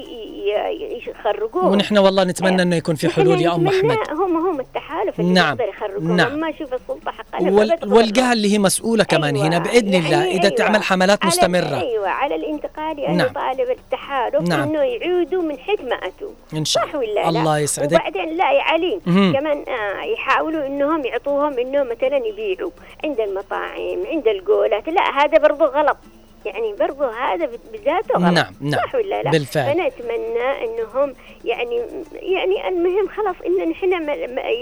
يخرجوه 1.08 1.68
ونحن 1.68 1.98
والله 1.98 2.24
نتمنى 2.24 2.62
إنه 2.62 2.76
يكون 2.76 2.96
في 2.96 3.10
حلول 3.10 3.41
يا 3.41 3.56
أم 3.56 3.68
أحمد 3.68 3.98
هم 4.12 4.38
هم 4.48 4.60
التحالف 4.60 5.20
اللي 5.20 5.34
نعم. 5.34 5.50
يقدر 5.60 5.70
يخرجوه 5.70 6.02
نعم. 6.16 6.39
ما 6.39 6.50
أشوف 6.50 6.74
السلطة 6.74 7.12
حقنا 7.12 7.52
وال- 7.52 7.94
والجهة 7.94 8.34
اللي 8.34 8.54
هي 8.54 8.60
مسؤولة 8.60 9.04
كمان 9.04 9.36
أيوة. 9.36 9.48
هنا 9.48 9.60
بإذن 9.60 9.94
الله 9.96 10.24
إذا 10.32 10.44
أيوة. 10.44 10.56
تعمل 10.56 10.84
حملات 10.84 11.24
على- 11.24 11.28
مستمرة 11.28 11.82
أيوه 11.82 12.10
على 12.10 12.36
الانتقال 12.36 13.00
يعني 13.00 13.18
نعم. 13.18 13.28
طالب 13.34 13.70
التحالف 13.70 14.41
نعم. 14.50 14.62
إنه 14.62 14.82
يعودوا 14.84 15.41
من 15.41 15.58
حيث 15.60 15.82
ما 15.82 15.96
اتوا 15.96 16.32
إن 16.54 16.66
شاء 16.66 16.86
صح 16.86 16.96
ولا 16.96 17.28
الله 17.30 17.39
الله 17.39 17.60
يسعدك 17.60 18.00
وبعدين 18.00 18.38
لا 18.38 18.52
يا 18.52 18.62
علي. 18.62 19.00
كمان 19.06 19.66
آه 19.68 20.02
يحاولوا 20.04 20.66
إنهم 20.68 21.06
يعطوهم 21.06 21.60
إنه 21.60 21.84
مثلا 21.84 22.18
يبيعوا 22.28 22.72
عند 23.04 23.20
المطاعم 23.20 24.00
عند 24.12 24.28
الجولات 24.28 24.89
لا 24.89 25.02
هذا 25.24 25.38
برضو 25.38 25.66
غلط 25.66 25.98
يعني 26.46 26.74
برضو 26.80 27.04
هذا 27.04 27.50
بذاته 27.74 28.14
غلط 28.14 28.34
نعم، 28.34 28.54
نعم. 28.62 28.72
صح 28.72 28.96
ولا 28.96 29.24
لا 29.24 29.32
بالفعل. 29.32 29.66
فانا 29.66 29.88
أتمنى 29.88 30.64
إنهم 30.64 31.16
يعني 31.46 31.82
يعني 32.14 32.68
المهم 32.68 33.08
خلاص 33.08 33.36
إن 33.46 33.70
نحن 33.70 33.91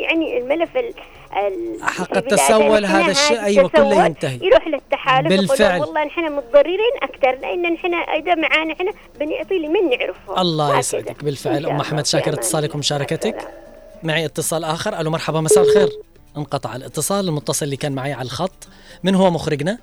يعني 0.01 0.37
الملف 0.37 0.77
ال 0.77 0.93
حق 1.81 2.17
التسول 2.17 2.85
هذا 2.85 3.11
الشيء 3.11 3.43
أيوة 3.43 3.69
كله 3.69 4.05
ينتهي. 4.05 4.39
يروح 4.41 4.67
للتحالف 4.67 5.27
بالفعل. 5.27 5.81
والله 5.81 6.03
نحن 6.03 6.31
متضررين 6.31 6.95
أكثر 7.03 7.31
لأن 7.41 7.73
نحن 7.73 7.93
إذا 7.93 8.35
معانا 8.35 8.73
نحن 8.73 8.91
بنعطي 9.19 9.59
لمن 9.59 9.89
نعرفه 9.89 10.41
الله. 10.41 10.79
يسعدك 10.79 11.09
إن 11.09 11.15
بالفعل 11.25 11.65
أم. 11.65 11.79
أحمد 11.79 12.05
شاكر 12.05 12.33
اتصالك. 12.33 12.75
ومشاركتك 12.75 13.47
معي 14.03 14.25
اتصال 14.25 14.63
آخر 14.63 14.99
ألو 14.99 15.09
مرحبا 15.11 15.41
مساء 15.41 15.63
الخير 15.63 15.89
انقطع 16.37 16.75
الاتصال 16.75 17.27
المتصل 17.27 17.65
اللي 17.65 17.77
كان 17.77 17.91
معي 17.91 18.13
على 18.13 18.25
الخط 18.25 18.67
من 19.03 19.15
هو 19.15 19.31
مخرجنا 19.31 19.77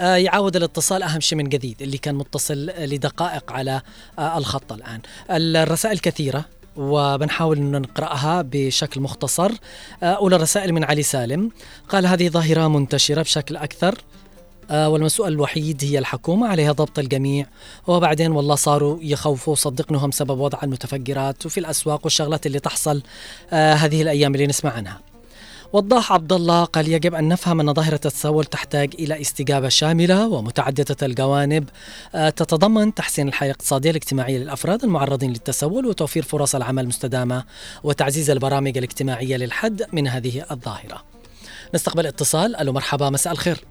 يعاود 0.00 0.56
الاتصال 0.56 1.02
أهم 1.02 1.20
شيء 1.20 1.38
من 1.38 1.48
جديد 1.48 1.82
اللي 1.82 1.98
كان 1.98 2.14
متصل 2.14 2.66
لدقائق 2.78 3.52
على 3.52 3.82
آه 4.18 4.38
الخط 4.38 4.72
الآن. 4.72 5.00
الرسائل 5.30 5.98
كثيرة 5.98 6.44
وبنحاول 6.76 7.58
أن 7.58 7.80
نقرأها 7.80 8.42
بشكل 8.42 9.00
مختصر. 9.00 9.52
آه، 10.02 10.06
أولى 10.06 10.36
الرسائل 10.36 10.72
من 10.72 10.84
علي 10.84 11.02
سالم. 11.02 11.50
قال 11.88 12.06
هذه 12.06 12.28
ظاهرة 12.28 12.68
منتشرة 12.68 13.22
بشكل 13.22 13.56
أكثر 13.56 13.98
آه، 14.70 14.88
والمسؤول 14.88 15.32
الوحيد 15.32 15.84
هي 15.84 15.98
الحكومة 15.98 16.48
عليها 16.48 16.72
ضبط 16.72 16.98
الجميع. 16.98 17.46
وبعدين 17.86 18.32
والله 18.32 18.54
صاروا 18.54 18.98
يخوفوا 19.02 19.54
صدقنهم 19.54 20.10
سبب 20.10 20.38
وضع 20.38 20.58
المتفجرات 20.62 21.46
وفي 21.46 21.60
الأسواق 21.60 22.00
والشغلات 22.04 22.46
اللي 22.46 22.60
تحصل 22.60 23.02
آه، 23.52 23.74
هذه 23.74 24.02
الأيام 24.02 24.34
اللي 24.34 24.46
نسمع 24.46 24.70
عنها. 24.70 25.00
وضاح 25.72 26.12
عبد 26.12 26.32
الله 26.32 26.64
قال 26.64 26.88
يجب 26.88 27.14
أن 27.14 27.28
نفهم 27.28 27.60
أن 27.60 27.74
ظاهرة 27.74 27.94
التسول 27.94 28.44
تحتاج 28.44 28.94
إلى 28.98 29.20
استجابة 29.20 29.68
شاملة 29.68 30.28
ومتعددة 30.28 30.96
الجوانب 31.02 31.68
آه، 32.14 32.30
تتضمن 32.30 32.94
تحسين 32.94 33.28
الحياة 33.28 33.50
الاقتصادية 33.50 33.90
الاجتماعية 33.90 34.38
للأفراد 34.38 34.84
المعرضين 34.84 35.30
للتسول 35.30 35.86
وتوفير 35.86 36.22
فرص 36.22 36.54
العمل 36.54 36.82
المستدامه 36.82 37.44
وتعزيز 37.82 38.30
البرامج 38.30 38.78
الاجتماعية 38.78 39.36
للحد 39.36 39.82
من 39.92 40.08
هذه 40.08 40.44
الظاهرة. 40.50 41.04
نستقبل 41.74 42.06
اتصال 42.06 42.56
ألو 42.56 42.72
مرحبا 42.72 43.10
مساء 43.10 43.32
الخير 43.32 43.64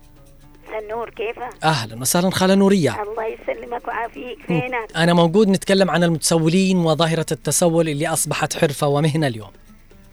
النور 0.79 1.09
كيفك؟ 1.09 1.63
أهلا 1.63 2.01
وسهلا 2.01 2.29
خالة 2.29 2.55
نورية 2.55 3.01
الله 3.03 3.25
يسلمك 3.25 3.87
ويعافيك 3.87 4.37
فينك؟ 4.47 4.87
أنا 4.95 5.13
موجود 5.13 5.47
نتكلم 5.47 5.91
عن 5.91 6.03
المتسولين 6.03 6.77
وظاهرة 6.77 7.25
التسول 7.31 7.89
اللي 7.89 8.07
أصبحت 8.07 8.57
حرفة 8.57 8.87
ومهنة 8.87 9.27
اليوم. 9.27 9.49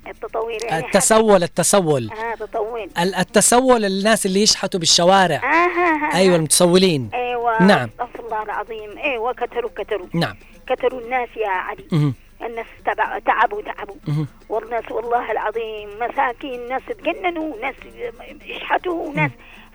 التطوير 0.06 0.64
يعني 0.64 0.86
التسول 0.86 1.42
التسول. 1.42 2.10
آه 2.10 2.34
تطوير 2.34 2.88
ال- 2.98 3.14
التسول 3.14 3.84
الناس 3.84 4.26
اللي 4.26 4.42
يشحتوا 4.42 4.80
بالشوارع. 4.80 5.36
آه 5.36 5.68
ها 5.68 6.06
ها 6.12 6.14
أيوه 6.18 6.36
المتسولين. 6.36 7.10
أيوه. 7.14 7.62
نعم. 7.62 7.90
أستغفر 8.00 8.24
الله 8.26 8.42
العظيم. 8.42 8.98
أيوه 8.98 9.32
كتروا 9.32 9.70
كتروا. 9.76 10.06
نعم. 10.14 10.36
كتروا 10.66 11.00
الناس 11.00 11.28
يا 11.36 11.48
علي. 11.48 11.84
مهم. 11.92 12.14
الناس 12.42 12.66
تبع 12.86 13.18
تعبوا 13.18 13.62
تعبوا. 13.62 13.94
والناس 14.48 14.84
والله 14.92 15.32
العظيم 15.32 15.88
مساكين. 16.00 16.68
ناس 16.68 16.82
تجننوا 17.02 17.56
ناس 17.62 17.74
يشحتوا 18.44 19.14
ناس. 19.14 19.30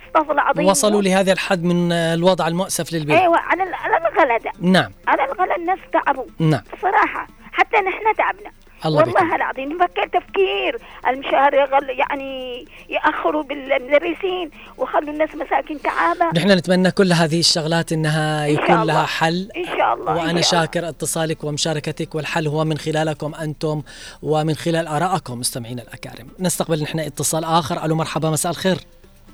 أستغفر 0.07 0.31
الله 0.31 0.43
العظيم. 0.43 0.65
وصلوا 0.65 1.01
لهذا 1.01 1.31
الحد 1.33 1.63
من 1.63 1.91
الوضع 1.91 2.47
المؤسف 2.47 2.93
للبلاد. 2.93 3.21
أيوه 3.21 3.37
على 3.37 3.63
على 3.63 3.97
الغلا 3.97 4.37
ده. 4.37 4.51
نعم. 4.61 4.91
على 5.07 5.25
الغلا 5.25 5.55
الناس 5.55 5.79
تعبوا. 5.93 6.25
نعم. 6.39 6.61
صراحة 6.81 7.27
حتى 7.51 7.77
نحن 7.77 8.15
تعبنا. 8.17 8.51
الله. 8.85 8.99
والله 8.99 9.35
العظيم 9.35 9.71
نفكر 9.73 10.07
تفكير. 10.07 10.81
المشاهير 11.07 11.53
يغل 11.53 11.89
يعني 11.89 12.65
يأخروا 12.89 13.43
بالمدرسين 13.43 14.51
وخلوا 14.77 15.09
الناس 15.09 15.29
مساكين 15.35 15.81
تعابه 15.81 16.25
نحن 16.35 16.51
نتمنى 16.51 16.91
كل 16.91 17.13
هذه 17.13 17.39
الشغلات 17.39 17.91
إنها 17.91 18.49
إن 18.49 18.55
شاء 18.55 18.63
يكون 18.63 18.81
الله. 18.81 18.93
لها 18.93 19.05
حل. 19.05 19.49
إن 19.57 19.65
شاء 19.65 19.93
الله 19.93 20.11
إن 20.11 20.17
وأنا 20.17 20.41
شاء 20.41 20.53
الله. 20.53 20.65
شاكر 20.65 20.89
اتصالك 20.89 21.43
ومشاركتك 21.43 22.15
والحل 22.15 22.47
هو 22.47 22.65
من 22.65 22.77
خلالكم 22.77 23.35
أنتم 23.35 23.81
ومن 24.23 24.55
خلال 24.55 24.87
ارائكم 24.87 25.39
مستمعينا 25.39 25.81
الأكارم. 25.81 26.27
نستقبل 26.39 26.83
نحن 26.83 26.99
اتصال 26.99 27.43
آخر. 27.43 27.85
ألو 27.85 27.95
مرحبا 27.95 28.29
مساء 28.29 28.51
الخير. 28.51 28.77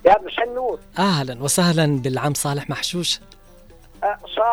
يا 0.06 0.16
مساء 0.26 0.48
النور 0.50 0.80
أهلا 1.00 1.43
وسهلا 1.43 2.02
بالعم 2.02 2.34
صالح 2.34 2.70
محشوش. 2.70 3.20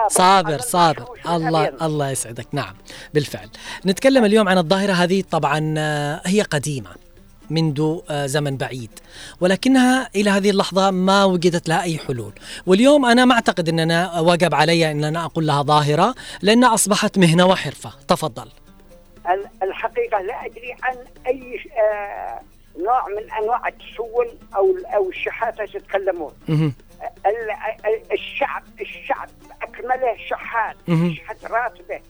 صابر. 0.08 0.58
صابر 0.60 1.04
الله. 1.28 1.72
الله 1.82 2.10
يسعدك. 2.10 2.46
نعم 2.52 2.74
بالفعل. 3.14 3.48
نتكلم 3.86 4.24
اليوم 4.24 4.48
عن 4.48 4.58
الظاهرة 4.58 4.92
هذه. 4.92 5.24
طبعا 5.30 5.74
آه، 5.78 6.20
هي 6.26 6.42
قديمة 6.42 6.90
منذ 7.50 7.98
آه، 8.10 8.26
زمن 8.26 8.56
بعيد 8.56 8.90
ولكنها 9.40 10.10
إلى 10.16 10.30
هذه 10.30 10.50
اللحظة 10.50 10.90
ما 10.90 11.24
وجدت 11.24 11.68
لها 11.68 11.82
أي 11.82 11.98
حلول. 11.98 12.32
واليوم 12.66 13.06
أنا 13.06 13.24
ما 13.24 13.34
أعتقد 13.34 13.68
أننا 13.68 14.20
وجب 14.20 14.54
علي 14.54 14.90
أن 14.90 15.04
أنا 15.04 15.24
أقول 15.24 15.46
لها 15.46 15.62
ظاهرة 15.62 16.14
لأنها 16.42 16.74
أصبحت 16.74 17.18
مهنة 17.18 17.46
وحرفة. 17.46 17.90
تفضل. 18.08 18.48
ال- 19.26 19.68
الحقيقة 19.68 20.20
لا 20.20 20.46
أدري 20.46 20.76
عن 20.82 20.96
أي 21.26 21.60
آه، 21.78 22.40
نوع 22.78 23.06
من 23.08 23.30
أنواع 23.42 23.68
التسول 23.68 24.28
أو 24.56 24.76
أو 24.96 25.08
الشحاتة 25.10 25.64
تتكلمون 25.66 26.32
الشعب 28.12 28.62
الشعب 28.80 29.28
أكمله 29.62 30.16
شحات. 30.28 30.76
شحات 31.16 31.44
راتبه. 31.44 32.00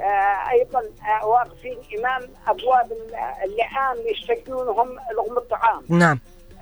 آه، 0.00 0.50
أيضا 0.50 0.80
آه، 0.80 1.26
واقفين 1.26 1.78
أمام 1.98 2.22
أبواب 2.46 2.92
ال- 2.92 3.14
اللئام 3.44 3.96
يستجدونهم 4.14 4.88
لغم 5.16 5.36
الطعام. 5.36 5.82
نعم. 5.88 6.18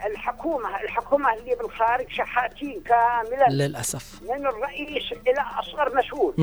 الحكومة 0.07 0.81
الحكومة 0.81 1.35
اللي 1.35 1.55
بالخارج 1.55 2.11
شحاتين 2.11 2.81
كاملا 2.83 3.47
للأسف. 3.51 4.23
من 4.23 4.47
الرئيس 4.47 5.13
إلى 5.13 5.45
أصغر 5.59 5.97
مسؤول. 5.97 6.35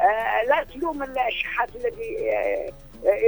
آه، 0.00 0.42
لا 0.48 0.64
تلوم 0.64 1.02
الشحات 1.02 1.68
الذي 1.76 2.30
آه، 2.32 2.72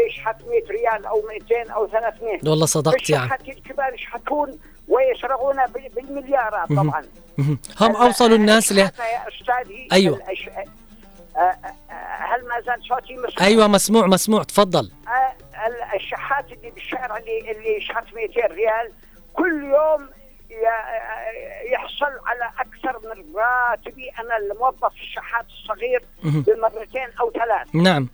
يشحت 0.08 0.36
100 0.48 0.66
ريال 0.70 1.06
أو 1.06 1.22
200 1.40 1.72
أو 1.72 1.86
300 1.86 2.38
والله 2.50 2.66
صدقت 2.66 3.10
يعني. 3.10 3.30
الكبار 3.48 3.94
يشحتون 3.94 4.58
ويسرقون 4.88 5.56
بال- 5.66 5.88
بالمليارات. 5.88 6.68
طبعا. 6.68 7.04
هم 7.80 7.96
أوصلوا 7.96 8.36
الناس 8.36 8.72
ل 8.72 8.78
يا 8.78 8.90
استاذي 9.28 9.88
أيوة. 9.92 10.18
الأش- 10.18 10.48
آه، 11.36 11.40
آه، 11.40 11.54
هل 12.18 12.48
ما 12.48 12.60
زال 12.66 12.82
صوتي 12.88 13.14
مسموع؟ 13.16 13.46
أيوة 13.48 13.66
مسموع 13.66 14.06
مسموع 14.06 14.42
تفضل 14.42 14.90
آه، 15.08 15.66
ال- 15.66 15.96
الشحات 16.00 16.52
اللي 16.52 16.70
بالشارع 16.70 17.16
اللي 17.16 17.50
اللي 17.52 17.76
يشحت 17.76 18.04
200 18.14 18.46
ريال 18.54 18.92
كل 19.34 19.64
يوم 19.64 20.08
يحصل 21.72 22.12
على 22.26 22.50
أكثر 22.58 23.00
من 23.08 23.36
راتبي 23.36 24.10
أنا 24.20 24.36
الموظف 24.36 24.92
الشحات 25.02 25.46
الصغير. 25.46 26.04
بمرتين 26.24 27.08
أو 27.20 27.30
ثلاث 27.30 27.74
نعم 27.74 28.08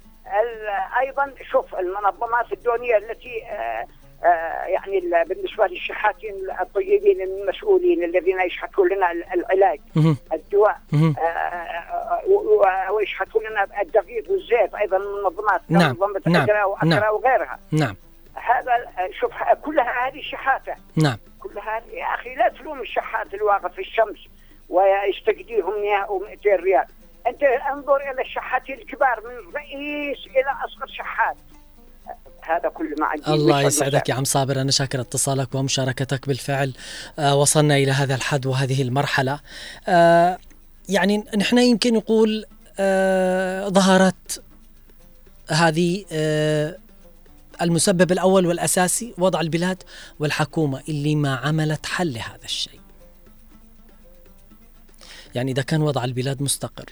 أيضا 1.00 1.32
شوف 1.50 1.74
المنظمات 1.74 2.52
الدوليه 2.52 2.96
التي 2.96 3.42
آه، 3.50 3.86
آه، 4.24 4.64
يعني 4.64 4.98
ال- 4.98 5.24
بالنسبة 5.28 5.66
للشحاتين 5.66 6.34
الطيبين 6.60 7.20
المسؤولين 7.22 8.04
الذين 8.04 8.40
يشحتون 8.40 8.88
لنا 8.88 9.12
ال- 9.12 9.24
العلاج. 9.34 9.80
الدواء. 10.32 10.78
آه، 11.18 12.92
ويشحتون 12.92 13.42
لنا 13.50 13.66
الدقيق 13.82 14.30
والزيت 14.30 14.74
أيضا 14.74 14.96
المنظمات 14.96 15.60
نعم، 15.68 15.82
منظمه 15.90 16.20
نعم، 16.26 16.46
نعم. 16.84 17.14
وغيرها 17.14 17.58
نعم 17.72 17.96
هذا 18.34 18.86
شوف 19.20 19.32
كلها 19.64 20.08
هذه 20.08 20.20
شحاته 20.22 20.74
نعم 20.96 21.16
كلها 21.42 21.82
يا 21.92 22.04
أخي 22.14 22.34
لا 22.34 22.48
تلوم 22.48 22.80
الشحات 22.80 23.34
الواقف 23.34 23.72
في 23.72 23.80
الشمس 23.80 24.28
ويستجديهم 24.68 25.80
100 25.82 25.96
أو 25.96 26.18
200 26.18 26.56
ريال 26.56 26.84
أنت 27.28 27.42
أنظر 27.42 27.96
إلى 27.96 28.22
الشحاتين 28.22 28.78
الكبار 28.78 29.20
من 29.24 29.54
رئيس 29.54 30.18
إلى 30.26 30.50
أصغر 30.64 30.86
شحات. 30.86 31.36
هذا 32.42 32.68
كل 32.68 32.94
ما 33.00 33.06
عندي 33.06 33.30
الله 33.30 33.62
يسعدك 33.62 34.08
يا 34.08 34.14
عم 34.14 34.24
صابر. 34.24 34.60
أنا 34.60 34.70
شاكر 34.70 35.00
اتصالك 35.00 35.54
ومشاركتك 35.54 36.28
بالفعل. 36.28 36.74
آه 37.18 37.36
وصلنا 37.36 37.76
إلى 37.76 37.92
هذا 37.92 38.14
الحد 38.14 38.46
وهذه 38.46 38.82
المرحلة. 38.82 39.40
آه 39.88 40.38
يعني 40.88 41.24
نحن 41.36 41.58
يمكن 41.58 41.94
نقول 41.94 42.44
آه 42.78 43.68
ظهرت 43.68 44.42
هذه 45.50 46.04
آه 46.12 46.76
المسبب 47.62 48.12
الأول 48.12 48.46
والأساسي 48.46 49.14
وضع 49.18 49.40
البلاد 49.40 49.82
والحكومة 50.18 50.82
اللي 50.88 51.16
ما 51.16 51.36
عملت 51.36 51.86
حل 51.86 52.12
لهذا 52.12 52.44
الشيء. 52.44 52.80
يعني 55.34 55.52
إذا 55.52 55.62
كان 55.62 55.82
وضع 55.82 56.04
البلاد 56.04 56.42
مستقر 56.42 56.84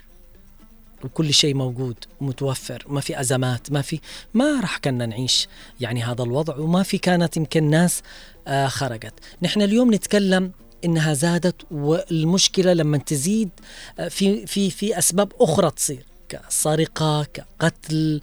وكل 1.07 1.35
شيء 1.35 1.55
موجود 1.55 1.97
متوفر 2.21 2.85
ما 2.89 3.01
في 3.01 3.21
أزمات 3.21 3.73
ما 3.73 3.83
في 3.83 4.01
ما 4.35 4.61
راح 4.61 4.79
كنا 4.79 5.07
نعيش 5.07 5.49
يعني 5.81 6.03
هذا 6.03 6.23
الوضع 6.23 6.57
وما 6.57 6.83
في 6.83 6.99
كانت 6.99 7.37
يمكن 7.37 7.71
ناس 7.71 8.03
آه 8.49 8.67
خرجت. 8.67 9.15
نحن 9.43 9.63
اليوم 9.63 9.95
نتكلم 9.95 10.53
إنها 10.85 11.15
زادت 11.15 11.57
والمشكلة 11.71 12.73
لما 12.73 12.99
تزيد 12.99 13.51
آه، 13.99 14.09
في 14.09 14.47
في 14.47 14.71
في 14.71 14.99
أسباب 14.99 15.33
أخرى 15.41 15.71
تصير 15.71 16.07
كسرقة 16.29 17.27
كقتل 17.35 18.21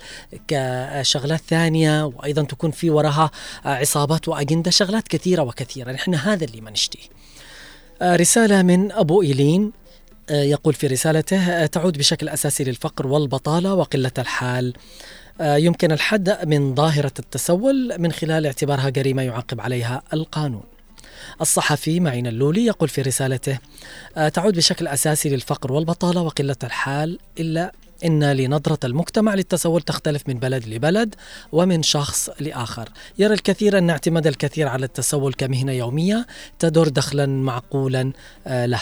كشغلات 0.47 1.41
ثانية 1.47 2.05
وأيضا 2.05 2.43
تكون 2.43 2.71
في 2.71 2.89
وراها 2.89 3.31
آه، 3.65 3.69
عصابات 3.69 4.27
وأجندة 4.27 4.71
شغلات 4.71 5.07
كثيرة 5.07 5.41
وكثيرة. 5.41 5.91
نحن 5.91 6.15
هذا 6.15 6.45
اللي 6.45 6.61
ما 6.61 6.71
نشتيه 6.71 7.09
آه، 8.01 8.15
رسالة 8.15 8.61
من 8.61 8.91
أبو 8.91 9.21
إيلين. 9.21 9.63
آه، 9.65 9.82
يقول 10.29 10.73
في 10.73 10.87
رسالته 10.87 11.37
آه، 11.37 11.65
تعود 11.65 11.97
بشكل 11.97 12.29
أساسي 12.29 12.63
للفقر 12.63 13.07
والبطالة 13.07 13.73
وقلة 13.73 14.11
الحال 14.17 14.73
آه، 15.41 15.55
يمكن 15.55 15.91
الحد 15.91 16.47
من 16.47 16.75
ظاهرة 16.75 17.13
التسول 17.19 17.95
من 17.99 18.11
خلال 18.11 18.45
اعتبارها 18.45 18.89
جريمة 18.89 19.21
يعاقب 19.21 19.61
عليها 19.61 20.01
القانون. 20.13 20.63
الصحفي 21.41 21.99
معين 21.99 22.27
اللولي 22.27 22.65
يقول 22.65 22.89
في 22.89 23.01
رسالته 23.01 23.59
آه، 24.17 24.29
تعود 24.29 24.55
بشكل 24.55 24.87
أساسي 24.87 25.29
للفقر 25.29 25.71
والبطالة 25.71 26.21
وقلة 26.21 26.55
الحال 26.63 27.19
إلا 27.39 27.71
إن 28.05 28.31
لنظرة 28.31 28.79
المجتمع 28.83 29.35
للتسول 29.35 29.81
تختلف 29.81 30.23
من 30.27 30.33
بلد 30.33 30.67
لبلد 30.67 31.15
ومن 31.51 31.83
شخص 31.83 32.29
لآخر. 32.39 32.89
يرى 33.19 33.33
الكثير 33.33 33.77
أن 33.77 33.89
اعتماد 33.89 34.27
الكثير 34.27 34.67
على 34.67 34.85
التسول 34.85 35.33
كمهنة 35.33 35.71
يومية 35.71 36.27
تدر 36.59 36.87
دخلا 36.87 37.25
معقولا 37.25 38.11
آه، 38.47 38.65
له. 38.65 38.81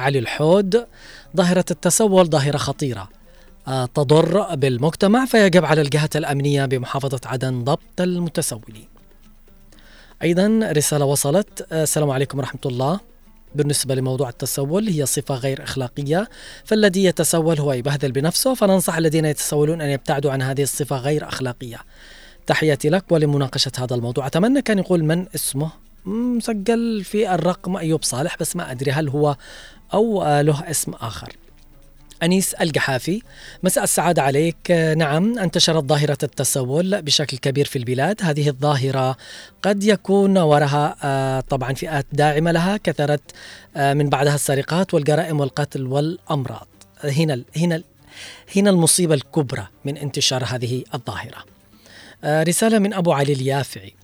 علي 0.00 0.18
الحود 0.18 0.86
ظاهرة 1.36 1.64
التسول 1.70 2.26
ظاهرة 2.26 2.56
خطيرة. 2.56 3.08
آه، 3.68 3.86
تضر 3.86 4.54
بالمجتمع 4.54 5.24
فيجب 5.24 5.64
على 5.64 5.80
الجهات 5.80 6.16
الأمنية 6.16 6.66
بمحافظة 6.66 7.20
عدن 7.26 7.64
ضبط 7.64 8.00
المتسولين 8.00 8.88
أيضا 10.22 10.60
رسالة 10.72 11.04
وصلت. 11.04 11.66
آه، 11.72 11.82
السلام 11.82 12.10
عليكم 12.10 12.38
ورحمة 12.38 12.60
الله. 12.66 13.00
بالنسبة 13.54 13.94
لموضوع 13.94 14.28
التسول 14.28 14.88
هي 14.88 15.06
صفة 15.06 15.34
غير 15.34 15.62
أخلاقية. 15.62 16.28
فالذي 16.64 17.04
يتسول 17.04 17.58
هو 17.58 17.72
يبهذل 17.72 18.12
بنفسه 18.12 18.54
فننصح 18.54 18.96
الذين 18.96 19.24
يتسولون 19.24 19.80
أن 19.80 19.90
يبتعدوا 19.90 20.32
عن 20.32 20.42
هذه 20.42 20.62
الصفة 20.62 20.96
غير 20.96 21.28
أخلاقية. 21.28 21.78
تحياتي 22.46 22.88
لك 22.88 23.04
ولمناقشة 23.10 23.72
هذا 23.78 23.94
الموضوع. 23.94 24.26
أتمنى 24.26 24.62
كان 24.62 24.78
يقول 24.78 25.04
من 25.04 25.26
اسمه. 25.34 25.70
مسجل 26.04 27.04
في 27.04 27.34
الرقم 27.34 27.76
أيوب 27.76 28.04
صالح 28.04 28.36
بس 28.40 28.56
ما 28.56 28.70
أدري 28.70 28.90
هل 28.90 29.08
هو 29.08 29.36
أو 29.94 30.40
له 30.40 30.70
اسم 30.70 30.92
آخر. 30.92 31.36
أنيس 32.22 32.54
الجحافي 32.54 33.22
مساء 33.62 33.84
السعادة 33.84 34.22
عليك. 34.22 34.70
نعم 34.96 35.38
انتشرت 35.38 35.84
ظاهرة 35.84 36.18
التسول 36.22 37.02
بشكل 37.02 37.36
كبير 37.36 37.64
في 37.64 37.76
البلاد. 37.76 38.22
هذه 38.22 38.48
الظاهرة 38.48 39.16
قد 39.62 39.84
يكون 39.84 40.38
وراها 40.38 40.96
آه، 41.02 41.40
طبعا 41.40 41.72
فئات 41.72 42.06
داعمة 42.12 42.52
لها 42.52 42.76
كثرت 42.76 43.20
آه، 43.76 43.94
من 43.94 44.08
بعدها 44.08 44.34
السرقات 44.34 44.94
والجرائم 44.94 45.40
والقتل 45.40 45.86
والأمراض. 45.86 46.66
هنا 47.04 47.42
هنا 47.56 47.82
هنا 48.56 48.70
المصيبة 48.70 49.14
الكبرى 49.14 49.66
من 49.84 49.96
انتشار 49.96 50.44
هذه 50.44 50.84
الظاهرة. 50.94 51.44
آه، 52.24 52.42
رسالة 52.42 52.78
من 52.78 52.94
أبو 52.94 53.12
علي 53.12 53.32
اليافعي. 53.32 53.94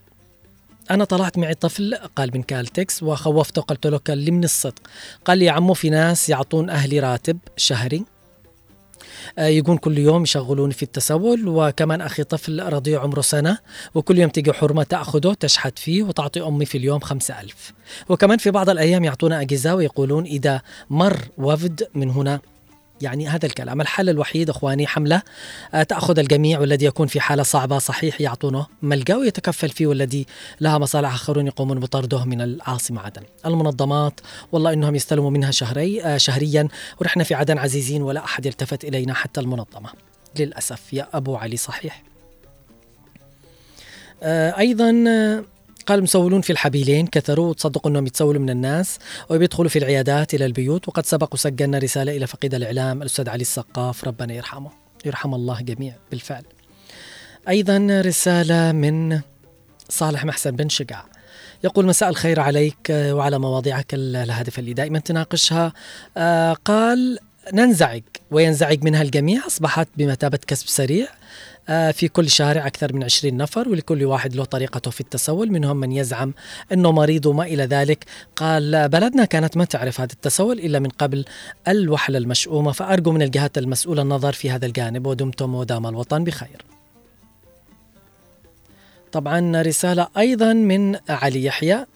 أنا 0.91 1.05
طلعت 1.05 1.39
معي 1.39 1.55
طفل 1.55 1.95
قال 2.17 2.31
من 2.35 2.43
كالتكس 2.43 3.03
وخوفته 3.03 3.63
قلت 3.63 3.87
له 3.87 3.99
كلمني 3.99 4.45
الصدق. 4.45 4.83
قال 5.25 5.39
لي 5.39 5.45
يا 5.45 5.53
عمو 5.53 5.75
في 5.75 5.91
ناس 5.91 6.29
يعطون 6.29 6.71
أهلي 6.71 7.01
راتب 7.01 7.39
شهري 7.57 8.05
آه، 9.39 9.47
يقول 9.47 9.79
كل 9.79 9.99
يوم 9.99 10.23
يشغلوني 10.23 10.75
في 10.75 10.83
التسول 10.83 11.49
وكمان 11.49 12.01
أخي 12.01 12.25
طفل 12.25 12.73
رضيع 12.73 13.03
عمره 13.03 13.21
سنة 13.21 13.59
وكل 13.95 14.19
يوم 14.19 14.31
تيجي 14.31 14.53
حرمة 14.53 14.83
تأخذه 14.83 15.37
تشحت 15.41 15.79
فيه 15.79 16.03
وتعطي 16.03 16.41
أمي 16.43 16.65
في 16.65 16.79
اليوم 16.79 17.01
خمسة 17.01 17.41
ألف. 17.41 17.73
وكمان 18.09 18.39
في 18.39 18.51
بعض 18.51 18.71
الأيام 18.71 19.05
يعطونا 19.05 19.41
أجهزة 19.41 19.75
ويقولون 19.75 20.25
إذا 20.25 20.61
مر 20.91 21.17
وفد 21.39 21.89
من 21.95 22.11
هنا 22.11 22.41
يعني 23.01 23.29
هذا 23.29 23.47
الكلام 23.47 23.81
الحل 23.81 24.09
الوحيد 24.09 24.51
إخواني 24.51 24.87
حملة 24.87 25.23
آه، 25.75 25.83
تأخذ 25.83 26.19
الجميع 26.19 26.61
والذي 26.61 26.87
يكون 26.87 27.07
في 27.07 27.21
حالة 27.21 27.43
صعبة 27.43 27.79
صحيح 27.79 28.21
يعطونه 28.21 28.67
ملجأ 28.83 29.17
ويتكفل 29.17 29.69
فيه 29.69 29.87
والذي 29.87 30.27
لها 30.61 30.79
مصالح 30.79 31.15
آخرون 31.15 31.47
يقومون 31.47 31.81
بطرده 31.81 32.25
من 32.25 32.41
العاصمة 32.41 33.01
عدن. 33.01 33.23
المنظمات 33.47 34.21
والله 34.53 34.73
إنهم 34.73 34.95
يستلموا 34.95 35.31
منها 35.31 35.51
شهري 35.51 36.03
آه، 36.03 36.17
شهريا 36.17 36.69
ونحن 37.01 37.23
في 37.23 37.35
عدن 37.35 37.59
عزيزين 37.59 38.03
ولا 38.03 38.25
أحد 38.25 38.47
يلتفت 38.47 38.85
إلينا 38.85 39.15
حتى 39.15 39.41
المنظمة. 39.41 39.91
للأسف 40.39 40.93
يا 40.93 41.09
أبو 41.15 41.37
علي 41.37 41.57
صحيح. 41.57 42.03
آه، 44.23 44.59
أيضا 44.59 44.93
قال 45.87 45.99
المسولون 45.99 46.41
في 46.41 46.51
الحبيلين 46.51 47.07
كثروا 47.07 47.49
وتصدقوا 47.51 47.91
أنهم 47.91 48.07
يتسولوا 48.07 48.43
من 48.43 48.51
الناس 48.51 48.99
وبيدخلوا 49.31 49.69
في 49.69 49.79
العيادات 49.79 50.35
إلى 50.35 50.47
البيوت 50.47 50.89
وقد 50.89 51.07
سبق 51.07 51.35
وسجلنا 51.35 51.79
رسالة 51.79 52.17
إلى 52.17 52.27
فقيد 52.27 52.55
الإعلام 52.55 53.03
الأستاذ 53.03 53.29
علي 53.29 53.41
السقاف 53.43 54.05
ربنا 54.05 54.35
يرحمه 54.35 54.71
يرحم 55.05 55.35
الله 55.35 55.61
جميع 55.61 55.95
بالفعل. 56.11 56.43
أيضا 57.49 58.03
رسالة 58.05 58.73
من 58.73 59.21
صالح 59.89 60.25
محسن 60.25 60.51
بن 60.57 60.69
شقع 60.69 61.05
يقول 61.65 61.87
مساء 61.87 62.09
الخير 62.09 62.41
عليك 62.41 62.77
وعلى 62.91 63.39
مواضيعك 63.39 63.95
ال- 63.95 64.17
الهادفة 64.17 64.61
اللي 64.61 64.73
دائما 64.73 64.99
تناقشها 64.99 65.73
آه، 66.17 66.53
قال 66.53 67.19
ننزعج 67.53 68.03
وينزعج 68.31 68.85
منها 68.85 69.03
الجميع 69.03 69.47
أصبحت 69.47 69.89
بمثابة 69.97 70.39
كسب 70.47 70.69
سريع 70.69 71.07
في 71.67 72.09
كل 72.09 72.31
شارع 72.31 72.67
أكثر 72.67 72.93
من 72.93 73.05
20 73.05 73.37
نفر 73.37 73.69
ولكل 73.69 74.05
واحد 74.05 74.37
له 74.37 74.45
طريقته 74.45 74.91
في 74.91 75.01
التسول 75.01 75.51
منهم 75.51 75.77
من 75.77 75.93
يزعم 75.93 76.35
أنه 76.73 76.93
مريض 76.93 77.27
وما 77.27 77.45
إلى 77.45 77.63
ذلك. 77.63 78.05
قال 78.37 78.89
بلدنا 78.89 79.25
كانت 79.25 79.57
ما 79.57 79.65
تعرف 79.65 80.01
هذا 80.01 80.13
التسول 80.13 80.59
إلا 80.59 80.79
من 80.79 80.89
قبل 80.89 81.25
الوحلة 81.69 82.19
المشؤومة. 82.19 82.73
فأرجو 82.73 83.13
من 83.13 83.23
الجهات 83.23 83.59
المسؤولة 83.59 84.03
النظر 84.03 84.33
في 84.33 84.51
هذا 84.51 84.67
الجانب 84.67 85.07
ودمتم 85.07 85.55
ودام 85.55 85.87
الوطن 85.87 86.25
بخير. 86.25 86.63
طبعا 89.13 89.63
رسالة 89.63 90.09
أيضا 90.17 90.53
من 90.53 90.97
علي 91.09 91.45
يحيى. 91.45 91.87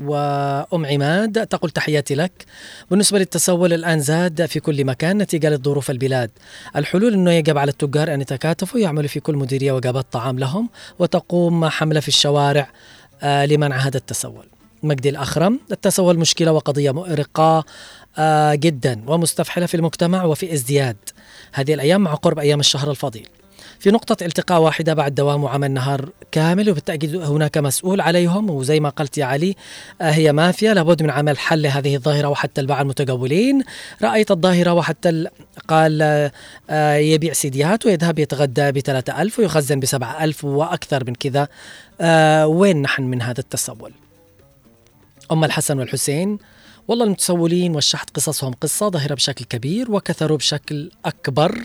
وأم 0.00 0.86
عماد 0.86 1.46
تقول 1.46 1.70
تحياتي 1.70 2.14
لك. 2.14 2.44
بالنسبة 2.90 3.18
للتسول 3.18 3.72
الآن 3.72 4.00
زاد 4.00 4.46
في 4.46 4.60
كل 4.60 4.84
مكان 4.84 5.18
نتيجة 5.18 5.50
لظروف 5.50 5.90
البلاد. 5.90 6.30
الحلول 6.76 7.14
أنه 7.14 7.32
يجب 7.32 7.58
على 7.58 7.70
التجار 7.70 8.14
أن 8.14 8.20
يتكاتفوا 8.20 8.80
يعملوا 8.80 9.08
في 9.08 9.20
كل 9.20 9.36
مديرية 9.36 9.72
وجبات 9.72 10.06
طعام 10.12 10.38
لهم 10.38 10.68
وتقوم 10.98 11.68
حملة 11.68 12.00
في 12.00 12.08
الشوارع 12.08 12.70
آه، 13.22 13.46
لمنع 13.46 13.76
هذا 13.76 13.96
التسول. 13.96 14.46
مجدي 14.82 15.08
الأخرم 15.08 15.60
التسول 15.72 16.18
مشكلة 16.18 16.52
وقضية 16.52 16.90
مؤرقة 16.90 17.64
آه، 18.18 18.54
جدا 18.54 19.02
ومستفحلة 19.06 19.66
في 19.66 19.74
المجتمع 19.76 20.24
وفي 20.24 20.52
ازدياد. 20.52 20.96
هذه 21.52 21.74
الأيام 21.74 22.00
مع 22.00 22.14
قرب 22.14 22.38
أيام 22.38 22.60
الشهر 22.60 22.90
الفضيل. 22.90 23.28
في 23.80 23.90
نقطة 23.90 24.24
التقاء 24.24 24.60
واحدة 24.60 24.94
بعد 24.94 25.14
دوام 25.14 25.44
وعمل 25.44 25.70
نهار 25.70 26.08
كامل 26.32 26.70
وبالتأكيد 26.70 27.16
هناك 27.16 27.58
مسؤول 27.58 28.00
عليهم 28.00 28.50
وزي 28.50 28.80
ما 28.80 28.88
قلت 28.88 29.18
يا 29.18 29.24
علي 29.24 29.56
آه، 30.00 30.10
هي 30.10 30.32
مافيا 30.32 30.74
لابد 30.74 31.02
من 31.02 31.10
عمل 31.10 31.38
حل 31.38 31.62
لهذه 31.62 31.96
الظاهرة 31.96 32.28
وحتى 32.28 32.60
الباعة 32.60 32.82
المتجولين 32.82 33.62
رأيت 34.02 34.30
الظاهرة 34.30 34.72
وحتى 34.72 35.08
ال- 35.08 35.28
قال 35.68 36.02
آه، 36.70 36.94
يبيع 36.96 37.32
سيديات 37.32 37.86
ويذهب 37.86 38.18
يتغدى 38.18 38.72
بثلاثة 38.72 39.22
ألف 39.22 39.38
ويخزن 39.38 39.80
بسبعة 39.80 40.24
ألف 40.24 40.44
وأكثر 40.44 41.04
من 41.06 41.14
كذا. 41.14 41.48
آه، 42.00 42.46
وين 42.46 42.82
نحن 42.82 43.02
من 43.02 43.22
هذا 43.22 43.40
التسول؟ 43.40 43.92
أم 45.32 45.44
الحسن 45.44 45.78
والحسين 45.78 46.38
والله 46.88 47.04
المتسولين 47.04 47.74
والشحت 47.74 48.10
قصصهم 48.16 48.52
قصة 48.52 48.88
ظاهرة 48.88 49.14
بشكل 49.14 49.44
كبير 49.44 49.90
وكثروا 49.92 50.36
بشكل 50.36 50.90
أكبر. 51.04 51.58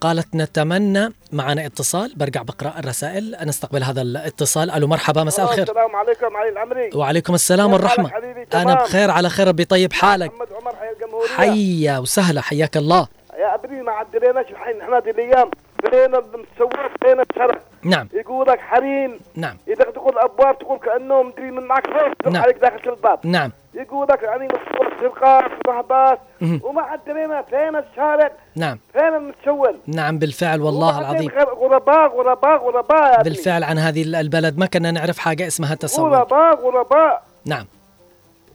قالت 0.00 0.34
نتمنى 0.34 1.08
معنا 1.32 1.66
اتصال. 1.66 2.12
برجع 2.16 2.42
بقرأ 2.42 2.78
الرسائل. 2.78 3.36
نستقبل 3.44 3.82
هذا 3.82 4.02
الاتصال. 4.02 4.70
ألو 4.70 4.86
مرحبا 4.86 5.24
مساء 5.24 5.44
الخير. 5.44 5.62
السلام 5.62 5.96
عليكم. 5.96 6.36
علي 6.36 6.48
العمري. 6.48 6.90
وعليكم 6.94 7.34
السلام 7.34 7.72
والرحمة؟ 7.72 8.10
أنا. 8.54 8.74
بخير 8.74 9.10
على 9.10 9.28
خير 9.28 9.48
ربي 9.48 9.64
طيب 9.64 9.92
حالك؟ 9.92 10.32
محمد 10.34 10.48
عمر 10.52 10.76
حي 10.76 10.90
الجمهورية. 10.90 11.36
حيا 11.36 11.98
وسهلا 11.98 12.40
حياك 12.40 12.76
الله. 12.76 13.08
يا 13.38 13.54
أبني 13.54 13.82
ما 13.82 13.92
عدلناش 13.92 14.46
الحين 14.50 14.80
إحنا 14.80 14.98
هذه 14.98 15.10
الأيام. 15.10 15.50
بين 15.90 16.14
المتسوق 16.14 16.72
بين 17.02 17.20
الشرع 17.20 17.58
نعم. 17.82 18.08
يقول 18.12 18.48
لك 18.48 18.60
حريم. 18.60 19.20
نعم. 19.34 19.56
إذا 19.68 19.84
تقول 19.84 20.12
الأبواب 20.12 20.58
تقول 20.58 20.78
كانه 20.78 21.22
مدري 21.22 21.50
من 21.50 21.62
معك 21.62 21.86
فوق 21.86 22.32
نعم. 22.32 22.42
عليك 22.42 22.56
داخل 22.56 22.90
الباب. 22.90 23.18
نعم. 23.24 23.52
يقول 23.74 24.06
لك 24.10 24.22
يعني 24.22 24.46
مصور 24.46 24.92
سرقات 25.00 25.50
ومهبات 25.68 26.18
مهم. 26.40 26.60
وما 26.64 26.82
عدلنا 26.82 27.42
فين 27.42 27.76
الشارع؟ 27.76 28.32
نعم. 28.56 28.78
فين 28.92 29.14
المتسول؟ 29.14 29.76
نعم 29.86 30.18
بالفعل 30.18 30.60
والله 30.62 31.00
العظيم. 31.00 31.30
غرباء 31.30 32.16
غرباء 32.16 32.56
غرباء. 32.56 33.22
بالفعل 33.22 33.64
عن 33.64 33.78
هذه 33.78 34.02
البلد 34.20 34.58
ما 34.58 34.66
كنا 34.66 34.90
نعرف 34.90 35.18
حاجة 35.18 35.46
اسمها 35.46 35.74
تسول 35.74 36.14
غرباء 36.14 36.54
غرباء. 36.54 37.22
نعم. 37.46 37.66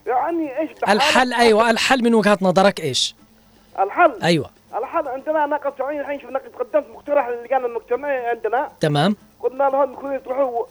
يعني 0.06 0.58
إيش 0.58 0.70
الحل 0.88 1.32
أيوه 1.32 1.70
الحل 1.70 2.04
من 2.04 2.14
وجهه 2.14 2.38
نظرك 2.42 2.80
إيش؟ 2.80 3.14
الحل. 3.78 4.12
أيوه. 4.22 4.50
الحل 4.78 5.08
عندنا 5.08 5.46
ناقة 5.46 5.72
سعودية 5.78 6.00
الحين 6.00 6.20
شفنا 6.20 6.40
قدمت 6.60 6.84
مقترح 6.94 7.28
للجان 7.28 7.64
المجتمعي 7.64 8.26
عندنا 8.26 8.68
تمام 8.80 9.16
قلنا 9.40 9.64
لهم 9.64 9.92
يكونوا 9.92 10.14
يروحوا 10.14 10.64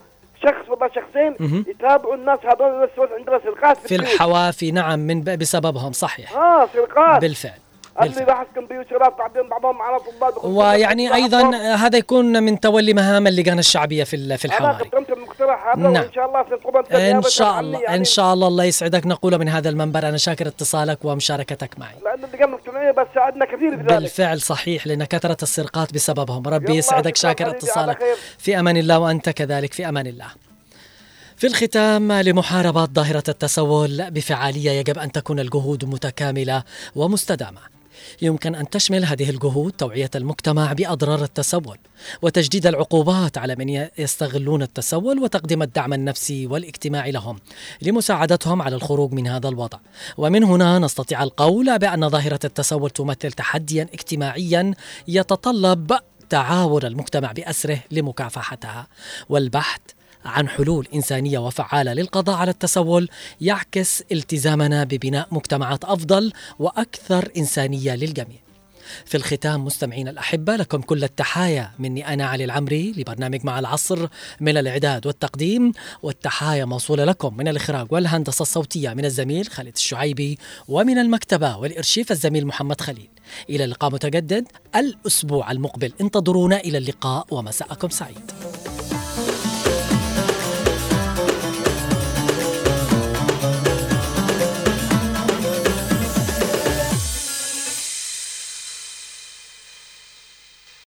شخص 0.43 0.69
ولا 0.69 0.89
شخصين. 0.95 1.63
يتابعوا 1.67 2.15
الناس 2.15 2.39
هذول 2.45 2.89
سوت 2.95 3.09
عندنا 3.11 3.39
سرقات 3.43 3.77
في 3.77 3.95
البيوت. 3.95 4.13
الحوافي 4.13 4.71
نعم 4.71 4.99
من 4.99 5.23
بسببهم 5.23 5.91
صحيح 5.91 6.35
آه 6.35 6.67
سرقات 6.73 7.21
بالفعل 7.21 7.59
اللي 8.01 8.25
لاحظ 8.25 8.45
كمبيوترات 8.55 9.17
بعدين 9.17 9.49
بعضهم 9.49 9.81
على 9.81 9.99
طلاب 9.99 10.45
ويعني 10.45 11.13
أيضا. 11.13 11.55
هذا 11.55 11.97
يكون 11.97 12.43
من 12.43 12.59
تولي 12.59 12.93
مهام 12.93 13.27
اللجان 13.27 13.59
الشعبية 13.59 14.03
في 14.03 14.37
في 14.37 14.47
أنا 14.47 14.53
الحواري 14.57 14.89
قدمت 14.89 15.11
المقترح 15.41 15.67
هذا 15.67 15.89
نعم. 15.89 16.03
وان 16.03 16.11
شاء 16.13 16.25
الله 16.25 16.45
سنقوم 16.49 16.83
إن 16.95 17.21
شاء 17.21 17.59
الله 17.59 17.95
إن 17.95 18.03
شاء 18.03 18.33
الله 18.33 18.47
الله 18.47 18.63
يسعدك. 18.63 19.05
نقول 19.05 19.39
من 19.39 19.49
هذا 19.49 19.69
المنبر 19.69 20.09
أنا 20.09 20.17
شاكر 20.17 20.47
اتصالك 20.47 21.05
ومشاركتك 21.05 21.79
معي. 21.79 21.95
لأن 22.03 22.23
اللجان 22.23 22.49
المجتمعيه 22.49 22.91
بس 22.91 23.07
ساعدنا 23.15 23.45
كثير 23.45 23.77
في 23.77 23.83
ذلك. 23.83 23.93
بالفعل 23.93 24.41
صحيح 24.41 24.87
لأن 24.87 25.03
كثرة 25.03 25.37
السرقات 25.43 25.93
بسببهم. 25.93 26.47
ربي 26.47 26.75
يسعدك 26.75 27.15
شاكر 27.15 27.49
اتصالك. 27.49 27.99
في 28.37 28.59
أمان 28.59 28.77
الله 28.77 28.99
وأنت 28.99 29.29
كذلك 29.29 29.73
في 29.73 29.89
أمان 29.89 30.07
الله. 30.07 30.27
في 31.37 31.47
الختام 31.47 32.11
لمحاربة 32.11 32.85
ظاهرة 32.85 33.23
التسول 33.29 34.11
بفعالية 34.11 34.71
يجب 34.71 34.97
أن 34.97 35.11
تكون 35.11 35.39
الجهود 35.39 35.85
متكاملة 35.85 36.63
ومستدامة. 36.95 37.80
يمكن 38.21 38.55
أن 38.55 38.69
تشمل 38.69 39.05
هذه 39.05 39.29
الجهود 39.29 39.71
توعية 39.71 40.09
المجتمع 40.15 40.73
بأضرار 40.73 41.23
التسول 41.23 41.77
وتجديد 42.21 42.67
العقوبات 42.67 43.37
على 43.37 43.55
من 43.55 43.87
يستغلون 43.97 44.61
التسول 44.61 45.19
وتقديم 45.19 45.61
الدعم 45.61 45.93
النفسي 45.93 46.47
والاجتماعي 46.47 47.11
لهم 47.11 47.39
لمساعدتهم 47.81 48.61
على 48.61 48.75
الخروج 48.75 49.13
من 49.13 49.27
هذا 49.27 49.49
الوضع. 49.49 49.77
ومن 50.17 50.43
هنا 50.43 50.79
نستطيع 50.79 51.23
القول 51.23 51.79
بأن 51.79 52.09
ظاهرة 52.09 52.39
التسول 52.43 52.89
تمثل 52.89 53.31
تحديا 53.31 53.87
اجتماعيا 53.93 54.73
يتطلب 55.07 55.91
تعاون 56.29 56.85
المجتمع 56.85 57.31
بأسره 57.31 57.79
لمكافحتها. 57.91 58.87
والبحث 59.29 59.81
عن 60.25 60.49
حلول 60.49 60.87
إنسانية 60.93 61.39
وفعالة 61.39 61.93
للقضاء 61.93 62.35
على 62.35 62.51
التسول 62.51 63.09
يعكس 63.41 64.03
التزامنا 64.11 64.83
ببناء 64.83 65.27
مجتمعات 65.31 65.83
أفضل 65.83 66.33
وأكثر 66.59 67.29
إنسانية 67.37 67.95
للجميع. 67.95 68.39
في 69.05 69.17
الختام 69.17 69.65
مستمعين 69.65 70.07
الأحبة 70.07 70.55
لكم 70.55 70.81
كل 70.81 71.03
التحايا 71.03 71.71
مني 71.79 72.13
أنا 72.13 72.25
علي 72.25 72.43
العمري 72.43 72.91
لبرنامج 72.97 73.45
مع 73.45 73.59
العصر 73.59 74.07
من 74.39 74.57
الإعداد 74.57 75.07
والتقديم 75.07 75.71
والتحايا 76.03 76.65
موصولة 76.65 77.05
لكم 77.05 77.37
من 77.37 77.47
الإخراج 77.47 77.87
والهندسة 77.91 78.41
الصوتية 78.41 78.89
من 78.93 79.05
الزميل 79.05 79.47
خالد 79.47 79.73
الشعيبي 79.75 80.37
ومن 80.67 80.97
المكتبة 80.97 81.57
والإرشيف 81.57 82.11
الزميل 82.11 82.47
محمد 82.47 82.81
خليل. 82.81 83.09
إلى 83.49 83.63
اللقاء 83.63 83.91
متجدد 83.91 84.47
الأسبوع 84.75 85.51
المقبل. 85.51 85.93
انتظرونا 86.01 86.59
إلى 86.59 86.77
اللقاء 86.77 87.25
ومساءكم 87.31 87.89
سعيد. 87.89 88.31